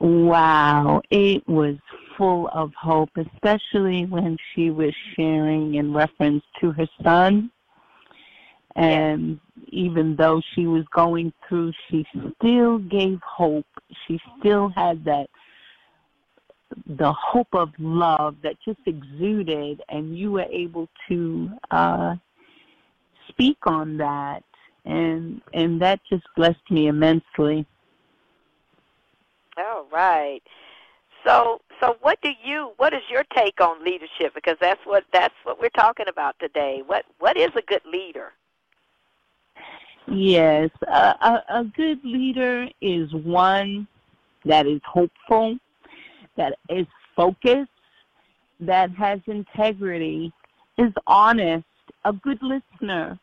Wow, 0.01 1.03
it 1.11 1.47
was 1.47 1.77
full 2.17 2.49
of 2.49 2.73
hope, 2.81 3.11
especially 3.17 4.07
when 4.07 4.39
she 4.55 4.71
was 4.71 4.95
sharing 5.15 5.75
in 5.75 5.93
reference 5.93 6.45
to 6.61 6.73
her 6.73 6.87
son 7.03 7.51
and 8.77 9.39
even 9.69 10.17
though 10.17 10.43
she 10.55 10.67
was 10.67 10.85
going 10.95 11.33
through, 11.49 11.73
she 11.89 12.07
still 12.37 12.79
gave 12.79 13.21
hope. 13.23 13.67
She 14.07 14.21
still 14.39 14.69
had 14.69 15.05
that 15.05 15.29
the 16.87 17.13
hope 17.13 17.49
of 17.53 17.71
love 17.79 18.37
that 18.43 18.57
just 18.65 18.81
exuded, 18.87 19.81
and 19.89 20.19
you 20.19 20.33
were 20.33 20.47
able 20.51 20.89
to 21.09 21.51
uh, 21.71 22.17
speak 23.29 23.59
on 23.65 23.97
that, 23.99 24.43
and 24.85 25.41
and 25.53 25.81
that 25.81 26.01
just 26.09 26.25
blessed 26.37 26.71
me 26.71 26.89
immensely. 26.89 27.67
All 29.57 29.87
right. 29.93 30.43
So 31.25 31.61
so 31.81 31.97
what 32.01 32.21
do 32.23 32.31
you 32.45 32.73
what 32.77 32.93
is 32.93 33.03
your 33.09 33.25
take 33.37 33.61
on 33.61 33.85
leadership 33.85 34.35
because 34.35 34.57
that's 34.61 34.81
what 34.85 35.05
that's 35.13 35.35
what 35.45 35.61
we're 35.61 35.69
talking 35.71 36.07
about 36.09 36.35
today. 36.41 36.83
What 36.85 37.05
what 37.19 37.37
is 37.37 37.51
a 37.57 37.63
good 37.63 37.85
leader? 37.91 38.33
Yes, 40.07 40.71
a, 40.87 41.43
a, 41.49 41.65
good 41.75 42.05
leader 42.05 42.69
is 42.83 43.13
one 43.15 43.89
that 44.45 44.67
is 44.67 44.81
hopeful, 44.85 45.57
that 46.37 46.59
is 46.69 46.87
focused, 47.17 47.71
that 48.61 48.91
has 48.91 49.21
integrity, 49.27 50.31
is 50.77 50.93
honest, 51.07 51.65
a 52.05 52.13
good 52.13 52.39
listener, 52.43 53.19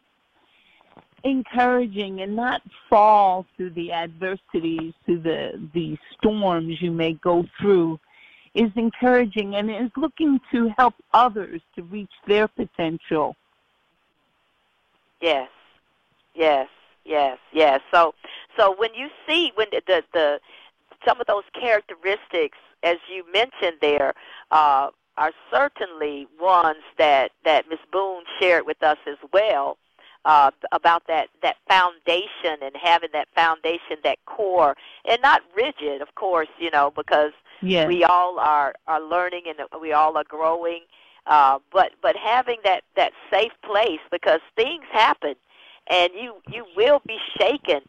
encouraging 1.23 2.21
and 2.21 2.35
not 2.35 2.61
fall 2.89 3.45
through 3.55 3.69
the 3.71 3.91
adversities, 3.91 4.93
through 5.05 5.21
the, 5.21 5.69
the 5.75 5.95
storms 6.17 6.81
you 6.81 6.91
may 6.91 7.13
go 7.13 7.45
through, 7.59 7.99
is 8.55 8.71
encouraging 8.75 9.55
and 9.55 9.69
is 9.69 9.91
looking 9.95 10.39
to 10.51 10.69
help 10.77 10.95
others 11.13 11.61
to 11.75 11.83
reach 11.83 12.11
their 12.27 12.47
potential. 12.47 13.35
Yes. 15.21 15.47
Yes, 16.33 16.67
yes, 17.05 17.37
yes. 17.51 17.81
So, 17.93 18.13
so 18.57 18.75
when 18.77 18.93
you 18.93 19.09
see 19.27 19.51
when 19.55 19.67
the 19.71 19.81
the, 19.85 20.03
the 20.13 20.39
some 21.05 21.19
of 21.19 21.27
those 21.27 21.43
characteristics, 21.59 22.57
as 22.83 22.97
you 23.13 23.23
mentioned 23.31 23.77
there, 23.81 24.13
uh, 24.51 24.89
are 25.17 25.31
certainly 25.51 26.27
ones 26.39 26.83
that 26.97 27.31
that 27.45 27.69
Ms. 27.69 27.79
Boone 27.91 28.23
shared 28.39 28.65
with 28.65 28.81
us 28.83 28.97
as 29.07 29.17
well. 29.33 29.77
Uh, 30.23 30.51
about 30.71 31.01
that 31.07 31.29
that 31.41 31.55
foundation 31.67 32.61
and 32.61 32.75
having 32.79 33.09
that 33.11 33.27
foundation, 33.33 33.97
that 34.03 34.19
core, 34.27 34.75
and 35.05 35.19
not 35.23 35.41
rigid, 35.55 35.99
of 35.99 36.13
course, 36.13 36.47
you 36.59 36.69
know, 36.69 36.93
because 36.95 37.31
yes. 37.63 37.87
we 37.87 38.03
all 38.03 38.37
are 38.39 38.75
are 38.85 39.01
learning 39.01 39.41
and 39.47 39.57
we 39.81 39.93
all 39.93 40.15
are 40.15 40.23
growing. 40.23 40.81
Uh, 41.25 41.57
but 41.73 41.93
but 42.03 42.15
having 42.15 42.57
that 42.63 42.83
that 42.95 43.13
safe 43.31 43.51
place 43.63 43.99
because 44.11 44.41
things 44.55 44.83
happen, 44.91 45.33
and 45.91 46.11
you 46.15 46.35
you 46.51 46.65
will 46.75 47.01
be 47.05 47.17
shaken. 47.37 47.81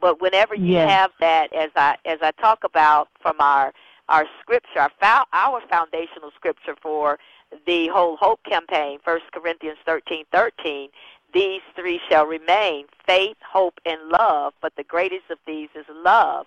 But 0.00 0.20
whenever 0.20 0.54
you 0.54 0.74
Yes. 0.74 0.88
have 0.88 1.10
that, 1.20 1.52
as 1.54 1.70
I 1.74 1.96
as 2.04 2.18
I 2.22 2.30
talk 2.32 2.62
about 2.64 3.08
from 3.20 3.36
our 3.40 3.72
our 4.08 4.24
scripture, 4.40 4.80
our, 4.80 4.92
fou- 5.00 5.28
our 5.32 5.60
foundational 5.68 6.30
scripture 6.36 6.76
for 6.80 7.18
the 7.66 7.88
whole 7.88 8.16
hope 8.16 8.40
campaign, 8.44 8.98
First 9.04 9.24
Corinthians 9.32 9.78
thirteen 9.84 10.24
thirteen. 10.32 10.90
These 11.32 11.62
three 11.74 12.00
shall 12.08 12.26
remain: 12.26 12.86
faith, 13.06 13.36
hope, 13.42 13.80
and 13.86 14.00
love. 14.10 14.52
But 14.60 14.74
the 14.76 14.84
greatest 14.84 15.30
of 15.30 15.38
these 15.46 15.70
is 15.74 15.86
love. 15.90 16.46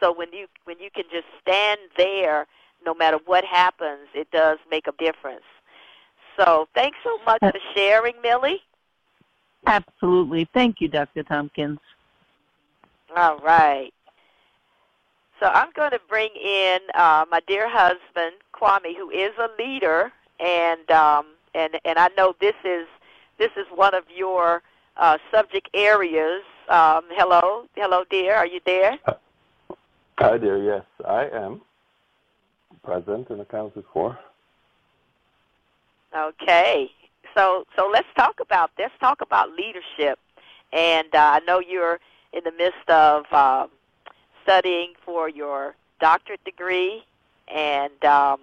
So 0.00 0.12
when 0.12 0.32
you 0.32 0.46
when 0.64 0.78
you 0.78 0.90
can 0.94 1.04
just 1.10 1.26
stand 1.40 1.80
there, 1.96 2.46
no 2.86 2.94
matter 2.94 3.18
what 3.26 3.44
happens, 3.44 4.08
it 4.14 4.30
does 4.30 4.58
make 4.70 4.86
a 4.86 4.92
difference. 4.98 5.44
So 6.38 6.68
thanks 6.74 6.98
so 7.04 7.18
much 7.24 7.42
uh, 7.42 7.50
for 7.50 7.60
sharing, 7.74 8.14
Millie. 8.22 8.62
Absolutely. 9.66 10.48
Thank 10.52 10.80
you, 10.80 10.88
Dr. 10.88 11.22
Tompkins. 11.22 11.78
All 13.16 13.38
right. 13.38 13.92
So 15.40 15.46
I'm 15.46 15.70
going 15.74 15.90
to 15.90 16.00
bring 16.08 16.30
in 16.42 16.78
uh, 16.94 17.24
my 17.30 17.40
dear 17.46 17.68
husband 17.68 18.36
Kwame, 18.54 18.96
who 18.96 19.10
is 19.10 19.32
a 19.38 19.48
leader, 19.60 20.12
and 20.40 20.90
um, 20.90 21.26
and 21.54 21.78
and 21.84 21.98
I 21.98 22.08
know 22.16 22.34
this 22.40 22.54
is 22.64 22.86
this 23.38 23.50
is 23.56 23.66
one 23.74 23.94
of 23.94 24.04
your 24.14 24.62
uh, 24.96 25.18
subject 25.32 25.68
areas. 25.74 26.42
Um, 26.68 27.04
hello, 27.10 27.66
hello, 27.74 28.04
dear. 28.10 28.36
Are 28.36 28.46
you 28.46 28.60
there? 28.64 28.98
Hi, 30.18 30.38
dear. 30.38 30.62
Yes, 30.62 30.84
I 31.06 31.26
am 31.26 31.60
present 32.82 33.30
and 33.30 33.40
accounted 33.40 33.84
for. 33.92 34.18
Okay. 36.16 36.90
So 37.34 37.66
so 37.76 37.90
let's 37.92 38.08
talk 38.16 38.40
about 38.40 38.70
let's 38.78 38.94
talk 39.00 39.20
about 39.20 39.50
leadership, 39.50 40.18
and 40.72 41.08
uh, 41.14 41.18
I 41.18 41.40
know 41.46 41.58
you're 41.58 41.98
in 42.32 42.44
the 42.44 42.52
midst 42.52 42.88
of 42.88 43.24
um, 43.32 43.70
studying 44.42 44.94
for 45.04 45.28
your 45.28 45.74
doctorate 46.00 46.44
degree, 46.44 47.04
and 47.52 48.04
um, 48.04 48.40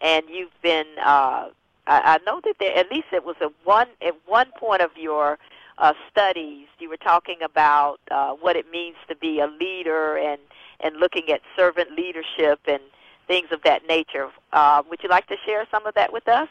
and 0.00 0.24
you've 0.28 0.60
been. 0.62 0.86
Uh, 0.98 1.50
I, 1.86 2.14
I 2.14 2.18
know 2.24 2.40
that 2.44 2.54
there, 2.60 2.76
at 2.76 2.90
least 2.90 3.08
it 3.12 3.24
was 3.24 3.36
a 3.40 3.50
one 3.64 3.88
at 4.00 4.14
one 4.26 4.50
point 4.56 4.80
of 4.82 4.90
your 4.96 5.38
uh, 5.78 5.92
studies 6.10 6.68
you 6.78 6.88
were 6.88 6.96
talking 6.96 7.38
about 7.42 7.98
uh, 8.10 8.32
what 8.32 8.56
it 8.56 8.70
means 8.70 8.96
to 9.08 9.16
be 9.16 9.40
a 9.40 9.46
leader 9.46 10.16
and 10.16 10.40
and 10.80 10.96
looking 10.96 11.28
at 11.30 11.40
servant 11.56 11.90
leadership 11.92 12.60
and 12.66 12.80
things 13.28 13.48
of 13.52 13.62
that 13.62 13.86
nature. 13.86 14.30
Uh, 14.52 14.82
would 14.88 15.02
you 15.02 15.08
like 15.08 15.26
to 15.26 15.36
share 15.44 15.66
some 15.70 15.86
of 15.86 15.94
that 15.94 16.12
with 16.12 16.28
us? 16.28 16.48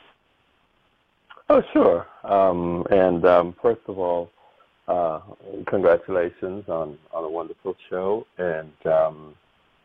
Oh, 1.53 1.61
sure. 1.73 2.07
Um, 2.23 2.85
and 2.91 3.25
um, 3.25 3.55
first 3.61 3.81
of 3.89 3.99
all, 3.99 4.31
uh, 4.87 5.19
congratulations 5.67 6.63
on, 6.69 6.97
on 7.13 7.25
a 7.25 7.29
wonderful 7.29 7.75
show 7.89 8.25
and 8.37 8.71
um, 8.85 9.35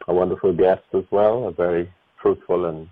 a 0.07 0.14
wonderful 0.14 0.55
guest 0.55 0.85
as 0.95 1.03
well, 1.11 1.49
a 1.49 1.51
very 1.51 1.93
fruitful 2.23 2.67
and 2.67 2.89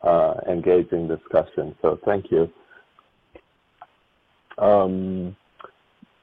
uh, 0.00 0.36
engaging 0.50 1.06
discussion. 1.06 1.76
So 1.82 1.98
thank 2.06 2.30
you. 2.30 2.50
Um, 4.56 5.36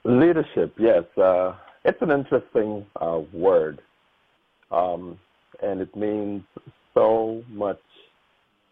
leadership, 0.05 0.73
yes, 0.79 1.03
uh, 1.19 1.53
it's 1.83 2.01
an 2.01 2.09
interesting 2.09 2.83
uh, 2.99 3.21
word, 3.31 3.79
um, 4.71 5.19
and 5.61 5.81
it 5.81 5.95
means 5.95 6.41
so 6.95 7.43
much 7.47 7.79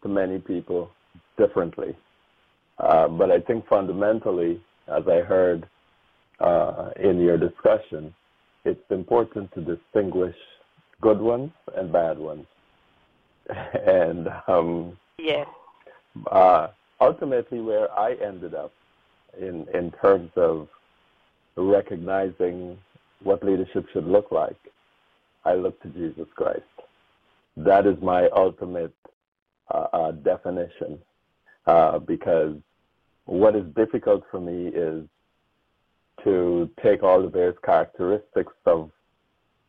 to 0.01 0.09
many 0.09 0.39
people 0.39 0.89
differently. 1.37 1.95
Uh, 2.83 3.07
but 3.07 3.31
I 3.31 3.39
think 3.39 3.65
fundamentally, 3.67 4.61
as 4.89 5.03
I 5.07 5.21
heard 5.21 5.65
uh, 6.41 6.89
in 7.01 7.21
your 7.21 7.37
discussion, 7.37 8.13
it's 8.65 8.83
important 8.89 9.53
to 9.53 9.61
distinguish 9.61 10.35
good 11.01 11.19
ones 11.19 11.51
and 11.77 11.93
bad 11.93 12.19
ones. 12.19 12.45
and 13.87 14.27
um, 14.47 14.97
Yes. 15.17 15.47
uh, 16.29 16.67
ultimately, 16.99 17.61
where 17.61 17.89
I 17.97 18.15
ended 18.15 18.53
up 18.53 18.73
in, 19.39 19.65
in 19.73 19.91
terms 20.01 20.31
of 20.35 20.67
recognizing 21.55 22.77
what 23.23 23.45
leadership 23.45 23.85
should 23.93 24.07
look 24.07 24.29
like, 24.29 24.57
I 25.45 25.53
look 25.53 25.81
to 25.83 25.87
Jesus 25.89 26.27
Christ. 26.35 26.63
That 27.55 27.87
is 27.87 27.95
my 28.01 28.27
ultimate 28.35 28.93
uh, 29.73 29.87
uh, 29.93 30.11
definition 30.11 30.99
uh, 31.65 31.99
because 31.99 32.57
what 33.25 33.55
is 33.55 33.65
difficult 33.75 34.23
for 34.29 34.39
me 34.39 34.67
is 34.67 35.05
to 36.23 36.69
take 36.81 37.03
all 37.03 37.21
the 37.21 37.29
various 37.29 37.57
characteristics 37.63 38.53
of 38.65 38.91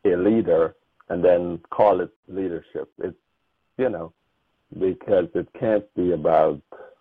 a 0.05 0.17
leader 0.17 0.75
and 1.09 1.25
then 1.25 1.61
call 1.71 2.01
it 2.01 2.11
leadership. 2.29 2.91
It's, 2.99 3.17
you 3.79 3.89
know, 3.89 4.13
because 4.79 5.29
it 5.35 5.49
can't 5.59 5.85
be 5.95 6.13
about, 6.13 6.61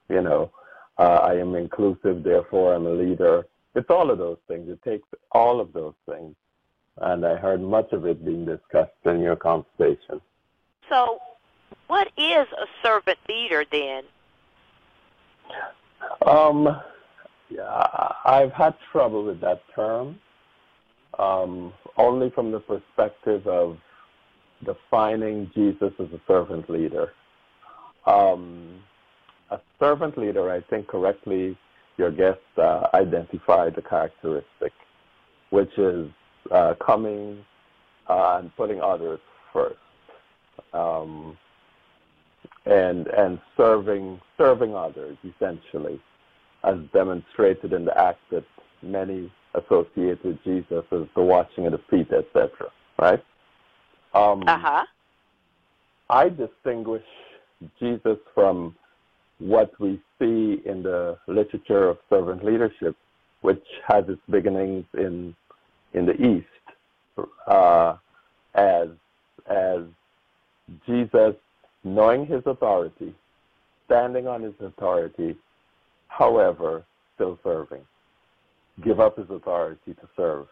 you 0.09 0.21
know, 0.21 0.51
uh, 0.97 1.19
I 1.23 1.35
am 1.35 1.55
inclusive, 1.55 2.23
therefore 2.23 2.75
I'm 2.75 2.85
a 2.85 2.91
leader. 2.91 3.47
It's 3.75 3.89
all 3.89 4.11
of 4.11 4.17
those 4.17 4.37
things. 4.47 4.69
It 4.69 4.81
takes 4.83 5.07
all 5.31 5.59
of 5.59 5.73
those 5.73 5.95
things. 6.07 6.35
And 6.97 7.25
I 7.25 7.35
heard 7.35 7.61
much 7.61 7.91
of 7.91 8.05
it 8.05 8.23
being 8.23 8.45
discussed 8.45 8.91
in 9.05 9.19
your 9.19 9.35
conversation. 9.35 10.21
So, 10.89 11.19
what 11.87 12.07
is 12.17 12.47
a 12.51 12.67
servant 12.83 13.17
leader 13.27 13.65
then? 13.71 14.03
Um, 16.25 16.81
yeah, 17.49 18.13
I've 18.25 18.51
had 18.51 18.75
trouble 18.91 19.25
with 19.25 19.41
that 19.41 19.61
term, 19.75 20.19
um, 21.19 21.73
only 21.97 22.29
from 22.31 22.51
the 22.51 22.59
perspective 22.59 23.45
of 23.47 23.77
defining 24.65 25.51
Jesus 25.53 25.91
as 25.99 26.07
a 26.07 26.21
servant 26.27 26.69
leader. 26.69 27.11
Um, 28.05 28.81
a 29.51 29.59
servant 29.79 30.17
leader, 30.17 30.51
I 30.51 30.61
think 30.61 30.87
correctly, 30.87 31.57
your 31.97 32.11
guest 32.11 32.39
uh, 32.57 32.87
identified 32.93 33.75
the 33.75 33.81
characteristic, 33.81 34.73
which 35.51 35.77
is 35.77 36.09
uh, 36.51 36.73
coming 36.83 37.43
uh, 38.09 38.39
and 38.39 38.55
putting 38.55 38.81
others 38.81 39.19
first. 39.51 39.77
Um, 40.73 41.37
and 42.65 43.07
and 43.07 43.39
serving 43.57 44.19
serving 44.37 44.75
others 44.75 45.17
essentially, 45.23 45.99
as 46.63 46.77
demonstrated 46.93 47.73
in 47.73 47.85
the 47.85 47.97
act 47.97 48.19
that 48.31 48.45
many 48.81 49.31
associate 49.55 50.23
with 50.23 50.41
Jesus 50.43 50.83
as 50.91 51.03
the 51.15 51.21
washing 51.21 51.65
of 51.65 51.73
the 51.73 51.81
feet, 51.89 52.11
etc. 52.11 52.49
Right? 52.97 53.23
Um, 54.13 54.43
Uh 54.47 54.57
huh. 54.59 54.85
I 56.09 56.29
distinguish 56.29 57.03
Jesus 57.79 58.17
from 58.33 58.75
what 59.39 59.71
we 59.79 60.01
see 60.19 60.61
in 60.65 60.83
the 60.83 61.17
literature 61.27 61.89
of 61.89 61.97
servant 62.09 62.45
leadership, 62.45 62.95
which 63.41 63.63
has 63.87 64.05
its 64.07 64.21
beginnings 64.29 64.85
in 64.93 65.35
in 65.93 66.05
the 66.05 66.13
East, 66.13 67.27
uh, 67.47 67.95
as 68.55 68.89
as 69.49 69.81
Jesus 70.85 71.35
knowing 71.83 72.25
his 72.25 72.41
authority, 72.45 73.13
standing 73.85 74.27
on 74.27 74.41
his 74.41 74.53
authority, 74.59 75.35
however, 76.07 76.83
still 77.15 77.39
serving. 77.43 77.81
Give 78.83 78.99
up 78.99 79.17
his 79.17 79.29
authority 79.29 79.93
to 79.93 80.07
serve. 80.15 80.47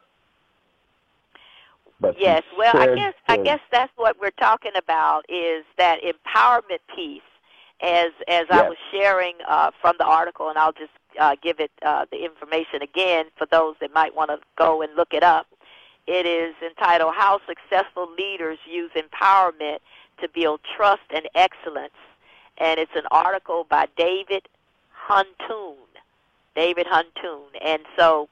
But 1.99 2.19
Yes. 2.19 2.43
Well, 2.57 2.75
I 2.75 2.95
guess 2.95 3.13
I 3.27 3.37
guess 3.37 3.59
that's 3.71 3.91
what 3.95 4.19
we're 4.19 4.31
talking 4.31 4.71
about 4.75 5.23
is 5.29 5.63
that 5.77 5.99
empowerment 6.03 6.79
piece. 6.95 7.21
As 7.83 8.11
as 8.27 8.45
I 8.51 8.61
was 8.69 8.77
sharing 8.91 9.33
uh, 9.47 9.71
from 9.81 9.95
the 9.97 10.05
article, 10.05 10.49
and 10.49 10.57
I'll 10.57 10.71
just 10.71 10.91
uh, 11.19 11.35
give 11.41 11.59
it 11.59 11.71
uh, 11.81 12.05
the 12.11 12.23
information 12.23 12.83
again 12.83 13.25
for 13.35 13.47
those 13.47 13.75
that 13.81 13.91
might 13.91 14.15
want 14.15 14.29
to 14.29 14.37
go 14.55 14.83
and 14.83 14.95
look 14.95 15.13
it 15.13 15.23
up. 15.23 15.47
It 16.05 16.27
is 16.27 16.53
entitled 16.63 17.15
"How 17.15 17.39
Successful 17.47 18.07
Leaders 18.15 18.59
Use 18.69 18.91
Empowerment 18.95 19.79
to 20.21 20.29
Build 20.29 20.61
Trust 20.75 21.03
and 21.13 21.27
Excellence," 21.35 21.93
and 22.57 22.79
it's 22.79 22.95
an 22.95 23.07
article 23.11 23.65
by 23.69 23.87
David 23.97 24.47
Huntoon. 25.07 25.75
David 26.55 26.85
Huntoon, 26.85 27.47
and 27.63 27.81
so 27.97 28.27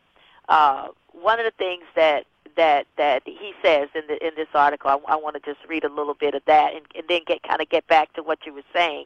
uh, 0.49 0.87
one 1.13 1.39
of 1.39 1.45
the 1.45 1.51
things 1.51 1.83
that 1.95 2.25
that 2.55 2.85
that 2.97 3.21
he 3.25 3.53
says 3.63 3.87
in 3.95 4.01
the 4.07 4.25
in 4.25 4.33
this 4.35 4.47
article. 4.53 4.89
I, 4.89 5.13
I 5.13 5.15
want 5.15 5.35
to 5.35 5.53
just 5.53 5.65
read 5.69 5.83
a 5.83 5.89
little 5.89 6.13
bit 6.13 6.35
of 6.35 6.43
that 6.45 6.73
and, 6.73 6.85
and 6.95 7.05
then 7.07 7.21
get 7.25 7.41
kind 7.43 7.61
of 7.61 7.69
get 7.69 7.87
back 7.87 8.11
to 8.13 8.23
what 8.23 8.39
you 8.45 8.53
were 8.53 8.63
saying. 8.73 9.05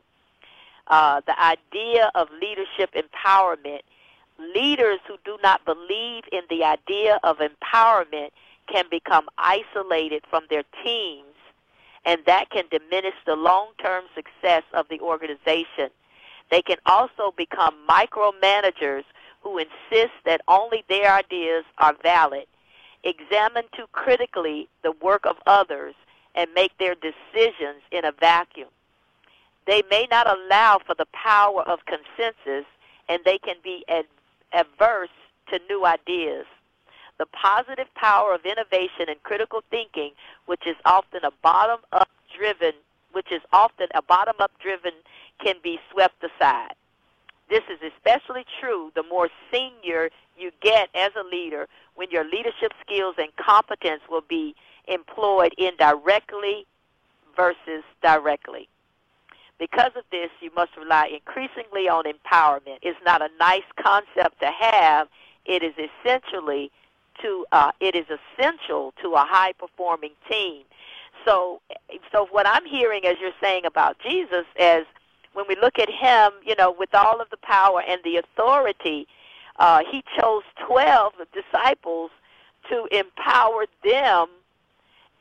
Uh, 0.88 1.22
the 1.26 1.40
idea 1.40 2.12
of 2.16 2.28
leadership 2.42 2.92
empowerment. 2.96 3.82
Leaders 4.56 5.00
who 5.08 5.16
do 5.24 5.38
not 5.44 5.64
believe 5.64 6.24
in 6.32 6.42
the 6.50 6.64
idea 6.64 7.20
of 7.24 7.38
empowerment 7.38 8.32
can 8.68 8.86
become 8.90 9.28
isolated 9.38 10.24
from 10.28 10.44
their 10.50 10.64
teams, 10.84 11.33
and 12.06 12.20
that 12.26 12.50
can 12.50 12.66
diminish 12.70 13.16
the 13.26 13.36
long-term 13.36 14.06
success 14.16 14.64
of 14.74 14.88
the 14.90 15.00
organization. 15.00 15.90
They 16.52 16.62
can 16.62 16.78
also 16.86 17.34
become 17.36 17.76
micromanagers 17.88 19.04
who 19.42 19.58
insist 19.58 20.14
that 20.26 20.42
only 20.48 20.84
their 20.90 21.14
ideas 21.14 21.64
are 21.78 21.96
valid, 22.02 22.46
examine 23.04 23.66
too 23.76 23.86
critically 23.92 24.68
the 24.84 24.92
work 25.02 25.26
of 25.26 25.38
others, 25.46 25.96
and 26.36 26.50
make 26.54 26.78
their 26.78 26.96
decisions 26.96 27.82
in 27.92 28.06
a 28.06 28.12
vacuum. 28.12 28.70
They 29.66 29.84
may 29.90 30.08
not 30.10 30.28
allow 30.28 30.80
for 30.86 30.96
the 30.96 31.06
power 31.14 31.62
of 31.64 31.80
consensus, 31.86 32.66
and 33.08 33.22
they 33.24 33.38
can 33.38 33.56
be 33.64 33.86
ad- 33.88 34.06
adverse 34.52 35.10
to 35.52 35.60
new 35.70 35.86
ideas. 35.86 36.46
The 37.24 37.28
positive 37.28 37.88
power 37.96 38.36
of 38.36 38.42
innovation 38.46 39.08
and 39.08 39.24
critical 39.24 39.64
thinking, 39.72 40.12
which 40.46 40.68
is 40.68 40.76
often 40.84 41.24
a 41.24 41.32
bottom 41.42 41.80
up 41.94 42.10
driven, 42.38 42.74
which 43.14 43.32
is 43.32 43.40
often 43.54 43.88
a 43.96 44.02
bottom 44.02 44.36
up 44.42 44.52
driven, 44.60 44.92
can 45.42 45.56
be 45.64 45.80
swept 45.90 46.22
aside. 46.22 46.74
This 47.50 47.62
is 47.72 47.80
especially 47.96 48.44
true 48.60 48.92
the 48.94 49.04
more 49.04 49.30
senior 49.50 50.10
you 50.38 50.52
get 50.62 50.90
as 50.94 51.12
a 51.16 51.24
leader 51.24 51.70
when 51.96 52.12
your 52.12 52.26
leadership 52.26 52.74
skills 52.86 53.16
and 53.18 53.34
competence 53.38 54.02
will 54.10 54.26
be 54.28 54.54
employed 54.90 55.54
indirectly 55.58 56.66
versus 57.38 57.86
directly. 58.02 58.68
Because 59.60 59.92
of 59.96 60.04
this, 60.12 60.30
you 60.42 60.52
must 60.58 60.76
rely 60.76 61.08
increasingly 61.08 61.88
on 61.88 62.04
empowerment. 62.04 62.80
It's 62.82 63.00
not 63.06 63.22
a 63.22 63.30
nice 63.40 63.64
concept 63.82 64.42
to 64.42 64.52
have. 64.52 65.08
It 65.46 65.64
is 65.64 65.74
essentially 65.78 66.70
to 67.22 67.46
uh, 67.52 67.72
it 67.80 67.96
is 67.96 68.06
essential 68.10 68.94
to 69.02 69.14
a 69.14 69.26
high 69.28 69.54
performing 69.54 70.12
team. 70.30 70.64
So, 71.26 71.62
so 72.12 72.28
what 72.32 72.48
I'm 72.48 72.66
hearing 72.66 73.06
as 73.06 73.16
you're 73.22 73.32
saying 73.42 73.66
about 73.66 73.98
Jesus 74.00 74.46
is 74.60 74.86
when 75.34 75.46
we 75.48 75.56
look 75.56 75.80
at 75.80 75.90
him, 75.90 76.32
you 76.46 76.56
know, 76.56 76.76
with 76.78 76.94
all 76.94 77.22
of 77.22 77.30
the 77.30 77.38
power 77.38 77.82
and 77.88 78.02
the 78.04 78.18
authority, 78.18 79.08
uh, 79.58 79.82
he 79.90 80.04
chose 80.20 80.44
12 80.68 81.14
disciples 81.34 82.12
to 82.70 82.88
empower 82.92 83.66
them 83.84 84.28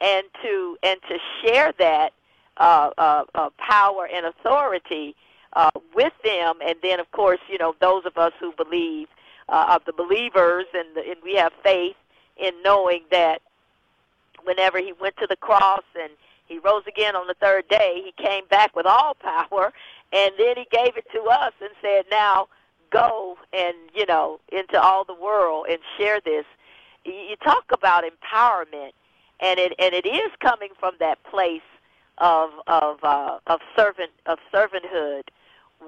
and 0.00 0.24
to 0.42 0.76
and 0.82 1.00
to 1.08 1.18
share 1.42 1.72
that 1.78 2.12
uh, 2.56 2.90
uh, 2.98 3.24
uh, 3.34 3.50
power 3.58 4.08
and 4.12 4.26
authority 4.26 5.14
uh, 5.54 5.70
with 5.94 6.12
them. 6.24 6.56
And 6.64 6.76
then, 6.82 7.00
of 7.00 7.10
course, 7.12 7.40
you 7.48 7.58
know, 7.58 7.74
those 7.80 8.04
of 8.04 8.16
us 8.18 8.32
who 8.40 8.52
believe, 8.52 9.08
uh, 9.52 9.66
of 9.74 9.84
the 9.84 9.92
believers, 9.92 10.64
and, 10.74 10.88
the, 10.96 11.02
and 11.02 11.16
we 11.22 11.34
have 11.36 11.52
faith 11.62 11.96
in 12.36 12.52
knowing 12.64 13.02
that 13.10 13.42
whenever 14.44 14.78
he 14.78 14.92
went 15.00 15.16
to 15.18 15.26
the 15.28 15.36
cross 15.36 15.84
and 15.94 16.10
he 16.46 16.58
rose 16.58 16.82
again 16.88 17.14
on 17.14 17.26
the 17.26 17.34
third 17.34 17.68
day, 17.68 18.02
he 18.04 18.12
came 18.22 18.44
back 18.48 18.74
with 18.74 18.86
all 18.86 19.14
power, 19.14 19.72
and 20.12 20.32
then 20.38 20.56
he 20.56 20.66
gave 20.70 20.96
it 20.96 21.06
to 21.12 21.22
us 21.24 21.52
and 21.60 21.70
said, 21.80 22.04
now 22.10 22.48
go 22.90 23.36
and, 23.52 23.76
you 23.94 24.06
know, 24.06 24.40
into 24.50 24.80
all 24.80 25.04
the 25.04 25.14
world 25.14 25.66
and 25.70 25.78
share 25.96 26.20
this. 26.20 26.44
You 27.04 27.36
talk 27.42 27.64
about 27.72 28.04
empowerment, 28.04 28.92
and 29.40 29.58
it 29.58 29.72
and 29.78 29.92
it 29.92 30.06
is 30.06 30.30
coming 30.40 30.68
from 30.78 30.94
that 31.00 31.22
place 31.24 31.68
of 32.18 32.50
of 32.68 33.02
uh, 33.02 33.38
of 33.48 33.60
servant 33.76 34.12
of 34.26 34.38
servanthood, 34.54 35.24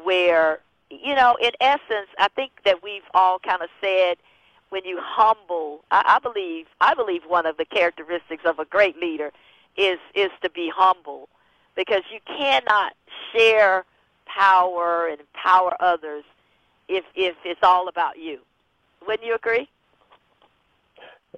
where 0.02 0.58
you 1.02 1.14
know, 1.14 1.36
in 1.42 1.50
essence, 1.60 2.08
I 2.18 2.28
think 2.28 2.52
that 2.64 2.82
we've 2.82 3.02
all 3.12 3.38
kind 3.38 3.62
of 3.62 3.68
said 3.80 4.16
when 4.70 4.84
you 4.84 4.98
humble. 5.00 5.84
I, 5.90 6.16
I 6.16 6.18
believe 6.18 6.66
I 6.80 6.94
believe 6.94 7.22
one 7.26 7.46
of 7.46 7.56
the 7.56 7.64
characteristics 7.64 8.42
of 8.44 8.58
a 8.58 8.64
great 8.64 8.96
leader 8.98 9.30
is 9.76 9.98
is 10.14 10.30
to 10.42 10.50
be 10.50 10.70
humble, 10.74 11.28
because 11.76 12.02
you 12.12 12.20
cannot 12.26 12.92
share 13.32 13.84
power 14.26 15.08
and 15.08 15.20
empower 15.20 15.76
others 15.80 16.24
if 16.88 17.04
if 17.14 17.36
it's 17.44 17.62
all 17.62 17.88
about 17.88 18.18
you. 18.18 18.40
Wouldn't 19.06 19.26
you 19.26 19.34
agree? 19.34 19.68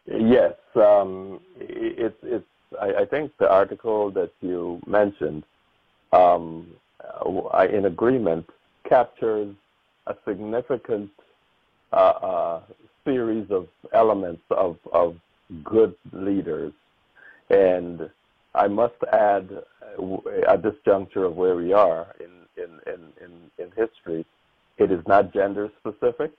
Yes, 0.06 0.54
um, 0.74 1.40
it's 1.58 2.16
it's. 2.22 2.44
I, 2.80 3.02
I, 3.02 3.04
think 3.06 3.32
the 3.38 3.48
article 3.48 4.10
that 4.10 4.32
you 4.40 4.80
mentioned, 4.86 5.44
um, 6.12 6.66
I, 7.52 7.66
in 7.66 7.84
agreement, 7.84 8.50
captures 8.88 9.54
a 10.06 10.14
significant 10.26 11.10
uh, 11.92 11.96
uh, 11.96 12.60
series 13.04 13.50
of 13.50 13.68
elements 13.92 14.42
of 14.50 14.76
of 14.92 15.16
good 15.64 15.94
leaders, 16.12 16.72
and 17.50 18.10
I 18.54 18.68
must 18.68 18.94
add, 19.12 19.48
at 20.48 20.62
this 20.62 20.74
juncture 20.84 21.24
of 21.24 21.36
where 21.36 21.56
we 21.56 21.72
are 21.72 22.14
in 22.20 22.62
in 22.62 22.70
in 22.92 23.00
in, 23.24 23.64
in 23.64 23.70
history, 23.76 24.24
it 24.78 24.90
is 24.90 25.06
not 25.06 25.32
gender 25.32 25.70
specific. 25.78 26.32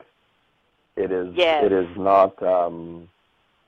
It 0.95 1.12
is 1.12 1.34
yes. 1.36 1.64
it 1.66 1.72
is 1.72 1.89
not. 1.98 2.41
Um, 2.43 3.10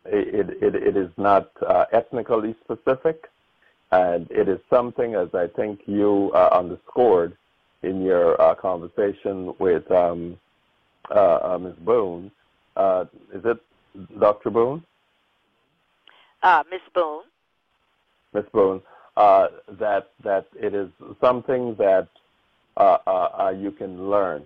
it, 0.06 0.50
it, 0.62 0.76
it 0.76 0.98
is 0.98 1.10
not 1.18 1.52
uh, 1.62 1.86
ethnically 1.92 2.56
specific, 2.64 3.30
and 3.92 4.30
it 4.32 4.48
is 4.48 4.60
something, 4.70 5.14
as 5.14 5.28
I 5.34 5.48
think 5.48 5.82
you 5.86 6.32
uh, 6.34 6.50
underscored 6.52 7.36
in 7.84 8.02
your 8.02 8.40
uh, 8.42 8.56
conversation 8.56 9.54
with 9.60 9.90
um, 9.92 10.38
uh, 11.12 11.40
uh, 11.54 11.58
Ms. 11.60 11.76
Boone. 11.80 12.32
Uh, 12.76 13.06
is 13.34 13.42
it 13.46 13.58
Dr. 14.20 14.50
Boone? 14.50 14.84
Ms. 16.44 16.82
Boone. 16.94 17.24
Ms. 18.34 18.46
Boone. 18.54 18.82
that 19.16 20.12
that 20.24 20.48
it 20.56 20.74
is 20.74 20.90
something 21.20 21.76
that 21.76 22.08
you 23.60 23.72
can 23.72 24.10
learn 24.10 24.46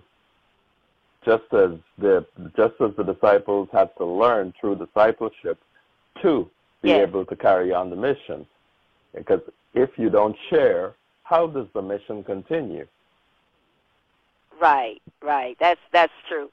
just 1.24 1.44
as 1.52 1.70
the 1.98 2.26
just 2.56 2.74
as 2.80 2.90
the 2.96 3.04
disciples 3.04 3.68
had 3.72 3.94
to 3.96 4.04
learn 4.04 4.52
through 4.60 4.76
discipleship 4.76 5.58
to 6.22 6.48
be 6.82 6.90
yes. 6.90 7.08
able 7.08 7.24
to 7.24 7.36
carry 7.36 7.72
on 7.72 7.90
the 7.90 7.96
mission. 7.96 8.46
Because 9.14 9.40
if 9.74 9.90
you 9.96 10.10
don't 10.10 10.36
share, 10.50 10.94
how 11.22 11.46
does 11.46 11.66
the 11.72 11.82
mission 11.82 12.24
continue? 12.24 12.86
Right, 14.60 15.00
right. 15.22 15.56
That's 15.60 15.80
that's 15.92 16.12
true. 16.28 16.50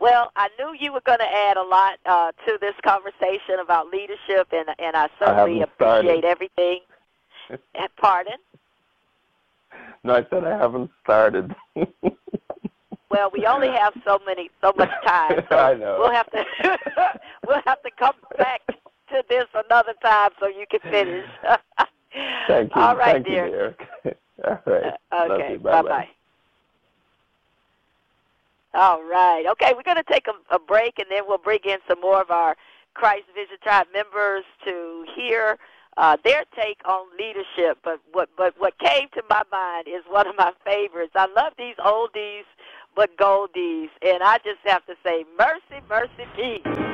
Well, 0.00 0.32
I 0.36 0.48
knew 0.58 0.74
you 0.78 0.92
were 0.92 1.02
going 1.04 1.18
to 1.18 1.32
add 1.32 1.56
a 1.56 1.62
lot 1.62 1.98
uh, 2.06 2.32
to 2.46 2.58
this 2.60 2.74
conversation 2.84 3.60
about 3.62 3.88
leadership, 3.88 4.48
and 4.52 4.68
and 4.78 4.96
I 4.96 5.08
certainly 5.18 5.60
I 5.60 5.64
appreciate 5.64 6.20
started. 6.20 6.24
everything. 6.24 6.80
Pardon? 7.98 8.38
No, 10.04 10.14
I 10.14 10.26
said 10.30 10.44
I 10.44 10.56
haven't 10.56 10.90
started. 11.02 11.54
Well, 13.12 13.30
we 13.30 13.44
only 13.44 13.68
have 13.68 13.92
so 14.06 14.18
many, 14.24 14.50
so 14.62 14.72
much 14.74 14.88
time. 15.06 15.44
So 15.50 15.56
I 15.58 15.74
know. 15.74 15.98
We'll 15.98 16.12
have 16.12 16.30
to, 16.30 16.44
we'll 17.46 17.60
have 17.66 17.82
to 17.82 17.90
come 17.98 18.14
back 18.38 18.62
to 18.66 19.22
this 19.28 19.44
another 19.54 19.92
time 20.02 20.30
so 20.40 20.46
you 20.46 20.64
can 20.70 20.80
finish. 20.80 21.26
Thank 22.48 22.74
you. 22.74 22.80
All 22.80 22.96
right, 22.96 23.22
Thank 23.22 23.26
dear. 23.26 23.44
You, 23.44 23.50
Derek. 23.50 23.80
All 24.46 24.58
right. 24.66 24.94
Uh, 25.12 25.28
okay. 25.30 25.56
Bye 25.56 25.82
bye. 25.82 26.08
All 28.74 29.02
right. 29.02 29.44
Okay, 29.52 29.72
we're 29.76 29.82
going 29.82 30.02
to 30.02 30.12
take 30.12 30.26
a, 30.28 30.54
a 30.54 30.58
break, 30.58 30.98
and 30.98 31.06
then 31.10 31.24
we'll 31.26 31.38
bring 31.38 31.60
in 31.64 31.78
some 31.88 32.00
more 32.00 32.20
of 32.20 32.30
our 32.30 32.56
Christ 32.94 33.24
Vision 33.34 33.56
Tribe 33.62 33.86
members 33.92 34.44
to 34.64 35.04
hear 35.14 35.58
uh, 35.96 36.16
their 36.24 36.44
take 36.56 36.80
on 36.86 37.06
leadership. 37.18 37.78
But 37.84 38.00
what 38.12 38.30
but 38.36 38.54
what 38.58 38.78
came 38.78 39.08
to 39.14 39.22
my 39.28 39.42
mind 39.52 39.88
is 39.88 40.02
one 40.08 40.26
of 40.26 40.36
my 40.36 40.52
favorites. 40.64 41.12
I 41.14 41.26
love 41.36 41.52
these 41.58 41.76
oldies 41.76 42.44
but 42.94 43.16
goldies, 43.16 43.88
and 44.02 44.22
I 44.22 44.38
just 44.38 44.60
have 44.64 44.84
to 44.86 44.94
say, 45.04 45.24
mercy, 45.38 45.82
mercy 45.88 46.26
me. 46.36 46.91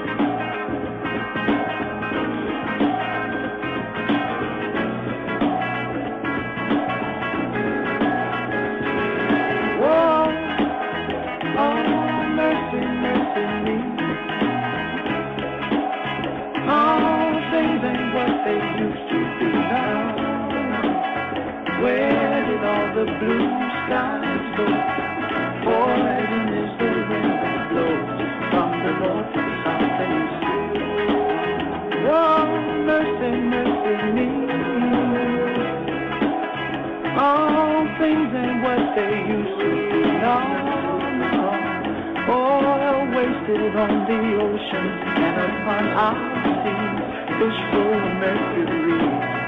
The 22.98 23.04
blue 23.04 23.46
skies 23.86 24.42
go? 24.58 24.66
Poison 25.62 26.50
is 26.50 26.72
the 26.82 26.90
wind 27.06 27.34
that 27.42 27.70
blows 27.70 28.10
from 28.50 28.70
the 28.82 28.92
north 28.98 29.38
and 29.38 29.52
south 29.62 30.02
and 30.02 30.14
east. 30.18 30.42
Whoa, 32.02 32.42
mercy, 32.90 33.32
mercy 33.54 33.94
me. 34.18 34.28
All 37.22 37.86
things 38.02 38.30
ain't 38.34 38.58
what 38.66 38.82
they 38.98 39.14
used 39.30 39.56
to 39.62 39.68
be. 39.92 40.02
No, 40.18 40.38
no. 41.22 41.54
Oil 42.34 42.98
wasted 43.14 43.74
on 43.78 43.94
the 44.10 44.20
ocean 44.42 44.86
and 45.22 45.36
upon 45.46 45.84
our 46.02 46.18
seas. 46.66 46.98
Fish 47.38 47.60
full 47.70 47.94
of 47.94 48.10
mercury. 48.18 49.47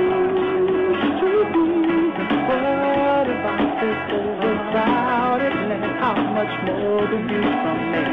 much 6.43 6.63
more 6.65 7.07
than 7.07 7.29
you 7.29 7.41
from 7.41 7.79
me? 7.91 8.03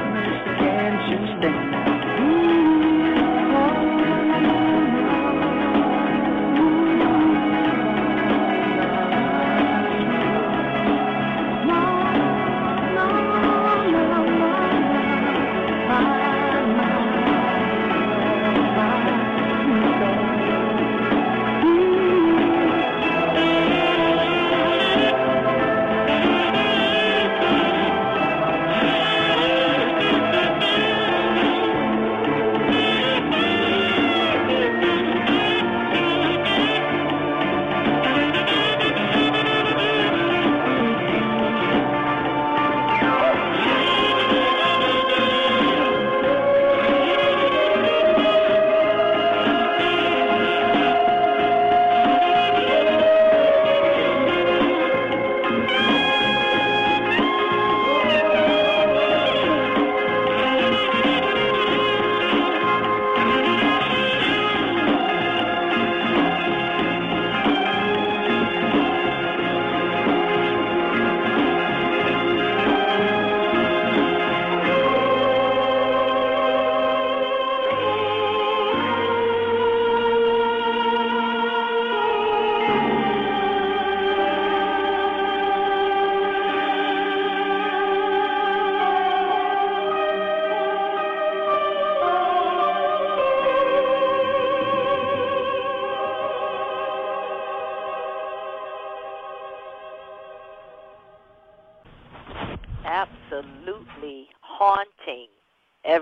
Can't 0.59 1.01
you 1.11 1.18
stand? 1.39 2.78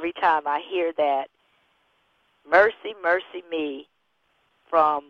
Every 0.06 0.22
time 0.22 0.42
I 0.46 0.60
hear 0.70 0.92
that. 0.98 1.26
Mercy, 2.48 2.94
mercy 3.02 3.42
me 3.50 3.88
from 4.70 5.02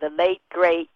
the 0.00 0.10
late, 0.10 0.40
great 0.50 0.90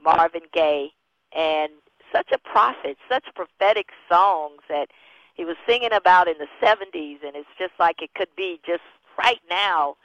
Marvin 0.00 0.42
Gaye. 0.52 0.92
And 1.36 1.72
such 2.12 2.30
a 2.30 2.38
prophet, 2.38 2.96
such 3.08 3.24
prophetic 3.34 3.88
songs 4.08 4.60
that 4.68 4.86
he 5.34 5.44
was 5.44 5.56
singing 5.66 5.92
about 5.92 6.28
in 6.28 6.34
the 6.38 6.46
70s. 6.64 7.24
And 7.26 7.34
it's 7.34 7.48
just 7.58 7.72
like 7.80 8.02
it 8.02 8.10
could 8.14 8.28
be 8.36 8.60
just 8.64 8.84
right 9.18 9.40
now 9.50 9.96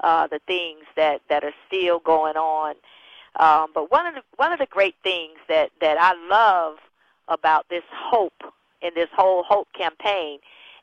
uh, 0.00 0.26
the 0.28 0.40
things 0.46 0.84
that, 0.96 1.20
that 1.28 1.44
are 1.44 1.54
still 1.66 1.98
going 1.98 2.36
on. 2.36 2.76
Um, 3.38 3.66
but 3.74 3.90
one 3.90 4.06
of 4.06 4.14
the 4.14 4.22
one 4.36 4.50
of 4.50 4.58
the 4.58 4.66
great 4.70 4.94
things 5.02 5.36
that, 5.46 5.72
that 5.82 5.98
I 6.00 6.14
love 6.30 6.78
about 7.28 7.66
this 7.68 7.84
hope 7.92 8.42
in 8.80 8.92
this 8.94 9.10
whole 9.14 9.42
hope 9.42 9.68
campaign 9.76 10.38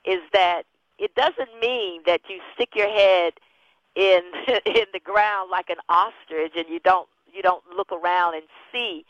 is 0.06 0.20
that 0.34 0.66
it 0.98 1.14
doesn't 1.16 1.50
mean 1.62 2.02
that 2.06 2.22
you 2.30 2.39
stick 2.54 2.70
your 2.76 2.89
head 2.89 3.34
in 3.96 4.22
in 4.66 4.86
the 4.94 5.00
ground 5.04 5.50
like 5.52 5.70
an 5.70 5.78
ostrich 5.89 6.54
and 6.56 6.68
you 6.70 6.80
don't 6.80 7.08
you 7.32 7.41
don't 7.41 7.64
look 7.76 7.91
around 7.91 8.36
and 8.36 8.44
see 8.72 9.06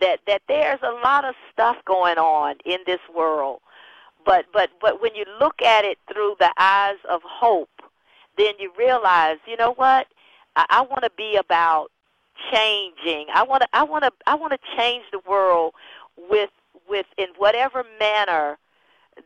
that 0.00 0.20
that 0.26 0.42
there's 0.48 0.80
a 0.82 0.92
lot 1.04 1.24
of 1.24 1.34
stuff 1.52 1.76
going 1.84 2.18
on 2.18 2.56
in 2.64 2.78
this 2.86 3.00
world. 3.14 3.60
But 4.24 4.46
but 4.52 4.70
but 4.80 5.00
when 5.00 5.14
you 5.14 5.24
look 5.38 5.62
at 5.62 5.84
it 5.84 5.98
through 6.12 6.36
the 6.38 6.52
eyes 6.58 6.98
of 7.08 7.22
hope 7.24 7.68
then 8.36 8.54
you 8.58 8.72
realize 8.78 9.36
you 9.46 9.56
know 9.56 9.72
what? 9.74 10.06
I, 10.56 10.66
I 10.70 10.80
want 10.82 11.04
to 11.04 11.10
be 11.16 11.36
about 11.36 11.90
changing. 12.52 13.26
I 13.34 13.42
want 13.42 13.62
to 13.62 13.68
i 13.72 13.82
want 13.82 14.04
to 14.04 14.12
i 14.26 14.34
want 14.34 14.52
to 14.52 14.58
change 14.76 15.04
the 15.12 15.20
world 15.28 15.74
with 16.16 16.50
with 16.88 17.06
in 17.18 17.28
whatever 17.36 17.84
manner 17.98 18.58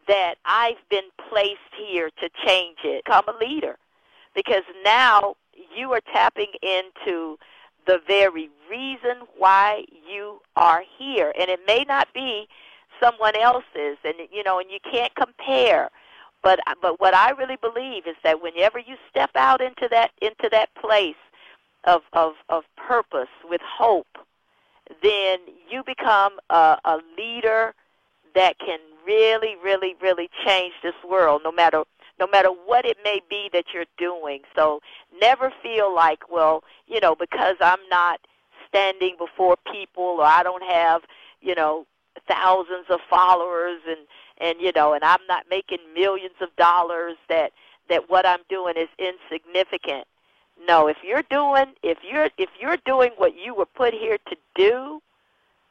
that 0.09 0.35
I've 0.45 0.89
been 0.91 1.11
placed 1.28 1.59
here 1.76 2.11
to 2.20 2.28
change 2.47 2.78
it. 2.85 3.05
Become 3.05 3.24
a 3.28 3.45
leader. 3.45 3.76
Because 4.35 4.64
now 4.85 5.37
you 5.76 5.93
are 5.93 6.01
tapping 6.12 6.53
into 6.62 7.39
the 7.87 8.01
very 8.07 8.51
reason 8.70 9.26
why 9.37 9.85
you 10.11 10.41
are 10.57 10.82
here. 10.99 11.32
And 11.39 11.49
it 11.51 11.61
may 11.66 11.85
not 11.87 12.09
be 12.14 12.49
someone 13.01 13.37
else's 13.37 13.99
and 14.05 14.14
you 14.32 14.43
know, 14.43 14.59
and 14.59 14.70
you 14.70 14.78
can't 14.91 15.14
compare. 15.14 15.91
But 16.43 16.61
but 16.82 17.01
what 17.01 17.14
I 17.14 17.30
really 17.30 17.57
believe 17.57 18.07
is 18.07 18.16
that 18.22 18.43
whenever 18.43 18.78
you 18.78 18.97
step 19.09 19.30
out 19.35 19.61
into 19.61 19.89
that 19.91 20.11
into 20.20 20.49
that 20.51 20.74
place 20.74 21.14
of 21.85 22.03
of, 22.12 22.35
of 22.49 22.64
purpose 22.76 23.28
with 23.49 23.61
hope, 23.62 24.18
then 25.03 25.39
you 25.70 25.82
become 25.85 26.39
a, 26.51 26.78
a 26.85 26.99
leader 27.16 27.74
that 28.35 28.59
can 28.59 28.78
really, 29.07 29.57
really, 29.62 29.94
really 30.00 30.28
change 30.46 30.74
this 30.82 30.94
world, 31.09 31.42
no 31.44 31.52
matter 31.52 31.84
no 32.20 32.26
matter 32.28 32.48
what 32.48 32.84
it 32.84 32.96
may 33.02 33.20
be 33.28 33.50
that 33.52 33.64
you're 33.74 33.84
doing. 33.98 34.42
So 34.55 34.80
never 35.20 35.52
feel 35.62 35.92
like, 35.92 36.30
well, 36.30 36.62
you 36.86 37.00
know, 37.00 37.16
because 37.16 37.57
I'm 37.61 37.80
not 37.90 38.20
standing 38.68 39.16
before 39.18 39.57
people 39.72 40.16
or 40.20 40.24
I 40.24 40.42
don't 40.42 40.62
have, 40.62 41.02
you 41.40 41.55
know, 41.55 41.86
thousands 42.28 42.86
of 42.88 43.00
followers 43.09 43.80
and 43.88 44.00
and 44.38 44.61
you 44.61 44.72
know, 44.74 44.94
and 44.94 45.05
I'm 45.05 45.24
not 45.28 45.46
making 45.48 45.78
millions 45.94 46.34
of 46.40 46.55
dollars 46.57 47.16
that 47.28 47.52
that 47.88 48.09
what 48.09 48.26
I'm 48.26 48.40
doing 48.48 48.74
is 48.76 48.88
insignificant. 48.98 50.07
No, 50.66 50.86
if 50.86 50.98
you're 51.02 51.24
doing 51.30 51.74
if 51.82 51.98
you're 52.09 52.30
if 52.38 52.50
you're 52.61 52.78
doing 52.84 53.11
what 53.16 53.34
you 53.36 53.55
were 53.55 53.66
put 53.66 53.92
here 53.92 54.18
to 54.28 54.36
do, 54.55 55.02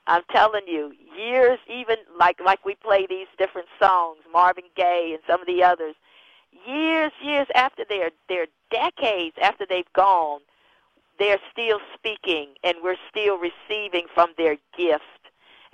I'm 0.07 0.23
telling 0.31 0.67
you, 0.67 0.93
years 1.17 1.59
even 1.69 1.95
like 2.19 2.39
like 2.43 2.65
we 2.65 2.75
play 2.75 3.07
these 3.07 3.27
different 3.37 3.67
songs, 3.79 4.19
Marvin 4.31 4.65
Gaye 4.75 5.11
and 5.13 5.23
some 5.27 5.41
of 5.41 5.47
the 5.47 5.63
others, 5.63 5.95
years 6.67 7.11
years 7.21 7.47
after 7.55 7.83
they're 7.87 8.11
they're 8.27 8.47
decades 8.69 9.35
after 9.41 9.65
they've 9.67 9.91
gone, 9.93 10.41
they're 11.19 11.39
still 11.51 11.79
speaking 11.93 12.49
and 12.63 12.77
we're 12.83 12.97
still 13.09 13.37
receiving 13.37 14.07
from 14.13 14.33
their 14.37 14.57
gift. 14.77 15.03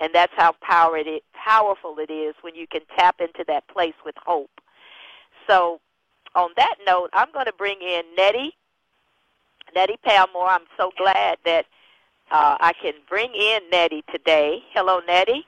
And 0.02 0.14
that's 0.14 0.34
how 0.38 0.54
power 0.62 0.96
it 0.96 1.08
is, 1.08 1.22
powerful 1.34 1.98
it 2.00 2.10
is 2.10 2.34
when 2.42 2.56
you 2.56 2.68
can 2.68 2.82
tap 2.98 3.20
into 3.20 3.44
that 3.48 3.68
place 3.68 3.96
with 4.06 4.16
hope. 4.26 4.62
So, 5.46 5.82
on 6.36 6.52
that 6.56 6.76
note, 6.88 7.10
I'm 7.12 7.32
going 7.34 7.48
to 7.48 7.54
bring 7.54 7.82
in 7.82 8.04
Nettie 8.16 8.56
Nettie 9.76 10.00
Palmore. 10.06 10.50
I'm 10.50 10.66
so 10.78 10.92
glad 10.98 11.38
that 11.46 11.66
uh, 12.32 12.58
I 12.60 12.74
can 12.82 12.94
bring 13.08 13.34
in 13.34 13.60
Nettie 13.72 14.04
today. 14.12 14.60
Hello, 14.74 15.02
Nettie. 15.08 15.46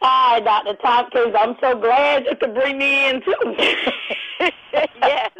Hi, 0.00 0.40
Dr. 0.40 0.74
Tompkins. 0.82 1.34
I'm 1.38 1.56
so 1.60 1.78
glad 1.78 2.26
you 2.26 2.36
could 2.36 2.54
bring 2.54 2.78
me 2.78 3.08
in, 3.08 3.22
too. 3.22 3.34
yes, 5.02 5.30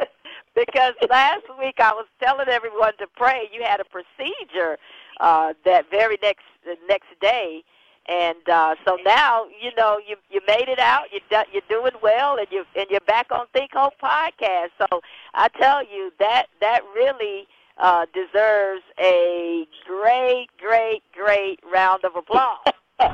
because 0.55 0.93
last 1.09 1.43
week 1.59 1.79
I 1.79 1.91
was 1.91 2.05
telling 2.21 2.47
everyone 2.47 2.97
to 2.97 3.07
pray. 3.15 3.49
You 3.53 3.63
had 3.63 3.79
a 3.79 3.85
procedure 3.85 4.77
uh, 5.19 5.53
that 5.65 5.89
very 5.91 6.17
next 6.21 6.45
the 6.63 6.77
next 6.87 7.09
day, 7.21 7.63
and 8.07 8.49
uh, 8.49 8.75
so 8.85 8.97
now 9.05 9.45
you 9.61 9.71
know 9.77 9.99
you 10.07 10.15
you 10.29 10.41
made 10.47 10.69
it 10.69 10.79
out. 10.79 11.05
You 11.11 11.19
do, 11.29 11.41
you're 11.51 11.61
doing 11.69 11.93
well, 12.01 12.37
and 12.37 12.47
you 12.49 12.63
and 12.75 12.87
you're 12.89 13.01
back 13.01 13.27
on 13.31 13.45
Think 13.53 13.71
Hope 13.73 13.93
podcast. 14.01 14.69
So 14.77 15.01
I 15.33 15.49
tell 15.49 15.83
you 15.83 16.11
that 16.19 16.47
that 16.61 16.81
really 16.95 17.47
uh, 17.77 18.05
deserves 18.13 18.83
a 18.99 19.67
great, 19.85 20.47
great, 20.59 21.03
great 21.13 21.59
round 21.71 22.03
of 22.05 22.15
applause. 22.15 22.59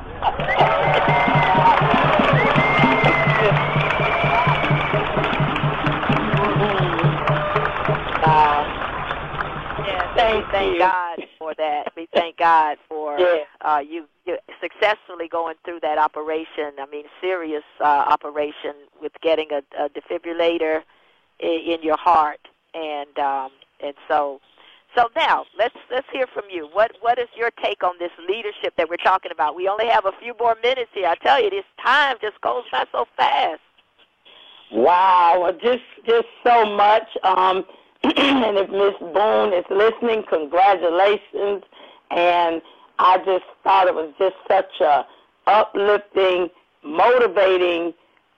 Yeah, 9.84 10.07
Thank 10.16 10.49
thank. 10.51 10.80
God 10.80 11.20
for 11.39 11.53
that. 11.55 11.91
We 11.95 12.07
thank 12.14 12.38
God 12.38 12.78
for 12.88 13.20
Yeah. 13.20 13.43
uh, 13.62 13.80
you, 13.80 14.07
you 14.26 14.38
successfully 14.62 15.28
going 15.28 15.55
through 15.66 15.80
that 15.82 15.97
operation. 15.97 16.74
I 16.80 16.86
mean, 16.91 17.05
serious 17.20 17.64
uh, 17.80 17.84
operation 17.84 18.76
with 19.01 19.14
getting 19.22 19.51
a, 19.51 19.64
a 19.78 19.89
defibrillator 19.89 20.84
in, 21.39 21.62
in 21.74 21.84
your 21.84 21.97
heart, 21.97 22.39
and 22.74 23.18
um, 23.20 23.51
and 23.80 23.95
so 24.07 24.39
so 24.95 25.09
now 25.15 25.45
let's 25.57 25.75
let's 25.91 26.07
hear 26.11 26.27
from 26.27 26.43
you. 26.49 26.67
What 26.71 26.91
what 27.01 27.19
is 27.19 27.27
your 27.35 27.51
take 27.63 27.83
on 27.83 27.93
this 27.99 28.11
leadership 28.27 28.73
that 28.77 28.89
we're 28.89 28.97
talking 28.97 29.31
about? 29.31 29.55
We 29.55 29.67
only 29.67 29.87
have 29.87 30.05
a 30.05 30.11
few 30.21 30.33
more 30.39 30.55
minutes 30.61 30.91
here. 30.93 31.07
I 31.07 31.15
tell 31.15 31.41
you, 31.41 31.49
this 31.49 31.65
time 31.83 32.17
just 32.21 32.39
goes 32.41 32.63
by 32.71 32.85
so 32.91 33.05
fast. 33.17 33.61
Wow, 34.71 35.53
just 35.61 35.83
just 36.05 36.27
so 36.43 36.65
much. 36.65 37.07
Um, 37.23 37.65
and 38.03 38.57
if 38.57 38.69
Miss 38.69 38.95
Boone 39.13 39.53
is 39.53 39.65
listening, 39.69 40.23
congratulations. 40.27 41.63
And 42.09 42.61
I 42.97 43.17
just 43.19 43.45
thought 43.63 43.87
it 43.87 43.93
was 43.93 44.11
just 44.17 44.35
such 44.47 44.81
a 44.81 45.05
uplifting, 45.45 46.49
motivating 46.83 47.93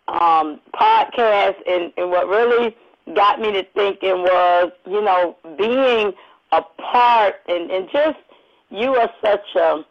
um, 0.09 0.59
podcast. 0.73 1.55
And, 1.67 1.93
and 1.97 2.09
what 2.09 2.27
really 2.27 2.75
got 3.15 3.39
me 3.39 3.53
to 3.53 3.63
thinking 3.73 4.23
was, 4.23 4.71
you 4.85 5.01
know, 5.01 5.37
being 5.57 6.13
a 6.57 6.61
part 6.81 7.35
and, 7.47 7.71
and 7.71 7.89
just 7.91 8.19
you 8.69 8.95
are 8.95 9.09
such 9.21 9.55
a, 9.55 9.83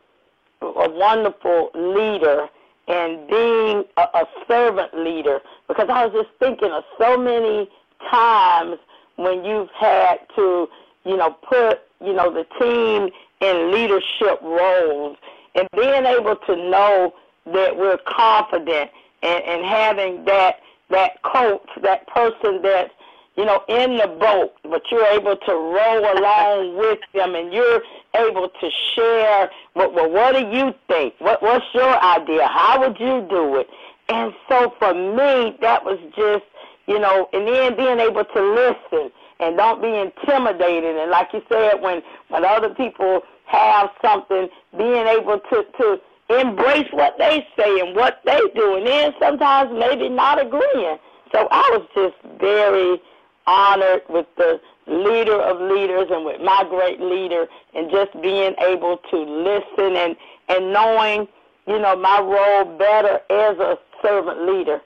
a 0.62 0.90
wonderful 0.90 1.70
leader 1.74 2.48
and 2.88 3.28
being 3.28 3.84
a, 3.96 4.02
a 4.02 4.24
servant 4.48 4.92
leader. 4.94 5.40
Because 5.68 5.88
I 5.88 6.06
was 6.06 6.12
just 6.12 6.38
thinking 6.38 6.70
of 6.70 6.84
so 6.98 7.16
many 7.16 7.68
times 8.10 8.78
when 9.16 9.44
you've 9.44 9.70
had 9.70 10.16
to, 10.36 10.68
you 11.04 11.16
know, 11.16 11.36
put, 11.48 11.80
you 12.00 12.12
know, 12.12 12.32
the 12.32 12.46
team 12.60 13.10
in 13.40 13.72
leadership 13.72 14.40
roles 14.42 15.16
and 15.54 15.68
being 15.74 16.04
able 16.04 16.36
to 16.36 16.56
know 16.56 17.14
that 17.46 17.76
we're 17.76 17.98
confident 18.06 18.90
and, 19.22 19.44
and 19.44 19.64
having 19.64 20.24
that 20.24 20.60
that 20.90 21.22
coach, 21.22 21.66
that 21.82 22.06
person 22.06 22.60
that's, 22.62 22.92
you 23.36 23.44
know, 23.46 23.62
in 23.68 23.96
the 23.96 24.08
boat, 24.20 24.52
but 24.62 24.82
you're 24.90 25.06
able 25.06 25.36
to 25.36 25.52
row 25.52 26.12
along 26.14 26.76
with 26.78 26.98
them 27.14 27.34
and 27.34 27.52
you're 27.52 27.82
able 28.14 28.48
to 28.48 28.70
share 28.94 29.50
what 29.74 29.94
well, 29.94 30.10
what 30.10 30.32
do 30.32 30.56
you 30.56 30.74
think? 30.88 31.14
What 31.18 31.42
what's 31.42 31.64
your 31.74 31.98
idea? 32.02 32.46
How 32.46 32.80
would 32.80 32.98
you 33.00 33.26
do 33.28 33.56
it? 33.56 33.68
And 34.08 34.32
so 34.48 34.74
for 34.78 34.92
me 34.92 35.56
that 35.60 35.84
was 35.84 35.98
just 36.14 36.44
you 36.86 36.98
know, 36.98 37.28
and 37.32 37.46
then 37.46 37.76
being 37.76 38.00
able 38.00 38.24
to 38.24 38.42
listen 38.42 39.10
and 39.40 39.56
don't 39.56 39.80
be 39.80 39.88
intimidated. 39.88 40.96
And 40.96 41.10
like 41.10 41.28
you 41.32 41.42
said, 41.50 41.80
when 41.80 42.02
when 42.28 42.44
other 42.44 42.70
people 42.70 43.22
have 43.46 43.90
something, 44.02 44.48
being 44.76 45.06
able 45.06 45.38
to 45.38 45.64
to 45.78 46.00
embrace 46.28 46.88
what 46.92 47.16
they 47.18 47.46
say 47.56 47.80
and 47.80 47.96
what 47.96 48.20
they 48.24 48.40
do, 48.54 48.76
and 48.76 48.86
then 48.86 49.12
sometimes 49.20 49.70
maybe 49.72 50.08
not 50.08 50.40
agreeing. 50.40 50.98
So 51.32 51.48
I 51.50 51.68
was 51.72 51.86
just 51.94 52.16
very 52.38 53.00
honored 53.46 54.02
with 54.08 54.26
the 54.36 54.60
leader 54.86 55.40
of 55.40 55.60
leaders 55.60 56.08
and 56.10 56.24
with 56.24 56.40
my 56.40 56.64
great 56.68 57.00
leader, 57.00 57.46
and 57.74 57.90
just 57.90 58.12
being 58.20 58.54
able 58.58 58.98
to 59.10 59.16
listen 59.18 59.96
and 59.96 60.16
and 60.48 60.72
knowing, 60.72 61.28
you 61.66 61.78
know, 61.78 61.96
my 61.96 62.20
role 62.20 62.76
better 62.76 63.20
as 63.30 63.58
a 63.58 63.78
servant 64.02 64.46
leader. 64.46 64.80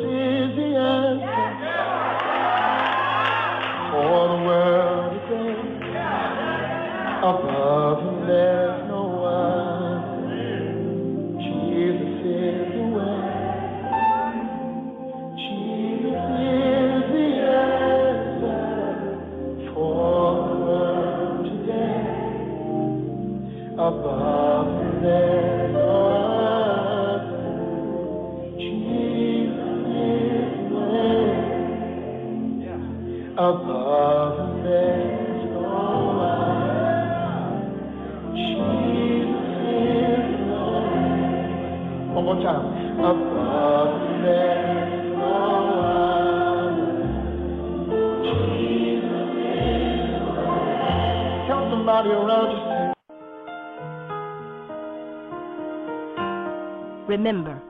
Remember, 57.10 57.60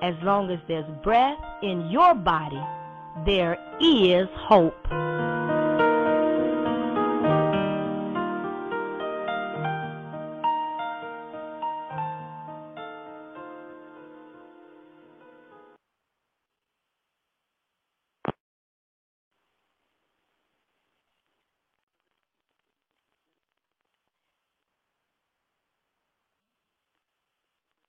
as 0.00 0.14
long 0.22 0.50
as 0.50 0.58
there's 0.66 0.88
breath 1.04 1.36
in 1.62 1.90
your 1.90 2.14
body, 2.14 2.64
there 3.26 3.58
is 3.78 4.26
hope. 4.48 5.09